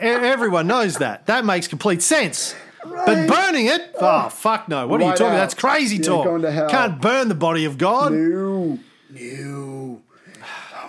everyone 0.00 0.66
knows 0.66 0.96
that. 0.96 1.26
That 1.26 1.44
makes 1.44 1.68
complete 1.68 2.02
sense. 2.02 2.54
But 2.84 3.26
burning 3.28 3.66
it? 3.66 3.94
Ah, 4.00 4.26
oh, 4.26 4.28
fuck 4.28 4.68
no. 4.68 4.86
What 4.86 5.00
are 5.00 5.04
you 5.04 5.10
talking 5.10 5.26
out. 5.26 5.36
That's 5.38 5.54
crazy 5.54 5.96
You're 5.96 6.04
talk. 6.04 6.24
going 6.24 6.42
to 6.42 6.50
hell. 6.50 6.68
Can't 6.68 7.00
burn 7.00 7.28
the 7.28 7.34
body 7.34 7.64
of 7.64 7.78
God. 7.78 8.12
New. 8.12 8.78
New. 9.10 10.02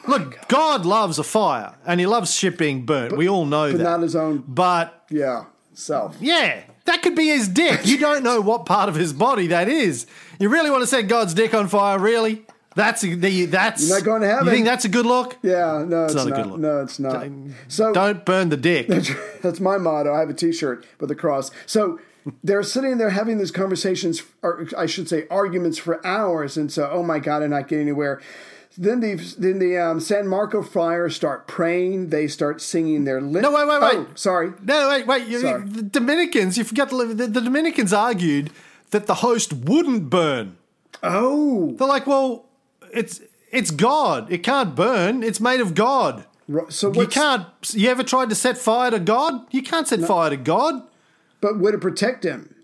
Look, 0.08 0.47
God 0.47 0.86
loves 0.86 1.20
a 1.20 1.24
fire 1.24 1.76
and 1.86 1.99
he 1.99 2.05
loves 2.05 2.34
shit 2.34 2.58
being 2.58 2.86
burnt. 2.86 3.16
we 3.18 3.28
all 3.28 3.45
know 3.45 3.72
But 3.72 3.78
that. 3.80 3.84
not 3.84 4.01
his 4.01 4.16
own, 4.16 4.43
but 4.47 5.05
yeah, 5.10 5.45
self. 5.74 6.16
yeah, 6.20 6.62
that 6.86 7.01
could 7.01 7.16
be 7.16 7.28
his 7.28 7.47
dick. 7.47 7.86
You 7.86 7.97
don't 7.97 8.24
know 8.24 8.41
what 8.41 8.66
part 8.66 8.89
of 8.89 8.95
his 8.95 9.14
body 9.14 9.47
that 9.47 9.68
is. 9.68 10.08
You 10.39 10.49
really 10.49 10.70
want 10.70 10.84
to 10.84 10.88
set 10.88 11.08
God's 11.08 11.34
dick 11.34 11.53
on 11.53 11.68
fire? 11.68 11.99
Really? 11.99 12.45
That's 12.76 13.01
that's. 13.01 13.88
You're 13.88 13.97
not 13.97 14.05
going 14.05 14.22
to 14.22 14.28
heaven. 14.28 14.45
You 14.45 14.51
think 14.51 14.66
that's 14.66 14.86
a 14.86 14.89
good 14.89 15.08
look? 15.08 15.36
Yeah, 15.41 15.84
no, 15.88 16.05
it's, 16.05 16.14
not 16.14 16.28
a 16.28 16.32
good 16.32 16.45
look. 16.45 16.60
No, 16.60 16.82
it's 16.82 16.99
not. 16.99 17.28
So 17.70 17.91
Don't 17.91 18.24
burn 18.24 18.49
the 18.49 18.58
dick. 18.58 18.88
That's 19.41 19.60
my 19.60 19.78
motto. 19.80 20.14
I 20.14 20.20
have 20.20 20.30
a 20.30 20.34
T-shirt 20.36 20.86
with 20.99 21.10
a 21.10 21.16
cross. 21.16 21.49
So 21.66 21.99
they're 22.43 22.62
sitting 22.62 22.99
there 22.99 23.10
having 23.10 23.39
these 23.39 23.49
conversations, 23.49 24.22
or 24.43 24.68
I 24.78 24.86
should 24.86 25.10
say, 25.10 25.26
arguments 25.32 25.80
for 25.80 26.05
hours, 26.05 26.55
and 26.55 26.72
so, 26.72 26.88
oh 26.91 27.01
my 27.01 27.18
God, 27.18 27.41
I'm 27.41 27.49
not 27.49 27.68
getting 27.68 27.88
anywhere. 27.88 28.22
Then 28.78 28.99
the 28.99 29.15
then 29.38 29.59
the 29.59 29.78
um, 29.78 29.99
San 29.99 30.28
Marco 30.28 30.61
friars 30.61 31.15
start 31.15 31.47
praying. 31.47 32.09
They 32.09 32.28
start 32.28 32.61
singing 32.61 33.05
their 33.05 33.19
lit. 33.19 33.41
No, 33.41 33.51
wait, 33.51 33.67
wait, 33.67 33.82
wait. 33.82 33.95
Oh, 33.95 34.07
sorry. 34.15 34.53
No, 34.63 34.89
wait, 34.89 35.07
wait. 35.07 35.28
You, 35.28 35.39
Sorry. 35.39 35.63
the 35.63 35.82
Dominicans, 35.82 36.57
you 36.57 36.63
forgot 36.63 36.89
to 36.91 37.13
the, 37.13 37.28
the 37.28 37.41
Dominicans 37.41 37.91
argued 37.91 38.51
that 38.91 39.07
the 39.07 39.15
host 39.15 39.51
wouldn't 39.53 40.09
burn. 40.09 40.57
Oh, 41.03 41.75
They're 41.78 41.88
like, 41.88 42.05
well, 42.05 42.45
it's 42.93 43.21
it's 43.51 43.71
God. 43.71 44.32
It 44.32 44.39
can't 44.43 44.75
burn. 44.75 45.23
It's 45.23 45.39
made 45.39 45.59
of 45.59 45.73
God. 45.73 46.25
Ro- 46.47 46.69
so 46.69 46.93
You 46.93 47.07
can't. 47.07 47.47
You 47.73 47.89
ever 47.89 48.03
tried 48.03 48.30
to 48.30 48.36
set 48.36 48.57
fire 48.57 48.91
to 48.91 48.99
God? 48.99 49.45
You 49.51 49.63
can't 49.63 49.88
set 49.88 50.01
fire 50.01 50.30
to 50.30 50.38
God. 50.38 50.84
But 51.41 51.59
would 51.59 51.73
it 51.73 51.82
protect 51.82 52.23
him, 52.23 52.55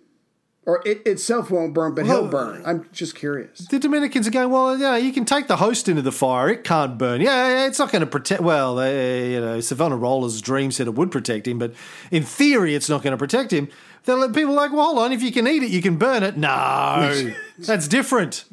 or 0.65 0.81
it 0.85 1.05
itself 1.05 1.51
won't 1.51 1.73
burn, 1.73 1.93
but 1.93 2.05
he'll 2.05 2.27
burn? 2.27 2.61
I'm 2.65 2.87
just 2.93 3.15
curious. 3.15 3.59
The 3.69 3.79
Dominicans 3.79 4.27
are 4.27 4.31
going, 4.31 4.49
well, 4.49 4.77
yeah, 4.77 4.95
you 4.97 5.11
can 5.11 5.25
take 5.25 5.47
the 5.47 5.57
host 5.57 5.89
into 5.89 6.01
the 6.01 6.11
fire. 6.11 6.49
It 6.49 6.63
can't 6.63 6.97
burn. 6.97 7.19
Yeah, 7.21 7.65
it's 7.65 7.79
not 7.79 7.91
going 7.91 7.99
to 8.01 8.05
protect. 8.07 8.41
Well, 8.41 8.79
uh, 8.79 8.85
you 8.89 9.41
know, 9.41 9.57
Savonarola's 9.57 10.41
dream 10.41 10.71
said 10.71 10.87
it 10.87 10.95
would 10.95 11.11
protect 11.11 11.47
him, 11.47 11.59
but 11.59 11.73
in 12.11 12.23
theory, 12.23 12.75
it's 12.75 12.89
not 12.89 13.03
going 13.03 13.11
to 13.11 13.17
protect 13.17 13.51
him. 13.51 13.67
They're 14.05 14.17
like, 14.17 14.33
people 14.33 14.51
are 14.51 14.55
like, 14.55 14.71
well, 14.71 14.85
hold 14.85 14.99
on. 14.99 15.11
If 15.11 15.21
you 15.21 15.31
can 15.31 15.47
eat 15.47 15.63
it, 15.63 15.69
you 15.69 15.81
can 15.81 15.97
burn 15.97 16.23
it. 16.23 16.37
No, 16.37 17.33
that's 17.59 17.87
different. 17.87 18.45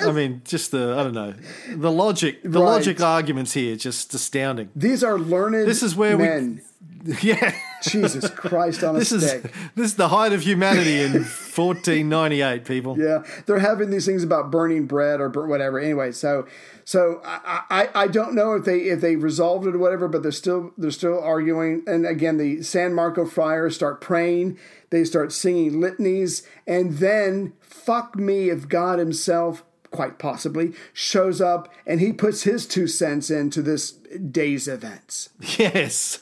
I 0.00 0.10
mean, 0.10 0.40
just 0.44 0.70
the 0.70 0.94
I 0.98 1.02
don't 1.02 1.12
know 1.12 1.34
the 1.68 1.92
logic. 1.92 2.42
The 2.42 2.48
Right. 2.48 2.58
logic 2.76 3.00
arguments 3.02 3.52
here 3.52 3.76
just 3.76 4.14
astounding. 4.14 4.70
These 4.74 5.04
are 5.04 5.18
learned. 5.18 5.68
This 5.68 5.82
is 5.82 5.94
where 5.94 6.16
we- 6.16 6.24
men. 6.24 6.62
Yeah, 7.22 7.52
Jesus 7.82 8.30
Christ 8.30 8.84
on 8.84 8.94
a 8.94 9.00
this 9.00 9.10
is 9.10 9.26
stick. 9.28 9.52
this 9.74 9.86
is 9.86 9.96
the 9.96 10.08
height 10.08 10.32
of 10.32 10.42
humanity 10.42 11.00
in 11.00 11.12
1498. 11.12 12.64
People. 12.64 12.96
Yeah, 12.98 13.24
they're 13.46 13.58
having 13.58 13.90
these 13.90 14.06
things 14.06 14.22
about 14.22 14.52
burning 14.52 14.86
bread 14.86 15.20
or 15.20 15.28
whatever. 15.28 15.80
Anyway, 15.80 16.12
so 16.12 16.46
so 16.84 17.20
I, 17.24 17.62
I 17.70 17.88
I 18.02 18.06
don't 18.06 18.34
know 18.34 18.54
if 18.54 18.64
they 18.64 18.82
if 18.82 19.00
they 19.00 19.16
resolved 19.16 19.66
it 19.66 19.74
or 19.74 19.78
whatever, 19.78 20.06
but 20.06 20.22
they're 20.22 20.30
still 20.30 20.72
they're 20.78 20.92
still 20.92 21.20
arguing. 21.20 21.82
And 21.86 22.06
again, 22.06 22.36
the 22.36 22.62
San 22.62 22.94
Marco 22.94 23.26
friars 23.26 23.74
start 23.74 24.00
praying. 24.00 24.58
They 24.90 25.04
start 25.04 25.32
singing 25.32 25.80
litanies, 25.80 26.46
and 26.68 26.98
then 26.98 27.54
fuck 27.60 28.14
me 28.14 28.48
if 28.48 28.68
God 28.68 28.98
Himself. 29.00 29.64
Quite 29.90 30.18
possibly 30.18 30.72
shows 30.94 31.42
up 31.42 31.70
and 31.86 32.00
he 32.00 32.14
puts 32.14 32.44
his 32.44 32.66
two 32.66 32.86
cents 32.86 33.28
into 33.28 33.60
this 33.60 33.98
day's 34.30 34.68
events. 34.68 35.30
Yes. 35.58 36.18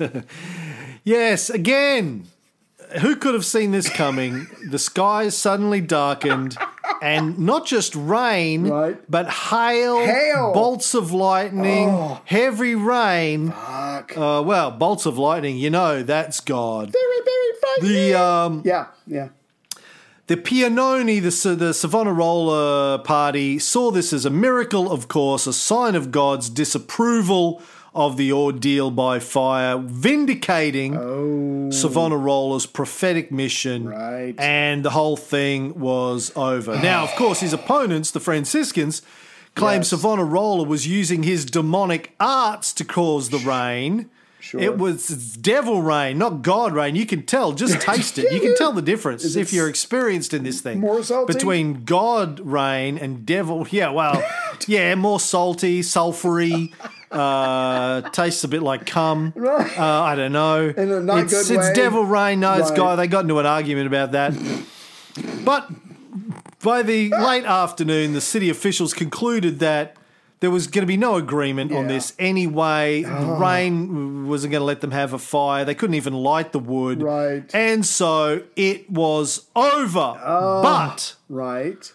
yes, 1.05 1.51
again. 1.51 2.27
Who 3.03 3.15
could 3.15 3.35
have 3.35 3.45
seen 3.45 3.71
this 3.71 3.89
coming? 3.89 4.49
The 4.69 4.79
skies 4.79 5.37
suddenly 5.37 5.81
darkened, 5.81 6.57
and 7.01 7.39
not 7.39 7.65
just 7.65 7.95
rain, 7.95 8.67
Right. 8.67 8.99
but 9.09 9.31
hail, 9.31 10.05
Hail. 10.05 10.53
bolts 10.53 10.93
of 10.95 11.13
lightning, 11.13 12.17
heavy 12.25 12.75
rain. 12.75 13.53
Fuck. 13.53 14.17
Uh, 14.19 14.43
well, 14.45 14.73
bolts 14.73 15.07
of 15.07 15.17
lightning, 15.19 15.57
you 15.57 15.71
know, 15.71 16.03
that's 16.03 16.41
God. 16.41 16.91
very, 16.91 17.21
very 17.25 17.53
frightening. 17.61 17.93
The 17.93 18.15
um, 18.21 18.63
yeah, 18.65 18.87
yeah. 19.07 19.29
the 20.27 20.37
Piagnoni, 20.37 21.23
the, 21.23 21.55
the 21.55 21.73
Savonarola 21.73 22.99
party, 23.05 23.61
saw 23.61 23.93
this 23.93 24.13
as 24.13 24.25
a 24.25 24.31
miracle, 24.31 24.91
of 24.91 25.07
course, 25.07 25.47
a 25.47 25.53
sign 25.53 25.95
of 25.95 26.11
God's 26.11 26.51
disapproval 26.51 27.63
of 27.95 28.17
the 28.17 28.33
ordeal 28.33 28.91
by 28.91 29.19
fire, 29.19 29.77
vindicating 29.79 30.97
oh. 30.97 31.71
Savonarola's 31.71 32.67
prophetic 32.67 33.33
mission. 33.33 33.89
Right. 33.89 34.35
And 34.39 34.85
the 34.85 34.91
whole 34.91 35.17
thing 35.17 35.79
was 35.79 36.33
over. 36.37 36.79
now, 36.81 37.05
of 37.05 37.11
course, 37.17 37.41
his 37.41 37.53
opponents, 37.53 38.11
the 38.11 38.21
Franciscans, 38.21 39.03
claim 39.55 39.81
Yes. 39.81 39.89
Savonarola 39.89 40.63
was 40.65 40.87
using 40.87 41.25
his 41.25 41.45
demonic 41.45 42.15
arts 42.21 42.73
to 42.75 42.85
cause 42.85 43.31
the 43.31 43.39
rain. 43.39 44.09
Sure. 44.39 44.61
It 44.61 44.79
was 44.79 45.09
devil 45.37 45.83
rain, 45.83 46.17
not 46.17 46.41
God 46.41 46.73
rain. 46.73 46.97
You 46.97 47.05
can 47.05 47.25
tell, 47.25 47.53
just 47.53 47.79
taste 47.83 48.19
it. 48.19 48.33
You 48.33 48.41
can 48.41 48.57
tell 48.57 48.73
the 48.73 48.81
difference 48.83 49.23
Is 49.23 49.37
if 49.37 49.53
you're 49.53 49.69
experienced 49.69 50.33
in 50.33 50.45
this 50.45 50.61
thing. 50.63 50.81
more 50.81 51.03
salty? 51.03 51.35
Between 51.35 51.85
God 51.85 52.41
rain 52.41 52.97
and 52.97 53.27
devil. 53.27 53.67
Yeah, 53.71 53.91
well, 53.91 54.23
yeah, 54.67 54.95
more 54.95 55.21
salty, 55.21 55.83
sulfury. 55.83 56.73
Uh, 57.11 58.03
tastes 58.11 58.45
a 58.45 58.49
bit 58.49 58.63
like 58.63 58.87
cum. 58.87 59.33
Right. 59.37 59.79
Uh, 59.79 60.03
I 60.03 60.15
don't 60.15 60.33
know. 60.33 60.69
In 60.69 60.91
a 60.93 61.01
not 61.01 61.19
it's, 61.25 61.33
good 61.33 61.57
it's 61.59 61.69
way. 61.69 61.73
devil 61.75 62.05
rain 62.05 62.41
nose 62.41 62.71
Right. 62.71 62.77
guy. 62.77 62.97
They 62.97 63.07
got 63.09 63.25
into 63.25 63.39
an 63.39 63.47
argument 63.47 63.87
about 63.89 64.13
that. 64.13 64.33
but 65.45 65.69
by 66.63 66.83
the 66.83 67.11
late 67.11 67.45
afternoon, 67.45 68.13
the 68.13 68.21
city 68.21 68.49
officials 68.51 68.95
concluded 68.95 69.59
that 69.59 69.97
there 70.41 70.51
was 70.51 70.67
going 70.69 70.83
to 70.83 70.87
be 70.87 70.97
no 70.97 71.17
agreement 71.17 71.73
on 71.73 71.87
this 71.87 72.15
anyway. 72.19 73.03
The 73.03 73.37
rain 73.39 74.27
wasn't 74.27 74.53
going 74.53 74.61
to 74.61 74.65
let 74.67 74.81
them 74.81 74.91
have 74.93 75.13
a 75.13 75.19
fire. 75.19 75.65
They 75.67 75.75
couldn't 75.75 75.95
even 75.97 76.15
light 76.15 76.53
the 76.53 76.59
wood. 76.59 77.03
Right. 77.03 77.45
And 77.55 77.85
so 77.85 78.43
it 78.57 78.89
was 78.91 79.47
over. 79.55 80.15
But 80.25 81.17
Right. 81.29 81.93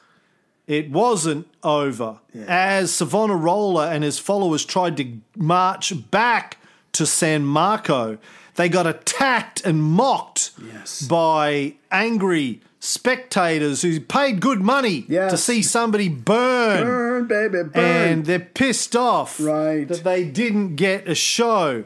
It 0.68 0.89
wasn't 0.91 1.47
over. 1.63 2.20
As 2.47 2.91
Savonarola 2.93 3.91
and 3.91 4.03
his 4.03 4.20
followers 4.20 4.66
tried 4.66 4.97
to 4.97 5.18
march 5.36 5.93
back 6.11 6.57
to 6.93 7.05
San 7.05 7.45
Marco, 7.45 8.18
they 8.55 8.70
got 8.70 8.88
attacked 8.88 9.66
and 9.66 9.82
mocked 9.84 10.51
Yes. 10.74 11.01
by 11.01 11.76
angry 11.91 12.61
spectators 12.80 13.82
who 13.82 13.99
paid 13.99 14.39
good 14.39 14.61
money 14.61 15.05
Yes. 15.07 15.32
to 15.32 15.38
see 15.38 15.61
somebody 15.61 16.07
burn. 16.07 16.84
Burn, 16.84 17.26
baby, 17.28 17.63
burn. 17.63 17.84
And 17.84 18.26
they're 18.26 18.39
pissed 18.39 18.95
off 18.95 19.39
Right. 19.39 19.88
that 19.88 20.03
they 20.03 20.24
didn't 20.24 20.76
get 20.76 21.07
a 21.07 21.16
show. 21.16 21.84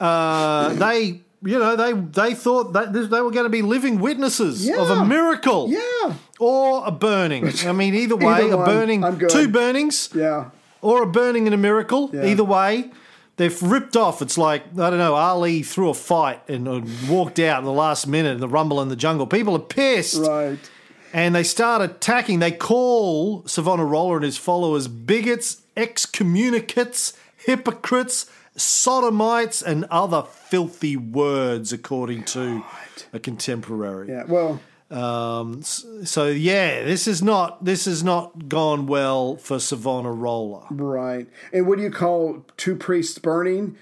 Uh, 0.00 0.70
they, 0.74 1.20
you 1.44 1.58
know, 1.58 1.76
they 1.76 1.92
they 1.92 2.34
thought 2.34 2.72
that 2.74 2.92
they 2.92 3.20
were 3.20 3.30
going 3.30 3.44
to 3.44 3.50
be 3.50 3.62
living 3.62 3.98
witnesses 4.00 4.68
of 4.68 4.90
a 4.90 5.04
miracle 5.04 5.68
yeah. 5.68 6.14
or 6.38 6.86
a 6.86 6.90
burning. 6.92 7.48
I 7.66 7.72
mean, 7.72 7.94
either 7.94 8.16
way, 8.26 8.44
Either 8.46 8.54
a 8.62 8.64
burning, 8.64 9.04
two 9.28 9.48
burnings, 9.48 10.08
Yeah. 10.14 10.50
or 10.80 11.02
a 11.02 11.06
burning 11.06 11.46
and 11.46 11.54
a 11.54 11.58
miracle. 11.58 12.10
Yeah. 12.12 12.26
Either 12.26 12.44
way, 12.44 12.90
they've 13.38 13.62
ripped 13.62 13.96
off. 13.96 14.22
It's 14.22 14.38
like 14.38 14.62
I 14.78 14.88
don't 14.90 14.98
know. 14.98 15.14
Ali 15.14 15.62
threw 15.62 15.88
a 15.90 15.94
fight 15.94 16.48
and 16.48 16.66
walked 17.08 17.38
out 17.38 17.58
in 17.58 17.64
the 17.64 17.72
last 17.72 18.06
minute 18.06 18.32
in 18.34 18.40
the 18.40 18.48
rumble 18.48 18.80
in 18.80 18.88
the 18.88 18.96
jungle. 18.96 19.26
People 19.26 19.54
are 19.56 19.58
pissed, 19.58 20.20
Right. 20.20 20.58
and 21.12 21.34
they 21.34 21.42
start 21.42 21.82
attacking. 21.82 22.38
They 22.38 22.52
call 22.52 23.42
Savonarola 23.46 24.16
and 24.16 24.24
his 24.24 24.36
followers 24.38 24.86
bigots, 24.88 25.62
excommunicates, 25.76 27.14
hypocrites. 27.36 28.26
Sodomites 28.56 29.62
and 29.62 29.84
other 29.90 30.22
filthy 30.22 30.96
words, 30.96 31.72
according 31.72 32.24
to 32.24 32.62
a 33.12 33.18
contemporary. 33.18 34.08
Yeah. 34.08 34.24
Well, 34.24 34.60
Um, 34.90 35.62
so 35.62 36.26
yeah, 36.26 36.84
this 36.84 37.06
is 37.08 37.22
not 37.22 37.64
this 37.64 37.86
has 37.86 38.04
not 38.04 38.48
gone 38.50 38.86
well 38.86 39.36
for 39.36 39.58
Savonarola. 39.58 40.66
Right. 40.70 41.26
And 41.50 41.66
what 41.66 41.78
do 41.78 41.84
you 41.84 41.90
call 41.90 42.44
two 42.58 42.76
priests 42.76 43.18
burning? 43.18 43.76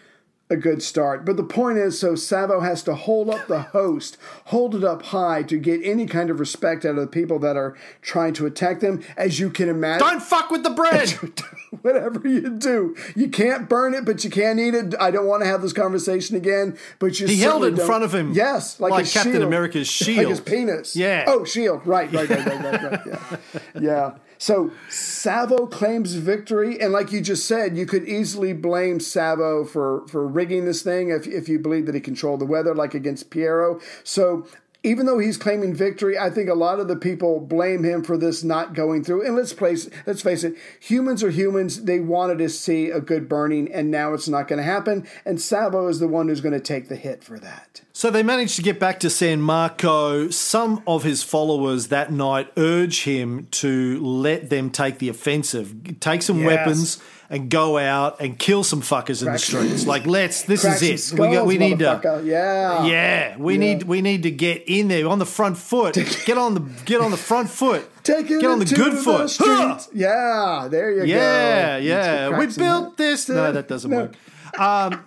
A 0.53 0.57
good 0.57 0.83
start. 0.83 1.25
But 1.25 1.37
the 1.37 1.45
point 1.45 1.79
is 1.79 1.99
so 2.01 2.17
Savo 2.17 2.59
has 2.59 2.83
to 2.83 2.95
hold 2.97 3.31
up 3.31 3.47
the 3.47 3.63
host, 3.63 4.17
hold 4.47 4.75
it 4.75 4.83
up 4.83 5.03
high 5.03 5.45
to 5.45 5.57
get 5.57 5.81
any 5.85 6.07
kind 6.07 6.29
of 6.29 6.41
respect 6.41 6.85
out 6.85 6.97
of 6.97 7.01
the 7.03 7.07
people 7.07 7.39
that 7.39 7.57
are 7.57 7.77
trying 8.03 8.33
to 8.35 8.47
attack 8.47 8.81
them. 8.81 9.01
As 9.17 9.39
you 9.39 9.49
can 9.49 9.69
imagine, 9.69 10.07
Don't 10.07 10.21
fuck 10.21 10.51
with 10.51 10.65
the 10.65 10.71
bread. 10.71 11.11
whatever 11.83 12.27
you 12.29 12.51
do, 12.51 12.97
you 13.15 13.29
can't 13.29 13.69
burn 13.69 13.95
it, 13.95 14.05
but 14.05 14.25
you 14.25 14.31
can 14.31 14.59
eat 14.59 14.75
it. 14.75 14.93
I 15.01 15.13
don't 15.13 15.27
want 15.27 15.43
to 15.43 15.47
have 15.47 15.63
this 15.63 15.73
conversation 15.73 16.35
again, 16.37 16.77
but 16.99 17.21
you 17.21 17.29
He 17.29 17.39
held 17.41 17.63
it 17.63 17.69
in 17.69 17.75
don't- 17.77 17.87
front 17.87 18.03
of 18.03 18.13
him, 18.13 18.33
Yes, 18.33 18.81
like, 18.81 18.91
like 18.91 19.07
Captain 19.09 19.35
shield. 19.35 19.45
America's 19.45 20.01
like 20.01 20.09
shield. 20.17 20.31
his 20.31 20.41
penis. 20.41 20.97
Yeah. 20.97 21.27
Oh, 21.29 21.45
shield. 21.45 21.87
Right, 21.87 22.13
right, 22.13 22.29
right, 22.29 22.45
right, 22.47 22.61
right, 22.65 22.83
right. 22.83 23.01
Yeah, 23.07 23.37
yeah. 23.81 24.11
So 24.41 24.73
Savo 24.89 25.67
claims 25.67 26.15
victory, 26.15 26.81
and 26.81 26.95
like 26.95 27.13
you 27.13 27.21
just 27.21 27.45
said, 27.47 27.77
you 27.77 27.85
could 27.85 28.09
easily 28.09 28.55
blame 28.55 28.99
Savo 28.99 29.65
for 29.67 30.07
for 30.09 30.27
rigging 30.27 30.65
this 30.65 30.81
thing 30.81 31.11
if 31.11 31.27
if 31.27 31.47
you 31.47 31.59
believe 31.59 31.85
that 31.85 31.95
he 31.95 32.01
controlled 32.01 32.41
the 32.41 32.47
weather, 32.47 32.75
like 32.75 32.95
against 32.95 33.31
Piero. 33.31 33.79
So. 34.03 34.47
Even 34.83 35.05
though 35.05 35.19
he's 35.19 35.37
claiming 35.37 35.75
victory, 35.75 36.19
I 36.19 36.31
think 36.31 36.49
a 36.49 36.55
lot 36.55 36.81
of 36.81 36.89
the 36.89 36.97
people 36.97 37.39
blame 37.39 37.85
him 37.85 38.03
for 38.03 38.17
this 38.17 38.43
not 38.43 38.73
going 38.75 39.05
through. 39.05 39.27
And 39.27 39.37
let's 39.37 39.53
place, 39.53 39.91
let's 40.07 40.23
face 40.23 40.43
it, 40.43 40.55
humans 40.81 41.23
are 41.23 41.29
humans. 41.31 41.85
They 41.85 42.01
wanted 42.01 42.39
to 42.39 42.49
see 42.49 42.89
a 42.89 42.99
good 43.01 43.29
burning, 43.29 43.71
and 43.71 43.91
now 43.91 44.15
it's 44.15 44.27
not 44.29 44.49
going 44.49 44.57
to 44.57 44.63
happen. 44.63 45.07
And 45.27 45.39
Savo 45.39 45.87
is 45.89 45.99
the 45.99 46.09
one 46.09 46.29
who's 46.29 46.41
going 46.41 46.55
to 46.55 46.61
take 46.61 46.89
the 46.89 46.97
hit 46.97 47.23
for 47.23 47.39
that. 47.41 47.83
so 47.93 48.11
they 48.11 48.23
managed 48.23 48.57
to 48.57 48.63
get 48.63 48.81
back 48.81 48.99
to 49.01 49.11
San 49.11 49.43
Marco. 49.43 50.31
Some 50.31 50.83
of 50.87 51.03
his 51.05 51.23
followers 51.23 51.89
that 51.89 52.11
night 52.11 52.51
urge 52.57 53.03
him 53.05 53.49
to 53.51 54.03
let 54.03 54.49
them 54.49 54.71
take 54.71 54.99
the 54.99 55.11
offensive, 55.11 56.01
take 56.01 56.23
some 56.23 56.39
Yes. 56.39 56.47
weapons, 56.47 56.99
and 57.33 57.49
go 57.49 57.79
out 57.79 58.21
and 58.21 58.37
kill 58.39 58.65
some 58.65 58.83
fuckers 58.83 59.25
in 59.25 59.33
the 59.33 59.39
streets. 59.39 59.87
Like 59.87 60.05
let's, 60.17 60.43
this 60.43 60.63
Crack 60.63 60.83
is 60.83 61.13
it. 61.13 61.19
we 61.19 61.29
got, 61.31 61.47
we 61.47 61.59
need 61.59 61.79
to. 61.79 62.21
Yeah. 62.25 62.85
Yeah, 62.85 63.37
we 63.39 63.55
Yeah. 63.55 63.59
need 63.61 63.83
we 63.85 64.03
need 64.03 64.25
to 64.25 64.31
get 64.33 64.65
in 64.67 64.89
there 64.89 65.07
on 65.09 65.19
the 65.21 65.27
front 65.27 65.57
foot. 65.57 65.95
Get 66.27 66.37
on 66.37 66.55
the 66.55 66.61
get 66.85 67.01
on 67.01 67.13
the 67.13 67.17
front 67.17 67.49
foot. 67.49 67.89
Take 68.03 68.31
it 68.31 68.41
get 68.41 68.51
on 68.51 68.59
the 68.59 68.65
good 68.65 68.99
foot. 68.99 69.35
Huh! 69.39 69.79
Yeah, 69.95 70.67
there 70.71 70.91
you 70.91 71.05
Yeah, 71.05 71.79
go. 71.79 71.85
yeah. 71.85 72.37
Let's 72.37 72.57
We 72.57 72.65
built 72.65 72.97
this. 72.97 73.29
No, 73.29 73.53
that 73.53 73.69
doesn't 73.73 73.91
No. 73.91 73.97
work. 74.01 74.15
Um, 74.59 75.05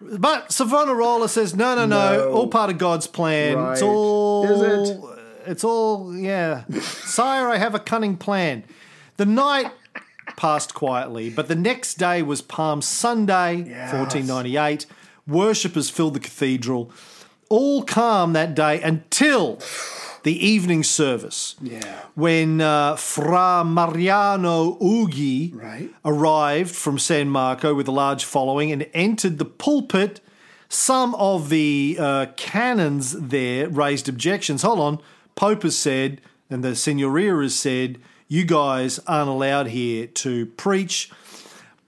but 0.00 0.52
Savonarola 0.52 1.28
says, 1.28 1.54
no, 1.54 1.74
no, 1.74 1.86
no, 1.86 2.16
No. 2.16 2.30
all 2.32 2.48
part 2.48 2.70
of 2.70 2.78
God's 2.78 3.06
plan. 3.06 3.58
It's 3.72 3.82
all. 3.82 4.44
Is 4.44 4.90
it? 4.90 5.00
It's 5.46 5.64
all. 5.64 6.14
Yeah, 6.16 6.64
sire, 6.80 7.48
I 7.48 7.56
have 7.56 7.74
a 7.74 7.78
cunning 7.80 8.16
plan. 8.16 8.64
The 9.16 9.26
night 9.26 9.70
passed 10.36 10.74
quietly, 10.74 11.30
but 11.30 11.48
the 11.48 11.54
next 11.54 11.94
day 11.94 12.22
was 12.22 12.42
Palm 12.42 12.82
Sunday, 12.82 13.64
Yes. 13.68 13.92
1498. 13.92 14.86
Worshippers 15.26 15.90
filled 15.90 16.14
the 16.14 16.20
cathedral. 16.20 16.90
All 17.48 17.82
calm 17.82 18.32
that 18.32 18.54
day 18.54 18.80
until 18.82 19.58
the 20.22 20.34
evening 20.46 20.82
service 20.82 21.54
Yeah. 21.62 22.00
when 22.14 22.60
uh, 22.60 22.96
Fra 22.96 23.62
Mariano 23.64 24.76
Ughi 24.80 25.54
Right. 25.54 25.90
arrived 26.04 26.74
from 26.74 26.98
San 26.98 27.28
Marco 27.28 27.74
with 27.74 27.86
a 27.88 27.92
large 27.92 28.24
following 28.24 28.72
and 28.72 28.86
entered 28.94 29.38
the 29.38 29.44
pulpit. 29.44 30.20
Some 30.70 31.14
of 31.16 31.50
the 31.50 31.96
uh, 32.00 32.26
canons 32.36 33.12
there 33.12 33.68
raised 33.68 34.08
objections. 34.08 34.62
Hold 34.62 34.80
on, 34.80 34.98
Pope 35.36 35.62
has 35.62 35.76
said, 35.76 36.20
and 36.50 36.64
the 36.64 36.74
Signoria 36.74 37.42
has 37.42 37.54
said, 37.54 37.98
you 38.34 38.44
guys 38.44 38.98
aren't 39.06 39.28
allowed 39.30 39.68
here 39.68 40.06
to 40.08 40.46
preach. 40.46 41.08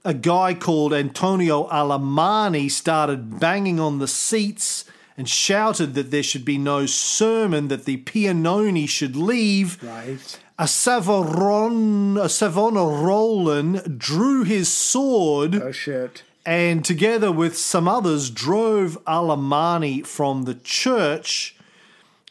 A 0.04 0.14
guy 0.14 0.54
called 0.54 0.92
Antonio 0.94 1.66
Alamani 1.68 2.70
started 2.70 3.40
banging 3.40 3.80
on 3.80 3.98
the 3.98 4.06
seats 4.06 4.84
and 5.16 5.28
shouted 5.28 5.94
that 5.94 6.12
there 6.12 6.22
should 6.22 6.44
be 6.44 6.56
no 6.58 6.86
sermon, 6.86 7.66
that 7.66 7.84
the 7.84 7.96
Piagnoni 7.96 8.88
should 8.88 9.16
leave. 9.16 9.82
Right. 9.82 10.38
A 10.56 10.64
Savoron, 10.66 12.16
a 12.16 12.28
Savonarolan 12.28 13.98
drew 13.98 14.44
his 14.44 14.68
sword 14.72 15.56
Oh 15.56 15.72
shit. 15.72 16.22
and 16.44 16.84
together 16.84 17.32
with 17.32 17.56
some 17.56 17.88
others 17.88 18.30
drove 18.30 18.96
Alamani 19.04 20.06
from 20.06 20.44
the 20.44 20.54
church. 20.54 21.55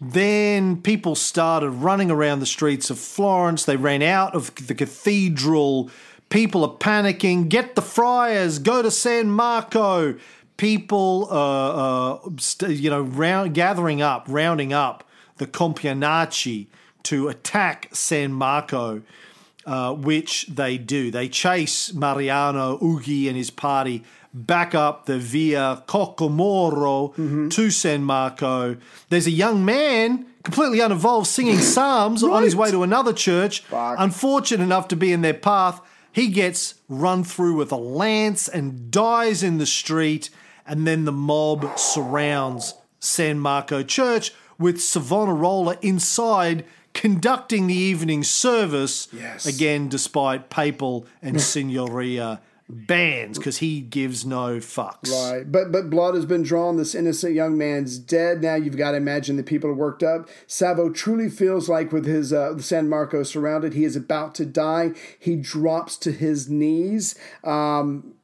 Then 0.01 0.81
people 0.81 1.15
started 1.15 1.69
running 1.69 2.11
around 2.11 2.39
the 2.39 2.45
streets 2.45 2.89
of 2.89 2.99
Florence. 2.99 3.63
They 3.63 3.77
ran 3.77 4.01
out 4.01 4.35
of 4.35 4.53
the 4.67 4.75
cathedral. 4.75 5.89
People 6.29 6.63
are 6.65 6.77
panicking. 6.77 7.47
Get 7.47 7.75
the 7.75 7.81
friars. 7.81 8.59
Go 8.59 8.81
to 8.81 8.91
San 8.91 9.29
Marco. 9.29 10.15
People, 10.57 11.27
uh, 11.31 12.15
uh, 12.15 12.29
st- 12.37 12.77
you 12.77 12.89
know, 12.89 13.01
round, 13.01 13.53
gathering 13.53 14.01
up, 14.01 14.25
rounding 14.27 14.73
up 14.73 15.03
the 15.37 15.47
Compagnacci 15.47 16.67
to 17.03 17.27
attack 17.27 17.89
San 17.93 18.31
Marco 18.33 19.01
uh, 19.65 19.93
which 19.93 20.47
they 20.47 20.77
do. 20.77 21.11
They 21.11 21.27
chase 21.27 21.93
Mariano 21.93 22.77
Ughi 22.77 23.27
and 23.27 23.35
his 23.35 23.49
party 23.49 24.03
back 24.35 24.75
up 24.75 25.05
the 25.05 25.17
Via 25.17 25.83
Cocomero 25.87 27.15
mm-hmm. 27.15 27.49
to 27.49 27.71
San 27.71 28.03
Marco. 28.03 28.75
There's 29.09 29.27
a 29.27 29.31
young 29.31 29.63
man, 29.63 30.25
completely 30.43 30.81
uninvolved, 30.81 31.27
singing 31.27 31.59
psalms 31.73 32.21
on 32.21 32.43
his 32.43 32.55
way 32.55 32.69
to 32.69 32.83
another 32.83 33.13
church. 33.13 33.61
Fuck. 33.61 33.95
Unfortunate 33.97 34.63
enough 34.63 34.89
to 34.89 34.95
be 34.97 35.13
in 35.13 35.21
their 35.21 35.33
path, 35.33 35.79
he 36.11 36.27
gets 36.27 36.75
run 36.89 37.23
through 37.23 37.55
with 37.55 37.71
a 37.71 37.77
lance 37.77 38.47
and 38.47 38.91
dies 38.91 39.41
in 39.41 39.57
the 39.57 39.65
street. 39.65 40.29
And 40.67 40.85
then 40.85 41.05
the 41.05 41.11
mob 41.11 41.77
surrounds 41.77 42.73
San 42.99 43.39
Marco 43.39 43.83
Church 43.83 44.33
with 44.57 44.81
Savonarola 44.81 45.77
inside 45.81 46.65
conducting 46.93 47.67
the 47.67 47.75
evening 47.75 48.23
service 48.23 49.09
Yes. 49.11 49.45
again 49.45 49.89
despite 49.89 50.49
papal 50.49 51.05
and 51.21 51.35
signoria 51.41 52.39
bands 52.67 53.37
because 53.37 53.57
he 53.57 53.81
gives 53.81 54.25
no 54.25 54.57
fucks. 54.57 55.11
Right, 55.11 55.49
but 55.49 55.71
but 55.71 55.89
blood 55.89 56.15
has 56.15 56.25
been 56.25 56.43
drawn. 56.43 56.77
This 56.77 56.95
innocent 56.95 57.33
young 57.33 57.57
man's 57.57 57.97
dead. 57.97 58.41
Now 58.41 58.55
you've 58.55 58.77
got 58.77 58.91
to 58.91 58.97
imagine 58.97 59.37
the 59.37 59.43
people 59.43 59.69
are 59.69 59.75
worked 59.75 60.03
up. 60.03 60.27
Savo 60.47 60.89
truly 60.89 61.29
feels 61.29 61.69
like 61.69 61.91
with 61.91 62.05
his 62.05 62.33
uh, 62.33 62.57
San 62.59 62.89
Marco 62.89 63.23
surrounded, 63.23 63.73
he 63.73 63.83
is 63.83 63.95
about 63.95 64.35
to 64.35 64.45
die. 64.45 64.91
He 65.19 65.35
drops 65.35 65.97
to 65.97 66.11
his 66.11 66.49
knees. 66.49 67.15
Um, 67.43 68.15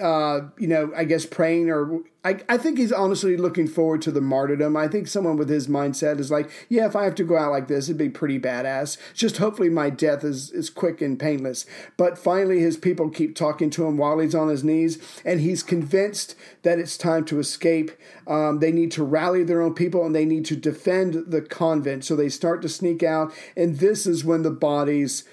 uh, 0.00 0.40
you 0.58 0.68
know, 0.68 0.92
I 0.94 1.04
guess 1.04 1.26
praying 1.26 1.70
or 1.70 2.02
I, 2.22 2.40
I 2.50 2.58
think 2.58 2.76
he's 2.76 2.92
honestly 2.92 3.38
looking 3.38 3.66
forward 3.66 4.02
to 4.02 4.10
the 4.10 4.20
martyrdom. 4.20 4.76
I 4.76 4.88
think 4.88 5.08
someone 5.08 5.38
with 5.38 5.48
his 5.48 5.68
mindset 5.68 6.20
is 6.20 6.30
like, 6.30 6.50
yeah, 6.68 6.84
if 6.84 6.94
I 6.94 7.04
have 7.04 7.14
to 7.14 7.24
go 7.24 7.38
out 7.38 7.50
like 7.50 7.68
this, 7.68 7.86
it'd 7.86 7.96
be 7.96 8.10
pretty 8.10 8.38
badass. 8.38 8.98
Just 9.14 9.38
hopefully 9.38 9.70
my 9.70 9.88
death 9.88 10.22
is, 10.22 10.50
is 10.50 10.68
quick 10.68 11.00
and 11.00 11.18
painless. 11.18 11.64
But 11.96 12.18
finally, 12.18 12.60
his 12.60 12.76
people 12.76 13.08
keep 13.08 13.34
talking 13.34 13.70
to 13.70 13.86
him 13.86 13.96
while 13.96 14.18
he's 14.18 14.34
on 14.34 14.48
his 14.48 14.62
knees, 14.62 14.98
and 15.24 15.40
he's 15.40 15.62
convinced 15.62 16.34
that 16.62 16.78
it's 16.78 16.98
time 16.98 17.24
to 17.26 17.38
escape. 17.38 17.90
Um, 18.26 18.58
they 18.58 18.72
need 18.72 18.92
to 18.92 19.04
rally 19.04 19.42
their 19.42 19.62
own 19.62 19.74
people 19.74 20.04
and 20.04 20.14
they 20.14 20.26
need 20.26 20.44
to 20.46 20.56
defend 20.56 21.24
the 21.28 21.40
convent. 21.40 22.04
So 22.04 22.16
they 22.16 22.28
start 22.28 22.60
to 22.62 22.68
sneak 22.68 23.02
out, 23.02 23.32
and 23.56 23.78
this 23.78 24.06
is 24.06 24.26
when 24.26 24.42
the 24.42 24.50
bodies 24.50 25.24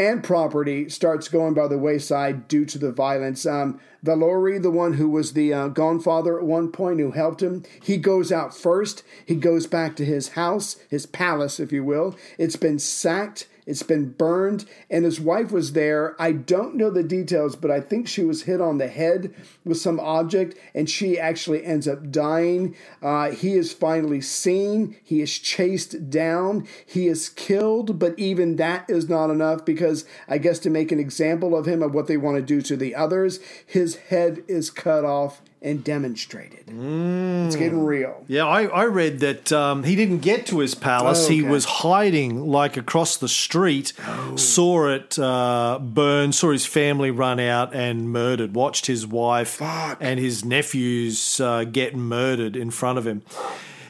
and 0.00 0.24
property 0.24 0.88
starts 0.88 1.28
going 1.28 1.52
by 1.52 1.68
the 1.68 1.76
wayside 1.76 2.48
due 2.48 2.64
to 2.64 2.78
the 2.78 2.90
violence. 2.90 3.44
Um, 3.44 3.78
Valori, 4.02 4.60
the 4.60 4.70
one 4.70 4.94
who 4.94 5.10
was 5.10 5.34
the 5.34 5.52
uh, 5.52 5.68
godfather 5.68 6.38
at 6.38 6.46
one 6.46 6.72
point 6.72 7.00
who 7.00 7.10
helped 7.10 7.42
him, 7.42 7.64
he 7.82 7.98
goes 7.98 8.32
out 8.32 8.56
first. 8.56 9.02
He 9.26 9.34
goes 9.34 9.66
back 9.66 9.96
to 9.96 10.04
his 10.06 10.30
house, 10.30 10.76
his 10.88 11.04
palace, 11.04 11.60
if 11.60 11.70
you 11.70 11.84
will. 11.84 12.16
It's 12.38 12.56
been 12.56 12.78
sacked. 12.78 13.46
It's 13.70 13.84
been 13.84 14.10
burned, 14.10 14.64
and 14.90 15.04
his 15.04 15.20
wife 15.20 15.52
was 15.52 15.74
there. 15.74 16.20
I 16.20 16.32
don't 16.32 16.74
know 16.74 16.90
the 16.90 17.04
details, 17.04 17.54
but 17.54 17.70
I 17.70 17.80
think 17.80 18.08
she 18.08 18.24
was 18.24 18.42
hit 18.42 18.60
on 18.60 18.78
the 18.78 18.88
head 18.88 19.32
with 19.64 19.78
some 19.78 20.00
object, 20.00 20.58
and 20.74 20.90
she 20.90 21.20
actually 21.20 21.64
ends 21.64 21.86
up 21.86 22.10
dying. 22.10 22.74
Uh, 23.00 23.30
he 23.30 23.54
is 23.54 23.72
finally 23.72 24.20
seen. 24.22 24.96
He 25.04 25.22
is 25.22 25.38
chased 25.38 26.10
down. 26.10 26.66
He 26.84 27.06
is 27.06 27.28
killed, 27.28 28.00
but 28.00 28.18
even 28.18 28.56
that 28.56 28.90
is 28.90 29.08
not 29.08 29.30
enough 29.30 29.64
because 29.64 30.04
I 30.26 30.38
guess 30.38 30.58
to 30.60 30.70
make 30.70 30.90
an 30.90 30.98
example 30.98 31.56
of 31.56 31.66
him 31.66 31.80
of 31.80 31.94
what 31.94 32.08
they 32.08 32.16
want 32.16 32.38
to 32.38 32.42
do 32.42 32.60
to 32.62 32.76
the 32.76 32.96
others, 32.96 33.38
his 33.64 33.94
head 33.94 34.42
is 34.48 34.68
cut 34.68 35.04
off 35.04 35.42
and 35.62 35.84
demonstrated. 35.84 36.66
Mm. 36.66 37.46
It's 37.46 37.56
getting 37.56 37.84
real. 37.84 38.24
Yeah, 38.28 38.46
I, 38.46 38.64
I 38.64 38.84
read 38.86 39.20
that 39.20 39.52
um, 39.52 39.84
he 39.84 39.94
didn't 39.94 40.18
get 40.20 40.46
to 40.46 40.60
his 40.60 40.74
palace. 40.74 41.22
Oh, 41.22 41.24
okay. 41.26 41.34
He 41.34 41.42
was 41.42 41.64
hiding 41.66 42.46
like 42.46 42.76
across 42.76 43.16
the 43.18 43.28
street, 43.28 43.92
oh. 44.06 44.36
saw 44.36 44.88
it 44.88 45.18
uh, 45.18 45.78
burn, 45.82 46.32
saw 46.32 46.52
his 46.52 46.64
family 46.64 47.10
run 47.10 47.38
out 47.38 47.74
and 47.74 48.10
murdered, 48.10 48.54
watched 48.54 48.86
his 48.86 49.06
wife 49.06 49.56
Fuck. 49.56 49.98
and 50.00 50.18
his 50.18 50.44
nephews 50.44 51.40
uh, 51.40 51.64
get 51.64 51.94
murdered 51.94 52.56
in 52.56 52.70
front 52.70 52.98
of 52.98 53.06
him. 53.06 53.22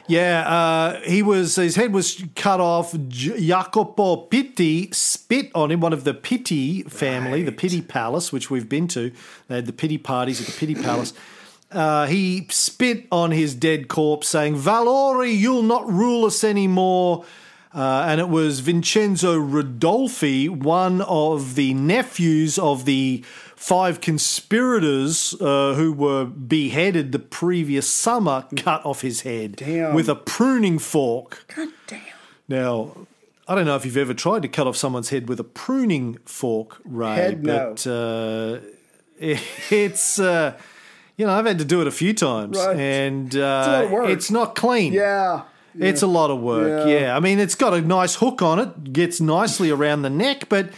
Yeah, 0.07 0.41
uh, 0.41 0.99
he 1.01 1.23
was. 1.23 1.55
His 1.55 1.77
head 1.77 1.93
was 1.93 2.21
cut 2.35 2.59
off. 2.59 2.93
Jacopo 3.07 4.27
Pitti 4.27 4.93
spit 4.93 5.49
on 5.55 5.71
him. 5.71 5.79
One 5.79 5.93
of 5.93 6.03
the 6.03 6.13
Pitti 6.13 6.83
family, 6.91 7.43
right. 7.43 7.45
the 7.45 7.51
Pitti 7.53 7.87
Palace, 7.87 8.33
which 8.33 8.49
we've 8.49 8.67
been 8.67 8.89
to. 8.89 9.13
They 9.47 9.55
had 9.55 9.67
the 9.67 9.73
Pitti 9.73 9.97
parties 9.97 10.41
at 10.41 10.47
the 10.47 10.53
Pitti 10.53 10.75
Palace. 10.83 11.13
Uh, 11.71 12.05
he 12.05 12.47
spit 12.49 13.07
on 13.11 13.31
his 13.31 13.55
dead 13.55 13.87
corpse, 13.87 14.27
saying, 14.27 14.55
Valori, 14.55 15.35
you'll 15.35 15.63
not 15.63 15.89
rule 15.91 16.25
us 16.25 16.43
anymore. 16.43 17.25
Uh, 17.73 18.03
and 18.05 18.19
it 18.19 18.27
was 18.27 18.59
Vincenzo 18.59 19.39
Ridolfi, 19.39 20.49
one 20.49 21.01
of 21.03 21.55
the 21.55 21.73
nephews 21.73 22.59
of 22.59 22.83
the 22.83 23.23
five 23.55 24.01
conspirators 24.01 25.33
uh, 25.39 25.75
who 25.75 25.93
were 25.93 26.25
beheaded 26.25 27.13
the 27.13 27.19
previous 27.19 27.89
summer, 27.89 28.45
cut 28.57 28.85
off 28.85 29.01
his 29.01 29.21
head 29.21 29.55
damn. 29.55 29.93
with 29.93 30.09
a 30.09 30.15
pruning 30.15 30.79
fork. 30.79 31.45
God 31.55 31.69
damn. 31.87 32.01
Now, 32.49 33.07
I 33.47 33.55
don't 33.55 33.65
know 33.65 33.77
if 33.77 33.85
you've 33.85 33.95
ever 33.95 34.13
tried 34.13 34.41
to 34.41 34.49
cut 34.49 34.67
off 34.67 34.75
someone's 34.75 35.09
head 35.09 35.29
with 35.29 35.39
a 35.39 35.45
pruning 35.45 36.17
fork, 36.25 36.81
Ray, 36.83 37.15
head, 37.15 37.43
but 37.43 37.85
no. 37.85 38.59
uh, 38.59 38.59
it's. 39.69 40.19
You 41.17 41.25
know, 41.25 41.33
I've 41.33 41.45
had 41.45 41.59
to 41.59 41.65
do 41.65 41.81
it 41.81 41.87
a 41.87 41.91
few 41.91 42.13
times, 42.13 42.57
right. 42.57 42.77
and 42.77 43.35
uh, 43.35 43.87
it's, 43.91 44.11
it's, 44.11 44.31
not 44.31 44.55
clean. 44.55 44.93
Yeah. 44.93 45.43
yeah. 45.75 45.87
It's 45.87 46.01
a 46.01 46.07
lot 46.07 46.31
of 46.31 46.39
work. 46.39 46.87
Yeah. 46.87 46.99
yeah. 46.99 47.15
I 47.15 47.19
mean, 47.19 47.39
it's 47.39 47.55
got 47.55 47.73
a 47.73 47.81
nice 47.81 48.15
hook 48.15 48.41
on 48.41 48.59
it, 48.59 48.93
gets 48.93 49.21
nicely 49.21 49.69
around 49.69 50.01
the 50.01 50.09
neck, 50.09 50.49
but 50.49 50.69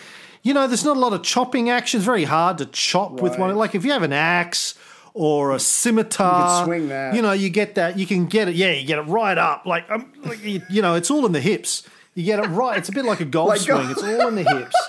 you 0.43 0.53
know, 0.53 0.67
there's 0.67 0.83
not 0.83 0.97
a 0.97 0.99
lot 0.99 1.13
of 1.13 1.23
chopping 1.23 1.69
action. 1.69 1.99
It's 1.99 2.05
very 2.05 2.25
hard 2.25 2.57
to 2.57 2.65
chop 2.67 3.11
right. 3.11 3.21
with 3.21 3.39
one. 3.39 3.55
Like 3.55 3.75
if 3.75 3.85
you 3.85 3.91
have 3.93 4.03
an 4.03 4.13
axe 4.13 4.75
or 5.13 5.53
a 5.53 5.59
scimitar, 5.59 6.59
you 6.59 6.65
swing 6.65 6.89
that. 6.89 7.15
You 7.15 7.21
know, 7.21 7.31
you 7.31 7.49
get 7.49 7.75
that. 7.75 7.97
You 7.97 8.05
can 8.05 8.25
get 8.25 8.49
it. 8.49 8.55
Yeah, 8.55 8.71
you 8.71 8.85
get 8.85 8.99
it 8.99 9.03
right 9.03 9.37
up. 9.37 9.65
Like, 9.65 9.89
um, 9.89 10.11
like 10.25 10.43
you, 10.43 10.61
you, 10.69 10.81
know, 10.81 10.95
it's 10.95 11.09
all 11.09 11.25
in 11.25 11.31
the 11.31 11.39
hips. 11.39 11.87
You 12.13 12.25
get 12.25 12.39
it 12.39 12.47
right. 12.47 12.77
It's 12.77 12.89
a 12.89 12.91
bit 12.91 13.05
like 13.05 13.21
a 13.21 13.25
golf 13.25 13.49
like 13.49 13.61
swing. 13.61 13.89
It's 13.89 14.03
all 14.03 14.27
in 14.27 14.35
the 14.35 14.43
hips. 14.43 14.75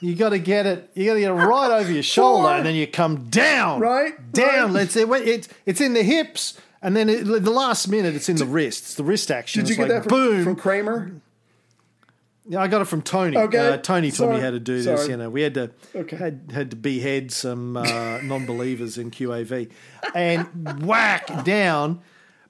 You 0.00 0.14
got 0.14 0.30
to 0.30 0.38
get 0.38 0.66
it. 0.66 0.90
You 0.94 1.06
got 1.06 1.14
to 1.14 1.20
get 1.20 1.30
it 1.30 1.34
right 1.34 1.80
over 1.80 1.92
your 1.92 2.02
shoulder, 2.16 2.48
and 2.48 2.64
then 2.64 2.74
you 2.74 2.86
come 2.86 3.28
down, 3.28 3.80
right, 3.80 4.32
down. 4.32 4.72
Right. 4.72 4.82
It's 4.84 4.96
it, 4.96 5.48
it's 5.66 5.80
in 5.80 5.92
the 5.92 6.02
hips, 6.02 6.58
and 6.80 6.96
then 6.96 7.08
it, 7.08 7.24
the 7.24 7.50
last 7.50 7.88
minute 7.88 8.14
it's 8.14 8.28
in 8.28 8.36
the 8.36 8.46
wrist. 8.46 8.84
It's 8.84 8.94
the 8.94 9.04
wrist 9.04 9.30
action. 9.30 9.62
Did 9.62 9.68
you 9.68 9.72
it's 9.74 9.88
get 9.88 9.94
like, 9.94 10.02
that 10.04 10.08
from, 10.08 10.18
boom. 10.18 10.44
from 10.44 10.56
Kramer? 10.56 11.12
Yeah, 12.48 12.62
I 12.62 12.68
got 12.68 12.80
it 12.80 12.86
from 12.86 13.02
Tony. 13.02 13.36
Okay. 13.36 13.74
Uh, 13.74 13.76
Tony 13.76 14.10
Sorry. 14.10 14.30
taught 14.30 14.36
me 14.36 14.42
how 14.42 14.50
to 14.50 14.58
do 14.58 14.82
this. 14.82 15.00
Sorry. 15.00 15.10
You 15.10 15.16
know, 15.18 15.30
we 15.30 15.42
had 15.42 15.54
to 15.54 15.70
okay. 15.94 16.16
had, 16.16 16.50
had 16.52 16.70
to 16.70 16.76
behead 16.76 17.30
some 17.30 17.76
uh, 17.76 18.18
non-believers 18.22 18.98
in 18.98 19.10
QAV 19.10 19.70
and 20.16 20.82
whack 20.82 21.44
down. 21.44 22.00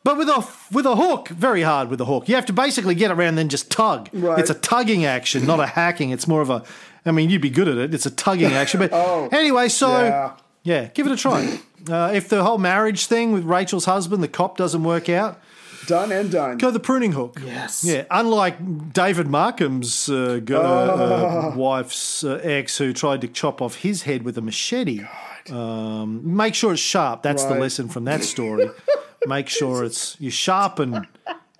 But 0.02 0.16
with 0.16 0.30
a 0.30 0.46
with 0.72 0.86
a 0.86 0.96
hook, 0.96 1.28
very 1.28 1.60
hard 1.60 1.90
with 1.90 2.00
a 2.00 2.06
hook. 2.06 2.30
You 2.30 2.34
have 2.36 2.46
to 2.46 2.54
basically 2.54 2.94
get 2.94 3.10
around 3.10 3.28
and 3.28 3.38
then 3.38 3.48
just 3.50 3.70
tug. 3.70 4.08
Right. 4.14 4.38
It's 4.38 4.48
a 4.48 4.54
tugging 4.54 5.04
action, 5.04 5.44
not 5.46 5.60
a 5.60 5.66
hacking. 5.66 6.10
It's 6.10 6.26
more 6.26 6.40
of 6.40 6.48
a 6.48 6.64
I 7.04 7.12
mean, 7.12 7.30
you'd 7.30 7.42
be 7.42 7.50
good 7.50 7.68
at 7.68 7.78
it. 7.78 7.94
It's 7.94 8.06
a 8.06 8.10
tugging 8.10 8.52
action. 8.52 8.80
But 8.80 8.90
oh, 8.94 9.28
anyway, 9.32 9.68
so 9.68 9.90
yeah. 10.02 10.32
yeah. 10.62 10.84
give 10.88 11.06
it 11.06 11.12
a 11.12 11.16
try. 11.16 11.60
Uh, 11.88 12.12
if 12.14 12.28
the 12.28 12.44
whole 12.44 12.58
marriage 12.58 13.06
thing 13.06 13.32
with 13.32 13.44
Rachel's 13.44 13.86
husband, 13.86 14.22
the 14.22 14.28
cop, 14.28 14.56
doesn't 14.56 14.84
work 14.84 15.08
out, 15.08 15.40
done 15.86 16.12
and 16.12 16.30
done. 16.30 16.58
Go 16.58 16.70
the 16.70 16.80
pruning 16.80 17.12
hook. 17.12 17.40
Yes. 17.44 17.84
Yeah. 17.84 18.04
Unlike 18.10 18.92
David 18.92 19.28
Markham's 19.28 20.08
uh, 20.08 20.40
go, 20.44 20.60
uh, 20.60 21.54
wife's 21.56 22.22
uh, 22.22 22.40
ex, 22.42 22.78
who 22.78 22.92
tried 22.92 23.22
to 23.22 23.28
chop 23.28 23.62
off 23.62 23.76
his 23.76 24.02
head 24.02 24.22
with 24.22 24.36
a 24.36 24.42
machete. 24.42 25.04
Um, 25.50 26.36
make 26.36 26.54
sure 26.54 26.72
it's 26.72 26.82
sharp. 26.82 27.22
That's 27.22 27.44
right. 27.44 27.54
the 27.54 27.60
lesson 27.60 27.88
from 27.88 28.04
that 28.04 28.22
story. 28.22 28.70
make 29.26 29.48
sure 29.48 29.84
it's 29.84 30.20
you 30.20 30.30
sharpen 30.30 31.06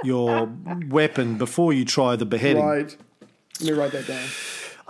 your 0.05 0.51
weapon 0.88 1.38
before 1.38 1.72
you 1.72 1.84
try 1.84 2.16
the 2.16 2.26
beheading. 2.26 2.64
Right. 2.64 2.97
Let 3.61 3.72
me 3.72 3.78
write 3.78 3.93
that 3.93 4.07
down. 4.07 4.28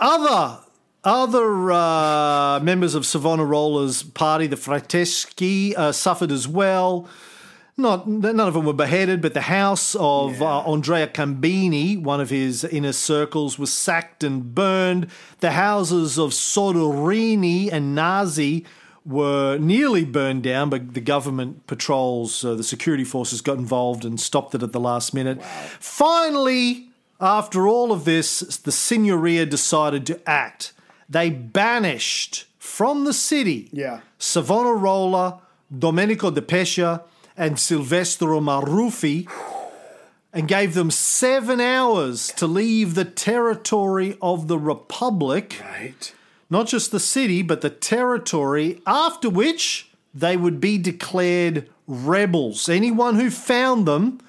Other 0.01 0.57
other 1.03 1.71
uh, 1.71 2.59
members 2.61 2.93
of 2.95 3.03
Savonarola's 3.03 4.03
party, 4.03 4.45
the 4.47 4.55
Frateschi, 4.55 5.75
uh, 5.75 5.91
suffered 5.91 6.31
as 6.31 6.47
well. 6.47 7.07
Not 7.77 8.07
none 8.07 8.39
of 8.39 8.53
them 8.53 8.65
were 8.65 8.73
beheaded, 8.73 9.21
but 9.21 9.33
the 9.33 9.41
house 9.41 9.95
of 9.95 10.39
Yeah. 10.39 10.57
uh, 10.57 10.71
Andrea 10.71 11.07
Cambini, 11.07 11.99
one 12.01 12.19
of 12.21 12.29
his 12.29 12.63
inner 12.63 12.93
circles, 12.93 13.57
was 13.57 13.71
sacked 13.73 14.23
and 14.23 14.53
burned. 14.53 15.07
The 15.39 15.51
houses 15.51 16.19
of 16.19 16.31
Soderini 16.31 17.71
and 17.71 17.95
Nasi 17.95 18.65
were 19.03 19.57
nearly 19.57 20.05
burned 20.05 20.43
down, 20.43 20.69
but 20.69 20.93
the 20.93 21.01
government 21.01 21.65
patrols, 21.65 22.45
uh, 22.45 22.53
the 22.53 22.63
security 22.63 23.03
forces 23.03 23.41
got 23.41 23.57
involved 23.57 24.05
and 24.05 24.19
stopped 24.19 24.53
it 24.53 24.61
at 24.61 24.73
the 24.73 24.79
last 24.79 25.13
minute. 25.15 25.41
Finally, 25.79 26.90
after 27.21 27.67
all 27.67 27.91
of 27.91 28.03
this, 28.05 28.39
the 28.39 28.71
Signoria 28.71 29.45
decided 29.49 30.05
to 30.07 30.19
act. 30.29 30.73
They 31.09 31.29
banished 31.29 32.45
from 32.57 33.03
the 33.03 33.13
city 33.13 33.69
Yeah. 33.71 33.99
Savonarola, 34.17 35.39
Domenico 35.77 36.31
de 36.31 36.41
Pescia, 36.41 37.01
and 37.37 37.59
Silvestro 37.59 38.39
Maruffi, 38.39 39.27
and 40.33 40.47
gave 40.47 40.73
them 40.73 40.89
seven 40.91 41.59
hours 41.59 42.31
to 42.37 42.47
leave 42.47 42.95
the 42.95 43.05
territory 43.05 44.17
of 44.21 44.47
the 44.47 44.57
Republic, 44.57 45.61
Right. 45.61 46.13
not 46.49 46.67
just 46.67 46.91
the 46.91 46.99
city, 46.99 47.41
but 47.41 47.61
the 47.61 47.69
territory, 47.69 48.81
after 48.87 49.29
which 49.29 49.89
they 50.13 50.37
would 50.37 50.59
be 50.59 50.77
declared 50.77 51.67
rebels. 51.87 52.69
Anyone 52.69 53.15
who 53.15 53.29
found 53.29 53.85
them 53.85 54.19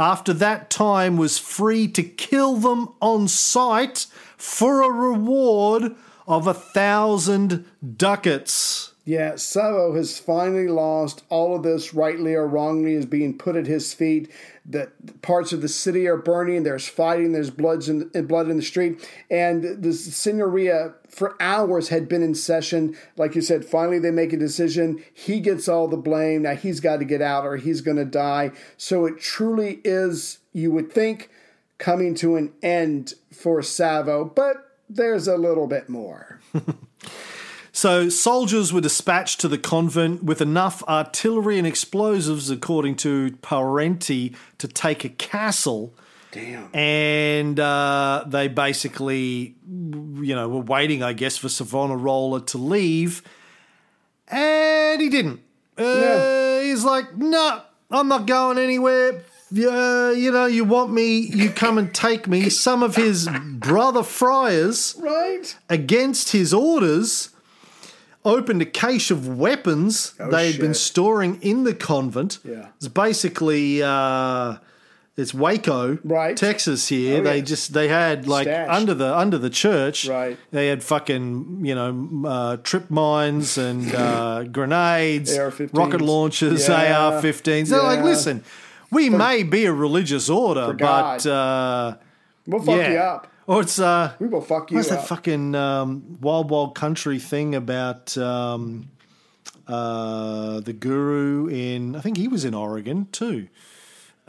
after 0.00 0.32
that 0.32 0.70
time 0.70 1.18
was 1.18 1.38
free 1.38 1.86
to 1.86 2.02
kill 2.02 2.56
them 2.56 2.88
on 3.02 3.28
sight 3.28 4.06
for 4.38 4.80
a 4.80 4.90
reward 4.90 5.94
of 6.26 6.46
a 6.46 6.54
thousand 6.54 7.66
ducats. 7.96 8.94
Yeah, 9.04 9.36
Savo 9.36 9.94
has 9.96 10.18
finally 10.18 10.68
lost. 10.68 11.24
All 11.28 11.54
of 11.54 11.62
this, 11.62 11.92
rightly 11.92 12.34
or 12.34 12.46
wrongly, 12.46 12.94
is 12.94 13.04
being 13.04 13.36
put 13.36 13.56
at 13.56 13.66
his 13.66 13.92
feet. 13.92 14.30
That 14.64 15.20
parts 15.20 15.52
of 15.52 15.60
the 15.62 15.68
city 15.68 16.06
are 16.06 16.16
burning. 16.16 16.62
There's 16.62 16.86
fighting. 16.86 17.32
There's 17.32 17.50
bloods 17.50 17.88
in, 17.88 18.08
blood 18.26 18.48
in 18.48 18.56
the 18.56 18.62
street. 18.62 19.06
And 19.30 19.82
the 19.82 19.88
Signoria, 19.88 20.94
for 21.10 21.36
hours, 21.40 21.88
had 21.88 22.08
been 22.08 22.22
in 22.22 22.34
session. 22.34 22.96
Like 23.16 23.34
you 23.34 23.42
said, 23.42 23.64
finally 23.64 23.98
they 23.98 24.10
make 24.10 24.32
a 24.32 24.36
decision. 24.36 25.02
He 25.12 25.40
gets 25.40 25.68
all 25.68 25.88
the 25.88 25.96
blame. 25.96 26.42
Now 26.42 26.54
he's 26.54 26.80
got 26.80 26.98
to 26.98 27.04
get 27.04 27.20
out 27.20 27.44
or 27.44 27.56
he's 27.56 27.80
going 27.80 27.96
to 27.96 28.04
die. 28.04 28.52
So 28.76 29.06
it 29.06 29.20
truly 29.20 29.80
is, 29.84 30.38
you 30.52 30.70
would 30.70 30.92
think, 30.92 31.30
coming 31.78 32.14
to 32.16 32.36
an 32.36 32.52
end 32.62 33.14
for 33.32 33.62
Savo. 33.62 34.24
But 34.24 34.56
there's 34.88 35.28
a 35.28 35.36
little 35.36 35.66
bit 35.66 35.88
more. 35.88 36.40
So 37.72 38.08
soldiers 38.08 38.72
were 38.72 38.80
dispatched 38.80 39.40
to 39.40 39.48
the 39.48 39.56
convent 39.58 40.24
with 40.24 40.40
enough 40.40 40.82
artillery 40.88 41.56
and 41.56 41.66
explosives, 41.66 42.50
according 42.50 42.96
to 42.96 43.36
Parenti, 43.42 44.34
to 44.58 44.68
take 44.68 45.04
a 45.04 45.08
castle. 45.08 45.94
Damn. 46.32 46.74
And 46.74 47.58
uh, 47.58 48.24
they 48.26 48.48
basically, 48.48 49.56
you 49.68 50.34
know, 50.34 50.48
were 50.48 50.60
waiting, 50.60 51.02
I 51.02 51.12
guess, 51.12 51.36
for 51.36 51.48
Savonarola 51.48 52.42
to 52.46 52.58
leave. 52.58 53.22
And 54.28 55.00
he 55.00 55.08
didn't. 55.08 55.40
Uh, 55.76 55.82
Yeah. 55.82 56.62
He's 56.62 56.84
like, 56.84 57.16
no, 57.16 57.62
I'm 57.90 58.06
not 58.08 58.26
going 58.26 58.58
anywhere. 58.58 59.24
Uh, 59.52 60.12
you 60.16 60.30
know, 60.30 60.46
you 60.46 60.62
want 60.62 60.92
me, 60.92 61.18
you 61.18 61.50
come 61.50 61.76
and 61.78 61.92
take 61.92 62.28
me. 62.28 62.48
Some 62.48 62.84
of 62.84 62.94
his 62.94 63.28
brother 63.44 64.04
friars 64.04 64.94
Right? 65.00 65.56
against 65.68 66.30
his 66.30 66.54
orders, 66.54 67.30
opened 68.24 68.62
a 68.62 68.66
cache 68.66 69.10
of 69.10 69.26
weapons 69.38 70.14
Oh, 70.20 70.30
they 70.30 70.52
had 70.52 70.60
been 70.60 70.74
storing 70.74 71.40
in 71.42 71.64
the 71.64 71.74
convent. 71.74 72.38
Yeah. 72.44 72.68
It's 72.76 72.86
basically 72.86 73.82
uh, 73.82 74.58
it's 75.20 75.34
Waco, 75.34 75.98
Right. 76.04 76.36
Texas. 76.36 76.88
Here 76.88 77.20
Oh, 77.20 77.24
they 77.24 77.36
yeah. 77.38 77.44
just 77.44 77.72
they 77.72 77.88
had 77.88 78.26
like 78.26 78.46
Stashed. 78.46 78.70
under 78.72 78.94
the 78.94 79.16
under 79.16 79.38
the 79.38 79.50
church. 79.50 80.06
Right. 80.08 80.36
They 80.50 80.68
had 80.68 80.82
fucking 80.82 81.64
you 81.64 81.74
know 81.74 82.28
uh, 82.28 82.56
trip 82.58 82.90
mines 82.90 83.58
and 83.58 83.94
uh, 83.94 84.42
grenades, 84.56 85.36
AR-15s. 85.36 85.76
rocket 85.76 86.00
launchers, 86.00 86.68
Yeah. 86.68 86.98
AR-15s. 87.10 87.68
They're 87.70 87.82
like, 87.82 88.02
listen. 88.04 88.42
We 88.92 89.08
may 89.08 89.44
be 89.44 89.66
a 89.66 89.72
religious 89.72 90.28
order, 90.28 90.72
but 90.72 91.24
uh, 91.24 91.96
We'll 92.46 92.60
fuck 92.60 92.76
yeah. 92.78 92.90
you 92.92 92.98
up. 92.98 93.26
Or 93.46 93.60
it's 93.60 93.78
uh, 93.78 94.14
We 94.18 94.26
will 94.26 94.40
fuck 94.40 94.70
you 94.72 94.76
What's 94.78 94.88
that 94.88 95.06
fucking 95.06 95.54
um, 95.54 96.18
wild, 96.20 96.50
wild 96.50 96.74
country 96.74 97.20
thing 97.20 97.54
about 97.54 98.16
um, 98.18 98.88
uh, 99.68 100.60
the 100.60 100.72
guru 100.72 101.46
in? 101.48 101.94
I 101.96 102.00
think 102.00 102.16
he 102.16 102.28
was 102.28 102.44
in 102.44 102.54
Oregon 102.54 103.06
too. 103.12 103.46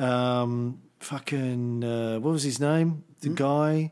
Um, 0.02 0.80
fucking 1.00 1.84
uh, 1.84 2.20
what 2.20 2.32
was 2.32 2.44
his 2.44 2.60
name? 2.60 3.04
The 3.22 3.30
Hmm? 3.30 3.36
guy 3.36 3.92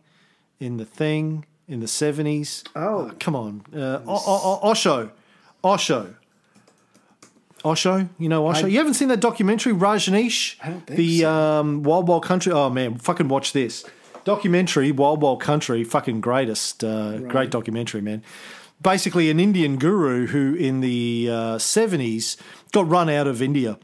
in 0.59 0.77
the 0.77 0.85
thing 0.85 1.45
in 1.67 1.79
the 1.81 1.87
seventies. 1.87 2.63
Oh. 2.75 3.11
come 3.19 3.35
on, 3.35 3.61
uh, 3.75 3.99
o- 4.07 4.23
o- 4.33 4.59
o- 4.63 4.69
Osho, 4.71 5.11
Osho. 5.63 6.15
Osho, 7.65 8.07
you 8.17 8.29
know 8.29 8.47
Osho. 8.47 8.65
I- 8.65 8.69
you 8.69 8.77
haven't 8.77 8.93
seen 8.93 9.09
that 9.09 9.19
documentary, 9.19 9.73
Rajneesh? 9.73 10.55
I 10.63 10.69
don't 10.69 10.87
think 10.87 10.97
the 10.97 11.19
so. 11.21 11.31
um, 11.31 11.83
Wild 11.83 12.07
Wild 12.07 12.23
Country. 12.23 12.51
Oh 12.53 12.69
man, 12.69 12.97
fucking 12.97 13.27
watch 13.27 13.51
this 13.53 13.83
documentary, 14.23 14.91
Wild 14.91 15.21
Wild 15.21 15.41
Country. 15.41 15.83
Fucking 15.83 16.21
greatest, 16.21 16.83
uh, 16.83 17.17
great 17.19 17.49
documentary, 17.51 18.01
man. 18.01 18.23
Basically, 18.81 19.29
an 19.29 19.39
Indian 19.41 19.75
guru 19.77 20.27
who 20.27 20.55
in 20.55 20.79
the 20.79 21.29
seventies 21.59 22.37
got 22.71 22.87
run 22.89 23.09
out 23.09 23.27
of 23.27 23.41
India 23.41 23.77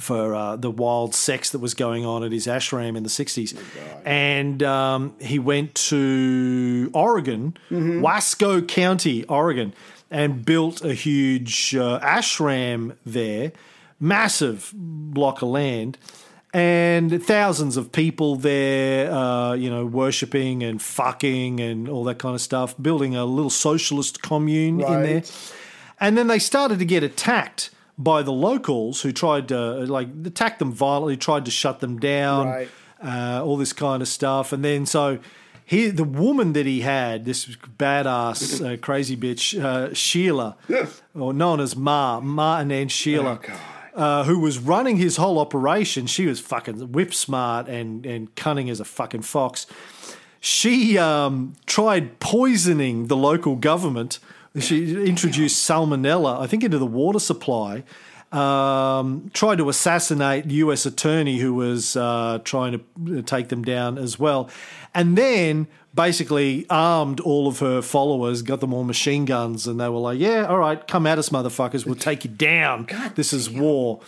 for 0.00 0.34
uh, 0.34 0.56
the 0.56 0.70
wild 0.70 1.14
sex 1.14 1.50
that 1.50 1.60
was 1.60 1.74
going 1.74 2.04
on 2.04 2.22
at 2.22 2.30
his 2.32 2.46
ashram 2.46 2.96
in 2.96 3.02
the 3.02 3.08
60s. 3.08 3.56
and 4.04 4.62
um, 4.62 5.14
he 5.20 5.38
went 5.38 5.74
to 5.74 6.90
Oregon, 6.92 7.56
Wasco 7.70 8.66
County, 8.66 9.24
Oregon, 9.24 9.72
and 10.10 10.44
built 10.44 10.84
a 10.84 10.92
huge 10.94 11.74
uh, 11.74 12.00
ashram 12.00 12.96
there, 13.06 13.52
massive 14.00 14.72
block 14.74 15.42
of 15.42 15.48
land. 15.48 15.98
And 16.54 17.22
thousands 17.22 17.76
of 17.76 17.92
people 17.92 18.36
there, 18.36 19.12
uh, 19.12 19.52
you 19.52 19.68
know, 19.68 19.84
worshipping 19.84 20.62
and 20.62 20.80
fucking 20.80 21.60
and 21.60 21.88
all 21.90 22.04
that 22.04 22.18
kind 22.18 22.34
of 22.34 22.40
stuff, 22.40 22.74
building 22.80 23.14
a 23.14 23.26
little 23.26 23.50
socialist 23.50 24.22
commune 24.22 24.80
in 24.80 25.02
there. 25.02 25.22
And 26.00 26.16
then 26.16 26.26
they 26.28 26.38
started 26.38 26.78
to 26.78 26.84
get 26.86 27.02
attacked 27.02 27.68
by 27.98 28.22
the 28.22 28.32
locals 28.32 29.02
who 29.02 29.12
tried 29.12 29.48
to 29.48 29.56
like 29.86 30.08
attack 30.24 30.58
them 30.58 30.72
violently, 30.72 31.16
tried 31.16 31.44
to 31.46 31.50
shut 31.50 31.80
them 31.80 31.98
down, 31.98 32.46
Right. 32.46 32.68
uh, 33.02 33.42
all 33.44 33.56
this 33.56 33.72
kind 33.72 34.00
of 34.02 34.08
stuff. 34.08 34.52
And 34.52 34.64
then 34.64 34.86
so 34.86 35.18
he, 35.64 35.88
the 35.88 36.04
woman 36.04 36.52
that 36.54 36.64
he 36.64 36.80
had, 36.82 37.24
this 37.24 37.46
badass 37.78 38.64
uh, 38.64 38.76
crazy 38.78 39.16
bitch, 39.16 39.60
uh, 39.62 39.88
Sheela, 39.90 40.54
or 41.14 41.32
known 41.32 41.60
as 41.60 41.76
Ma, 41.76 42.20
Ma 42.20 42.60
Anand 42.60 42.86
Sheela. 42.88 43.40
Oh. 43.48 43.60
Uh, 43.94 44.22
who 44.22 44.38
was 44.38 44.60
running 44.60 44.96
his 44.96 45.16
whole 45.16 45.40
operation? 45.40 46.06
She 46.06 46.26
was 46.26 46.38
fucking 46.38 46.92
whip 46.92 47.12
smart 47.12 47.66
and 47.68 48.06
and 48.06 48.32
cunning 48.36 48.70
as 48.70 48.78
a 48.78 48.84
fucking 48.84 49.22
fox 49.22 49.66
she 50.40 50.96
um, 50.98 51.54
tried 51.66 52.20
poisoning 52.20 53.08
the 53.08 53.16
local 53.16 53.56
government. 53.56 54.18
She 54.58 55.06
introduced 55.06 55.68
salmonella, 55.68 56.40
I 56.40 56.46
think, 56.46 56.64
into 56.64 56.78
the 56.78 56.86
water 56.86 57.18
supply. 57.18 57.84
Um, 58.32 59.30
tried 59.32 59.56
to 59.56 59.68
assassinate 59.70 60.46
U.S. 60.46 60.84
attorney 60.84 61.38
who 61.38 61.54
was 61.54 61.96
uh, 61.96 62.40
trying 62.44 62.78
to 63.06 63.22
take 63.22 63.48
them 63.48 63.62
down 63.62 63.96
as 63.96 64.18
well, 64.18 64.50
and 64.94 65.16
then 65.16 65.66
basically 65.94 66.66
armed 66.68 67.20
all 67.20 67.48
of 67.48 67.60
her 67.60 67.80
followers, 67.80 68.42
got 68.42 68.60
them 68.60 68.74
all 68.74 68.84
machine 68.84 69.24
guns, 69.24 69.66
and 69.66 69.80
they 69.80 69.88
were 69.88 69.98
like, 69.98 70.18
"Yeah, 70.18 70.44
all 70.44 70.58
right, 70.58 70.86
come 70.86 71.06
at 71.06 71.18
us, 71.18 71.30
motherfuckers. 71.30 71.86
We'll 71.86 71.94
take 71.94 72.24
you 72.24 72.30
down. 72.30 72.86
this 73.14 73.32
is 73.32 73.48
war." 73.48 74.00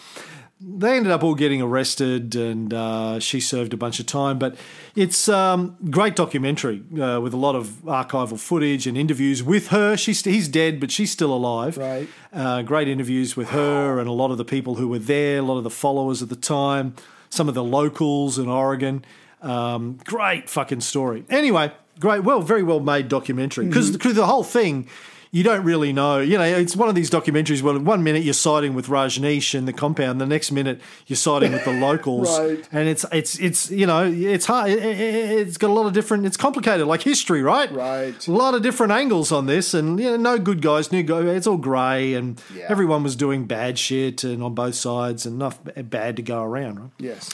they 0.61 0.97
ended 0.97 1.11
up 1.11 1.22
all 1.22 1.34
getting 1.34 1.62
arrested 1.62 2.34
and 2.36 2.74
uh, 2.74 3.18
she 3.18 3.41
served 3.41 3.72
a 3.72 3.76
bunch 3.76 3.99
of 3.99 4.07
time 4.07 4.38
but 4.38 4.55
it's 4.97 5.28
um, 5.28 5.76
great 5.91 6.16
documentary 6.16 6.82
uh, 7.01 7.20
with 7.20 7.32
a 7.32 7.36
lot 7.36 7.55
of 7.55 7.66
archival 7.84 8.38
footage 8.38 8.86
and 8.86 8.97
interviews 8.97 9.43
with 9.43 9.68
her. 9.68 9.97
She's 9.97 10.24
he's 10.24 10.49
dead 10.49 10.80
but 10.80 10.91
she's 10.91 11.11
still 11.11 11.32
alive. 11.32 11.76
Right. 11.76 12.09
uh, 12.32 12.62
great 12.62 12.88
interviews 12.88 13.36
with 13.36 13.51
her 13.51 13.99
and 13.99 14.09
a 14.09 14.12
lot 14.12 14.30
of 14.30 14.38
the 14.38 14.45
people 14.45 14.76
who 14.76 14.88
were 14.88 14.99
there 14.99 15.38
a 15.38 15.43
lot 15.43 15.59
of 15.59 15.64
the 15.64 15.70
followers 15.70 16.22
at 16.22 16.28
the 16.28 16.36
time 16.36 16.95
some 17.28 17.49
of 17.49 17.55
the 17.55 17.64
locals 17.64 18.38
in 18.38 18.49
oregon. 18.49 19.05
Um, 19.43 19.99
great 20.05 20.51
fucking 20.51 20.80
story. 20.80 21.24
Anyway 21.30 21.72
great 21.99 22.24
well 22.24 22.43
very 22.43 22.62
well 22.62 22.80
made 22.80 23.09
documentary. 23.09 23.66
Because 23.66 23.93
the 23.93 24.26
whole 24.26 24.45
thing 24.45 24.88
you 25.33 25.43
don't 25.45 25.62
really 25.64 25.93
know. 25.93 26.18
You 26.18 26.39
know, 26.39 26.45
it's 26.45 26.74
one 26.74 26.89
of 26.89 26.95
these 26.97 27.09
documentaries 27.11 27.62
where 27.62 27.78
one 27.78 28.03
minute 28.03 28.22
you're 28.24 28.35
siding 28.35 28.74
with 28.74 28.87
Rajneesh 28.89 29.57
and 29.57 29.68
the 29.68 29.72
compound, 29.72 30.20
the 30.20 30.26
next 30.26 30.51
minute 30.51 30.81
you're 31.07 31.16
siding 31.16 31.53
with 31.53 31.64
the 31.64 31.72
locals, 31.89 32.37
Right. 32.39 32.68
and 32.72 32.89
it's 32.89 33.05
it's 33.12 33.39
it's 33.39 33.70
you 33.70 33.87
know 33.87 34.05
it's 34.11 34.47
hard. 34.47 34.70
It, 34.70 34.83
it's 34.83 35.57
got 35.57 35.70
a 35.70 35.72
lot 35.72 35.87
of 35.87 35.93
different. 35.93 36.26
It's 36.26 36.37
complicated, 36.37 36.87
like 36.87 37.03
history, 37.03 37.43
right? 37.43 37.70
Right. 37.72 38.26
A 38.26 38.33
lot 38.33 38.55
of 38.55 38.62
different 38.62 38.93
angles 38.93 39.31
on 39.31 39.47
this, 39.47 39.72
and 39.72 39.99
you 40.01 40.11
know, 40.11 40.16
no 40.16 40.39
good 40.39 40.62
guys, 40.62 40.91
no 40.91 41.03
go. 41.03 41.26
It's 41.26 41.47
all 41.47 41.57
grey, 41.59 42.14
and 42.14 42.43
Yeah. 42.55 42.66
everyone 42.68 43.03
was 43.03 43.14
doing 43.16 43.45
bad 43.47 43.78
shit, 43.78 44.24
and 44.24 44.43
on 44.43 44.55
both 44.55 44.74
sides, 44.74 45.26
and 45.26 45.37
enough 45.37 45.59
bad 45.76 46.16
to 46.16 46.22
go 46.22 46.43
around, 46.43 46.78
right? 46.81 46.91
Yes. 46.99 47.31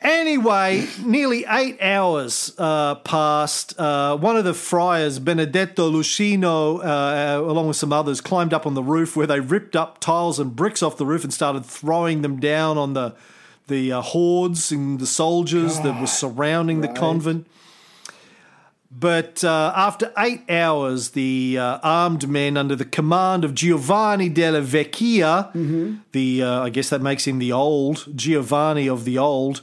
Anyway, 0.00 0.86
nearly 1.04 1.44
eight 1.48 1.76
hours 1.82 2.52
uh, 2.56 2.94
passed. 2.96 3.78
Uh, 3.78 4.16
one 4.16 4.36
of 4.36 4.44
the 4.44 4.54
friars, 4.54 5.18
Benedetto 5.18 5.90
Luschino, 5.90 6.78
uh, 6.84 7.40
along 7.42 7.66
with 7.66 7.76
some 7.76 7.92
others, 7.92 8.20
climbed 8.20 8.54
up 8.54 8.64
on 8.64 8.74
the 8.74 8.82
roof 8.82 9.16
where 9.16 9.26
they 9.26 9.40
ripped 9.40 9.74
up 9.74 9.98
tiles 9.98 10.38
and 10.38 10.54
bricks 10.54 10.84
off 10.84 10.96
the 10.98 11.06
roof 11.06 11.24
and 11.24 11.34
started 11.34 11.66
throwing 11.66 12.22
them 12.22 12.38
down 12.38 12.78
on 12.78 12.94
the 12.94 13.14
the 13.66 13.92
uh, 13.92 14.00
hordes 14.00 14.72
and 14.72 14.98
the 14.98 15.06
soldiers 15.06 15.80
that 15.80 16.00
were 16.00 16.06
surrounding 16.06 16.80
the 16.80 16.88
convent. 16.88 17.46
But 18.98 19.44
uh, 19.44 19.72
after 19.76 20.12
eight 20.18 20.42
hours, 20.50 21.10
the 21.10 21.56
uh, 21.58 21.78
armed 21.82 22.28
men 22.28 22.56
under 22.56 22.74
the 22.74 22.84
command 22.84 23.44
of 23.44 23.54
Giovanni 23.54 24.28
della 24.28 24.60
Vecchia, 24.62 25.52
the 26.12 26.42
uh, 26.42 26.62
I 26.62 26.70
guess 26.70 26.88
that 26.90 27.02
makes 27.02 27.26
him 27.26 27.38
the 27.38 27.52
old 27.52 28.06
Giovanni 28.16 28.88
of 28.88 29.04
the 29.04 29.18
old. 29.18 29.60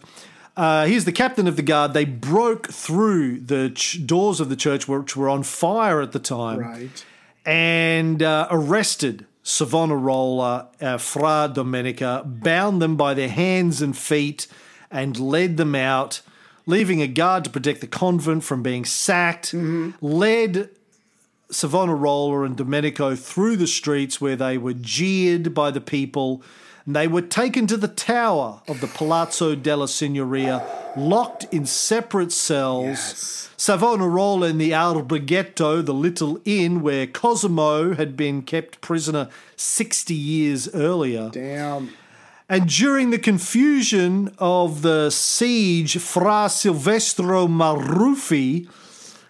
Uh, 0.56 0.86
he's 0.86 1.04
the 1.04 1.12
captain 1.12 1.48
of 1.48 1.58
the 1.58 1.62
guard. 1.62 1.94
They 1.94 2.06
broke 2.06 2.68
through 2.72 3.40
the 3.42 3.72
ch- 3.72 4.06
doors 4.06 4.40
of 4.40 4.48
the 4.48 4.56
church, 4.56 4.88
which 4.88 5.18
were 5.18 5.28
on 5.28 5.44
fire 5.44 6.02
at 6.02 6.14
the 6.14 6.20
time, 6.20 6.60
Right. 6.60 7.06
and 7.46 8.24
uh, 8.24 8.48
arrested 8.50 9.26
Savonarola, 9.44 10.70
uh, 10.82 10.98
Fra 10.98 11.52
Domenico, 11.54 12.24
bound 12.24 12.82
them 12.82 12.96
by 12.96 13.14
their 13.14 13.28
hands 13.30 13.82
and 13.82 13.98
feet, 13.98 14.48
and 14.90 15.20
led 15.20 15.58
them 15.58 15.76
out, 15.76 16.22
leaving 16.66 17.02
a 17.02 17.08
guard 17.08 17.44
to 17.46 17.50
protect 17.50 17.82
the 17.82 17.88
convent 17.88 18.44
from 18.44 18.64
being 18.64 18.86
sacked. 18.86 19.52
Mm-hmm. 19.52 19.92
Led 20.02 20.70
Savonarola 21.52 22.44
and 22.44 22.58
Domenico 22.58 23.16
through 23.16 23.58
the 23.58 23.68
streets 23.68 24.20
where 24.20 24.36
they 24.36 24.58
were 24.58 24.74
jeered 24.74 25.54
by 25.54 25.72
the 25.72 25.82
people. 25.82 26.42
And 26.86 26.96
they 26.96 27.08
were 27.08 27.22
taken 27.22 27.66
to 27.68 27.78
the 27.78 27.88
tower 27.88 28.62
of 28.68 28.80
the 28.80 28.88
Palazzo 28.88 29.56
della 29.56 29.88
Signoria, 29.88 30.64
locked 30.96 31.46
in 31.52 31.66
separate 31.66 32.32
cells. 32.32 32.86
Yes. 32.86 33.50
Savonarola 33.58 34.50
in 34.50 34.58
the 34.58 34.72
Alberghetto, 34.72 35.84
the 35.84 35.94
little 35.94 36.40
inn 36.46 36.82
where 36.82 37.08
Cosimo 37.08 37.96
had 37.96 38.16
been 38.16 38.42
kept 38.42 38.82
prisoner 38.82 39.30
60 39.56 40.14
years 40.14 40.74
earlier. 40.76 41.30
Damn. 41.32 41.92
And 42.48 42.70
during 42.70 43.10
the 43.10 43.18
confusion 43.18 44.36
of 44.38 44.82
the 44.84 45.10
siege, 45.10 45.98
Fra 45.98 46.48
Silvestro 46.50 47.48
Maruffi 47.48 48.68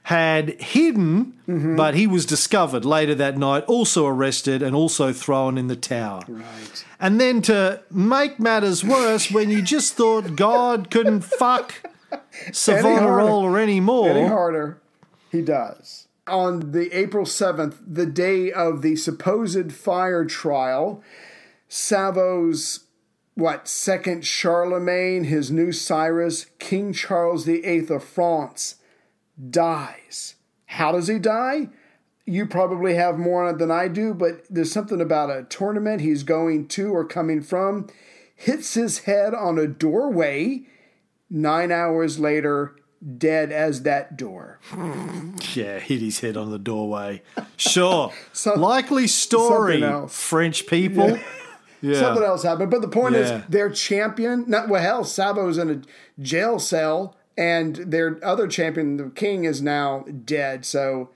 had 0.03 0.61
hidden, 0.61 1.33
mm-hmm. 1.47 1.75
but 1.75 1.95
he 1.95 2.05
was 2.05 2.25
discovered 2.25 2.85
later 2.85 3.15
that 3.15 3.37
night, 3.37 3.63
also 3.63 4.05
arrested 4.05 4.61
and 4.61 4.75
also 4.75 5.11
thrown 5.11 5.57
in 5.57 5.67
the 5.67 5.75
tower. 5.75 6.21
Right. 6.27 6.85
And 6.99 7.19
then 7.19 7.41
to 7.43 7.81
make 7.89 8.39
matters 8.39 8.83
worse, 8.83 9.31
when 9.31 9.49
you 9.49 9.63
just 9.63 9.95
thought 9.95 10.35
God 10.35 10.91
couldn't 10.91 11.21
fuck 11.21 11.89
Savonarola 12.51 13.55
anymore. 13.55 14.09
Any 14.09 14.27
harder, 14.27 14.79
he 15.31 15.41
does. 15.41 16.07
On 16.27 16.71
the 16.71 16.91
April 16.91 17.25
7th, 17.25 17.77
the 17.87 18.05
day 18.05 18.51
of 18.51 18.83
the 18.83 18.95
supposed 18.95 19.73
fire 19.73 20.25
trial, 20.25 21.01
Savo's 21.67 22.84
what 23.35 23.67
second 23.67 24.25
Charlemagne, 24.25 25.25
his 25.25 25.51
new 25.51 25.71
Cyrus, 25.71 26.47
King 26.57 26.93
Charles 26.93 27.45
VIII 27.45 27.87
of 27.89 28.03
France, 28.03 28.75
dies. 29.49 30.35
How 30.65 30.91
does 30.91 31.07
he 31.07 31.19
die? 31.19 31.69
You 32.25 32.45
probably 32.47 32.95
have 32.95 33.19
more 33.19 33.45
on 33.45 33.55
it 33.55 33.57
than 33.59 33.69
I 33.71 33.87
do, 33.87 34.13
but 34.13 34.43
there's 34.49 34.71
something 34.71 34.99
about 34.99 35.29
a 35.29 35.43
tournament 35.43 36.01
he's 36.01 36.23
going 36.23 36.67
to 36.69 36.91
or 36.91 37.05
coming 37.05 37.41
from, 37.41 37.87
hits 38.35 38.73
his 38.73 38.99
head 38.99 39.33
on 39.33 39.59
a 39.59 39.67
doorway. 39.67 40.61
Nine 41.29 41.71
hours 41.71 42.17
later, 42.19 42.75
dead 43.17 43.51
as 43.51 43.83
that 43.83 44.17
door. 44.17 44.59
Yeah, 45.53 45.79
hit 45.79 46.01
his 46.01 46.19
head 46.19 46.35
on 46.35 46.51
the 46.51 46.59
doorway. 46.59 47.21
Sure. 47.55 48.11
Some- 48.33 48.59
Likely 48.59 49.07
story. 49.07 49.81
French 50.09 50.67
people. 50.67 51.11
Yeah. 51.11 51.23
Something 51.93 52.23
else 52.23 52.43
happened. 52.43 52.71
But 52.71 52.81
the 52.81 52.87
point 52.87 53.15
Yeah. 53.15 53.21
is, 53.39 53.43
their 53.49 53.69
champion, 53.69 54.45
not 54.47 54.69
well, 54.69 54.81
hell, 54.81 55.03
Savo's 55.03 55.57
in 55.57 55.69
a 55.69 55.81
jail 56.21 56.57
cell, 56.59 57.15
and 57.37 57.75
their 57.75 58.17
other 58.23 58.47
champion, 58.47 58.97
the 58.97 59.09
king, 59.09 59.43
is 59.45 59.61
now 59.61 60.05
dead. 60.25 60.65
So, 60.65 61.09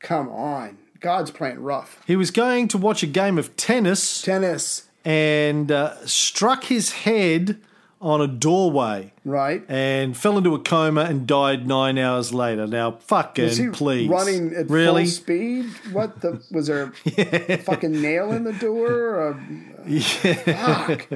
come 0.00 0.28
on. 0.28 0.78
God's 1.00 1.30
playing 1.30 1.60
rough. 1.60 2.00
He 2.06 2.16
was 2.16 2.30
going 2.30 2.66
to 2.68 2.78
watch 2.78 3.02
a 3.02 3.06
game 3.06 3.36
of 3.38 3.56
tennis 3.56 4.22
Tennis, 4.22 4.84
and 5.04 5.70
uh, 5.70 5.94
struck 6.06 6.64
his 6.64 6.92
head 6.92 7.58
on 8.04 8.20
a 8.20 8.26
doorway 8.28 9.12
right? 9.24 9.64
and 9.68 10.14
fell 10.16 10.36
into 10.36 10.54
a 10.54 10.58
coma 10.58 11.00
and 11.02 11.26
died 11.26 11.66
nine 11.66 11.96
hours 11.98 12.34
later. 12.34 12.66
Now, 12.66 12.92
fucking 13.00 13.44
Was 13.46 13.56
he 13.56 13.68
please. 13.70 14.08
running 14.08 14.54
at 14.54 14.68
really? 14.70 15.04
full 15.04 15.10
speed? 15.10 15.66
What 15.92 16.20
the 16.20 16.40
was 16.52 16.66
there 16.66 16.92
a 17.16 17.56
fucking 17.64 18.00
nail 18.00 18.30
in 18.32 18.44
the 18.44 18.52
door? 18.52 18.86
Or, 18.90 19.40
fuck. 20.00 21.08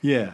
Yeah. 0.00 0.32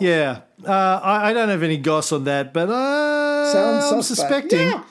Yeah. 0.00 0.40
Uh, 0.64 1.00
I, 1.02 1.30
I 1.30 1.32
don't 1.32 1.48
have 1.48 1.62
any 1.62 1.76
goss 1.78 2.12
on 2.12 2.24
that, 2.24 2.52
but 2.54 2.68
uh, 2.70 3.52
Sounds 3.52 3.92
I'm 3.92 4.02
suspect. 4.02 4.50
suspecting. 4.50 4.68
Yeah, 4.68 4.82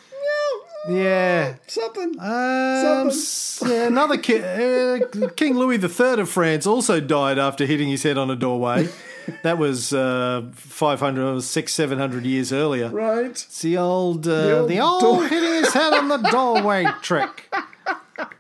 yeah, 0.90 0.96
Yeah. 0.96 1.56
something. 1.68 2.20
Um, 2.20 3.08
s- 3.08 3.64
yeah, 3.66 3.88
another 3.88 4.18
ki- 4.18 4.42
uh, 4.44 5.30
King 5.36 5.56
Louis 5.58 5.78
III 5.82 6.20
of 6.22 6.30
France 6.30 6.68
also 6.68 7.00
died 7.00 7.40
after 7.40 7.66
hitting 7.66 7.88
his 7.90 8.04
head 8.04 8.18
on 8.18 8.30
a 8.30 8.36
doorway. 8.36 8.90
that 9.44 9.58
was 9.58 9.94
uh, 9.94 10.44
500 10.54 11.24
or 11.38 11.42
600, 11.42 11.70
700 11.70 12.26
years 12.26 12.52
earlier. 12.54 12.90
right. 12.90 13.26
It's 13.28 13.62
the 13.62 13.78
old, 13.78 14.28
uh, 14.28 14.60
old 14.60 14.70
the 14.70 14.80
old, 14.80 15.02
door- 15.02 15.28
hitting 15.28 15.54
his 15.64 15.74
head 15.74 15.94
on 15.94 16.08
the 16.10 16.18
doorway 16.18 16.86
trick. 17.02 17.54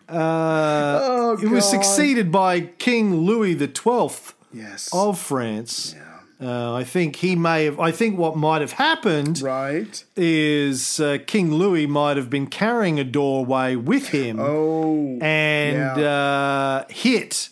Uh, 0.07 0.99
Oh, 1.01 1.37
it 1.41 1.49
was 1.49 1.67
succeeded 1.69 2.31
by 2.31 2.61
King 2.61 3.21
Louis 3.25 3.57
XII 3.57 4.09
Yes. 4.53 4.89
of 4.93 5.19
France. 5.19 5.95
Uh, 6.41 6.73
I 6.73 6.83
think 6.83 7.15
he 7.17 7.35
may 7.35 7.65
have. 7.65 7.79
I 7.79 7.91
think 7.91 8.17
what 8.17 8.35
might 8.37 8.61
have 8.61 8.73
happened 8.73 9.41
right. 9.41 10.03
is 10.15 10.99
uh, 10.99 11.17
King 11.25 11.53
Louis 11.53 11.87
might 11.87 12.17
have 12.17 12.29
been 12.29 12.47
carrying 12.47 12.99
a 12.99 13.03
doorway 13.05 13.75
with 13.75 14.09
him 14.09 14.39
Oh. 14.39 15.17
and 15.21 15.99
uh, 15.99 16.85
hit 16.89 17.49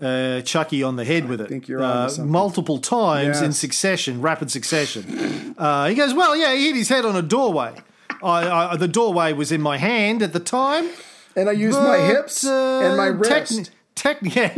uh, 0.00 0.40
Chucky 0.42 0.82
on 0.82 0.96
the 0.96 1.04
head 1.04 1.28
with 1.28 1.40
it 1.40 1.48
think 1.48 1.68
you're 1.68 1.82
uh, 1.82 2.10
multiple 2.18 2.78
times 2.78 3.40
in 3.40 3.52
succession, 3.52 4.20
rapid 4.20 4.50
succession. 4.50 5.54
Uh, 5.56 5.88
he 5.88 5.94
goes, 5.94 6.12
"Well, 6.12 6.36
yeah, 6.36 6.54
he 6.54 6.66
hit 6.66 6.76
his 6.76 6.88
head 6.88 7.04
on 7.04 7.16
a 7.16 7.22
doorway. 7.22 7.74
I, 8.22 8.72
I, 8.72 8.76
the 8.76 8.88
doorway 8.88 9.32
was 9.32 9.52
in 9.52 9.60
my 9.62 9.78
hand 9.78 10.22
at 10.22 10.32
the 10.32 10.40
time, 10.40 10.88
and 11.34 11.48
I 11.48 11.52
used 11.52 11.78
my 11.78 11.98
hips 11.98 12.44
uh, 12.46 12.80
and 12.84 12.96
my 12.96 13.08
tec- 13.26 13.50
wrist. 13.50 13.70
tec- 13.94 14.18
yeah, 14.22 14.48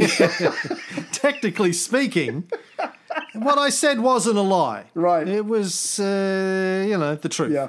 technically 1.12 1.72
speaking, 1.72 2.44
what 3.34 3.58
I 3.58 3.70
said 3.70 4.00
wasn't 4.00 4.38
a 4.38 4.42
lie. 4.42 4.84
Right. 4.94 5.26
It 5.28 5.46
was, 5.46 5.98
uh, 6.00 6.84
you 6.88 6.98
know, 6.98 7.14
the 7.14 7.28
truth. 7.28 7.52
yeah. 7.52 7.68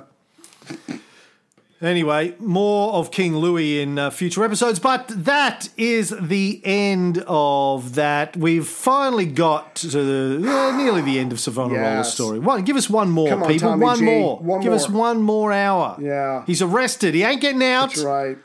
Anyway, 1.82 2.36
more 2.40 2.94
of 2.94 3.10
King 3.10 3.38
Louis 3.38 3.80
in 3.82 3.98
uh, 3.98 4.10
future 4.10 4.44
episodes, 4.44 4.80
but 4.80 5.06
that 5.08 5.70
is 5.78 6.14
the 6.20 6.62
end 6.66 7.24
of 7.26 7.96
that. 7.96 8.36
We've 8.36 8.68
finally 8.68 9.26
got 9.26 9.76
to 9.76 9.88
the, 9.88 10.50
uh, 10.52 10.76
nearly 10.76 11.02
the 11.02 11.18
end 11.20 11.32
of 11.32 11.38
Savonarola's 11.38 12.08
Yes. 12.08 12.14
story. 12.14 12.40
One, 12.40 12.64
give 12.64 12.76
us 12.76 12.90
one 12.90 13.10
more, 13.10 13.32
on, 13.34 13.48
people. 13.48 13.70
Tommy 13.70 13.84
one 13.86 14.00
G. 14.00 14.06
more. 14.06 14.38
One 14.40 14.60
give 14.62 14.74
us 14.74 14.90
one 14.90 15.22
more 15.22 15.54
hour. 15.54 15.96
Yeah. 16.02 16.44
He's 16.46 16.62
arrested. 16.62 17.14
He 17.16 17.24
ain't 17.24 17.40
getting 17.40 17.64
out. 17.64 17.90
That's 17.92 18.04
right. 18.04 18.38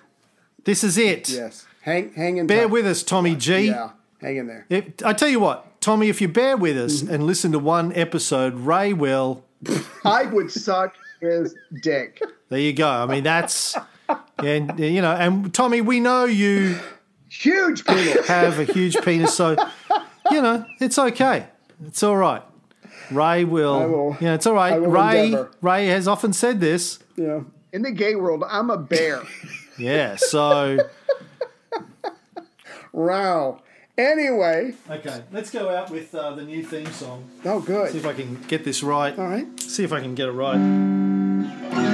This 0.65 0.85
is 0.85 0.97
it. 0.97 1.29
Yes. 1.29 1.67
Hang, 1.83 2.13
hang 2.15 2.37
in 2.37 2.47
there. 2.47 2.59
Bear 2.59 2.69
with 2.69 2.87
us, 2.87 3.03
Tommy 3.03 3.35
G. 3.35 3.67
Yeah. 3.67 3.91
Hang 4.21 4.37
in 4.37 4.47
there. 4.47 4.65
If, 4.71 4.85
I 5.05 5.13
tell 5.13 5.29
you 5.29 5.41
what, 5.41 5.81
Tommy, 5.81 6.09
if 6.09 6.21
you 6.21 6.29
bear 6.29 6.57
with 6.57 6.79
us 6.79 7.03
Mm-hmm. 7.03 7.13
and 7.15 7.27
listen 7.27 7.51
to 7.51 7.59
one 7.59 7.93
episode, 7.95 8.55
Ray 8.55 8.93
will. 8.93 9.45
I 10.05 10.25
would 10.27 10.53
suck 10.53 10.95
his 11.21 11.55
dick. 11.83 12.23
There 12.55 12.63
you 12.63 12.73
go. 12.73 12.89
I 12.89 13.07
mean, 13.07 13.25
that's. 13.25 13.77
And, 14.39 14.79
you 14.79 15.03
know, 15.03 15.11
and 15.11 15.53
Tommy, 15.53 15.81
we 15.81 15.99
know 15.99 16.25
you 16.25 16.79
Huge 17.29 17.85
penis. 17.85 18.29
have 18.29 18.61
a 18.61 18.65
huge 18.65 18.97
penis, 19.03 19.35
so 19.35 19.57
you 20.31 20.41
know 20.41 20.65
it's 20.79 20.97
okay. 20.97 21.49
It's 21.85 22.01
all 22.05 22.17
right. 22.17 22.43
Ray 23.11 23.43
will. 23.43 23.89
Will- 23.89 24.17
yeah, 24.21 24.35
it's 24.35 24.47
all 24.47 24.55
right. 24.55 24.77
Ray. 24.77 25.25
endeavor. 25.33 25.51
Ray 25.63 25.87
has 25.89 26.07
often 26.07 26.33
said 26.33 26.61
this. 26.61 27.01
yeah. 27.17 27.41
In 27.73 27.83
the 27.83 27.91
gay 27.91 28.15
world, 28.15 28.45
I'm 28.49 28.71
a 28.71 28.77
bear. 28.79 29.23
Yeah. 29.77 30.15
So 30.15 30.79
wow. 32.93 33.63
Anyway. 33.99 34.75
okay, 34.89 35.25
let's 35.33 35.51
go 35.51 35.69
out 35.75 35.91
with 35.91 36.15
uh, 36.15 36.37
the 36.37 36.45
new 36.45 36.63
theme 36.63 36.87
song. 36.93 37.29
Oh, 37.45 37.59
good. 37.59 37.91
See 37.91 37.99
if 37.99 38.07
I 38.07 38.13
can 38.13 38.41
get 38.43 38.63
this 38.65 38.85
right. 38.85 39.19
All 39.19 39.27
right. 39.27 39.61
See 39.61 39.83
if 39.83 39.93
I 39.93 40.01
can 40.01 40.15
get 40.15 40.29
it 40.29 40.33
right. 40.33 41.94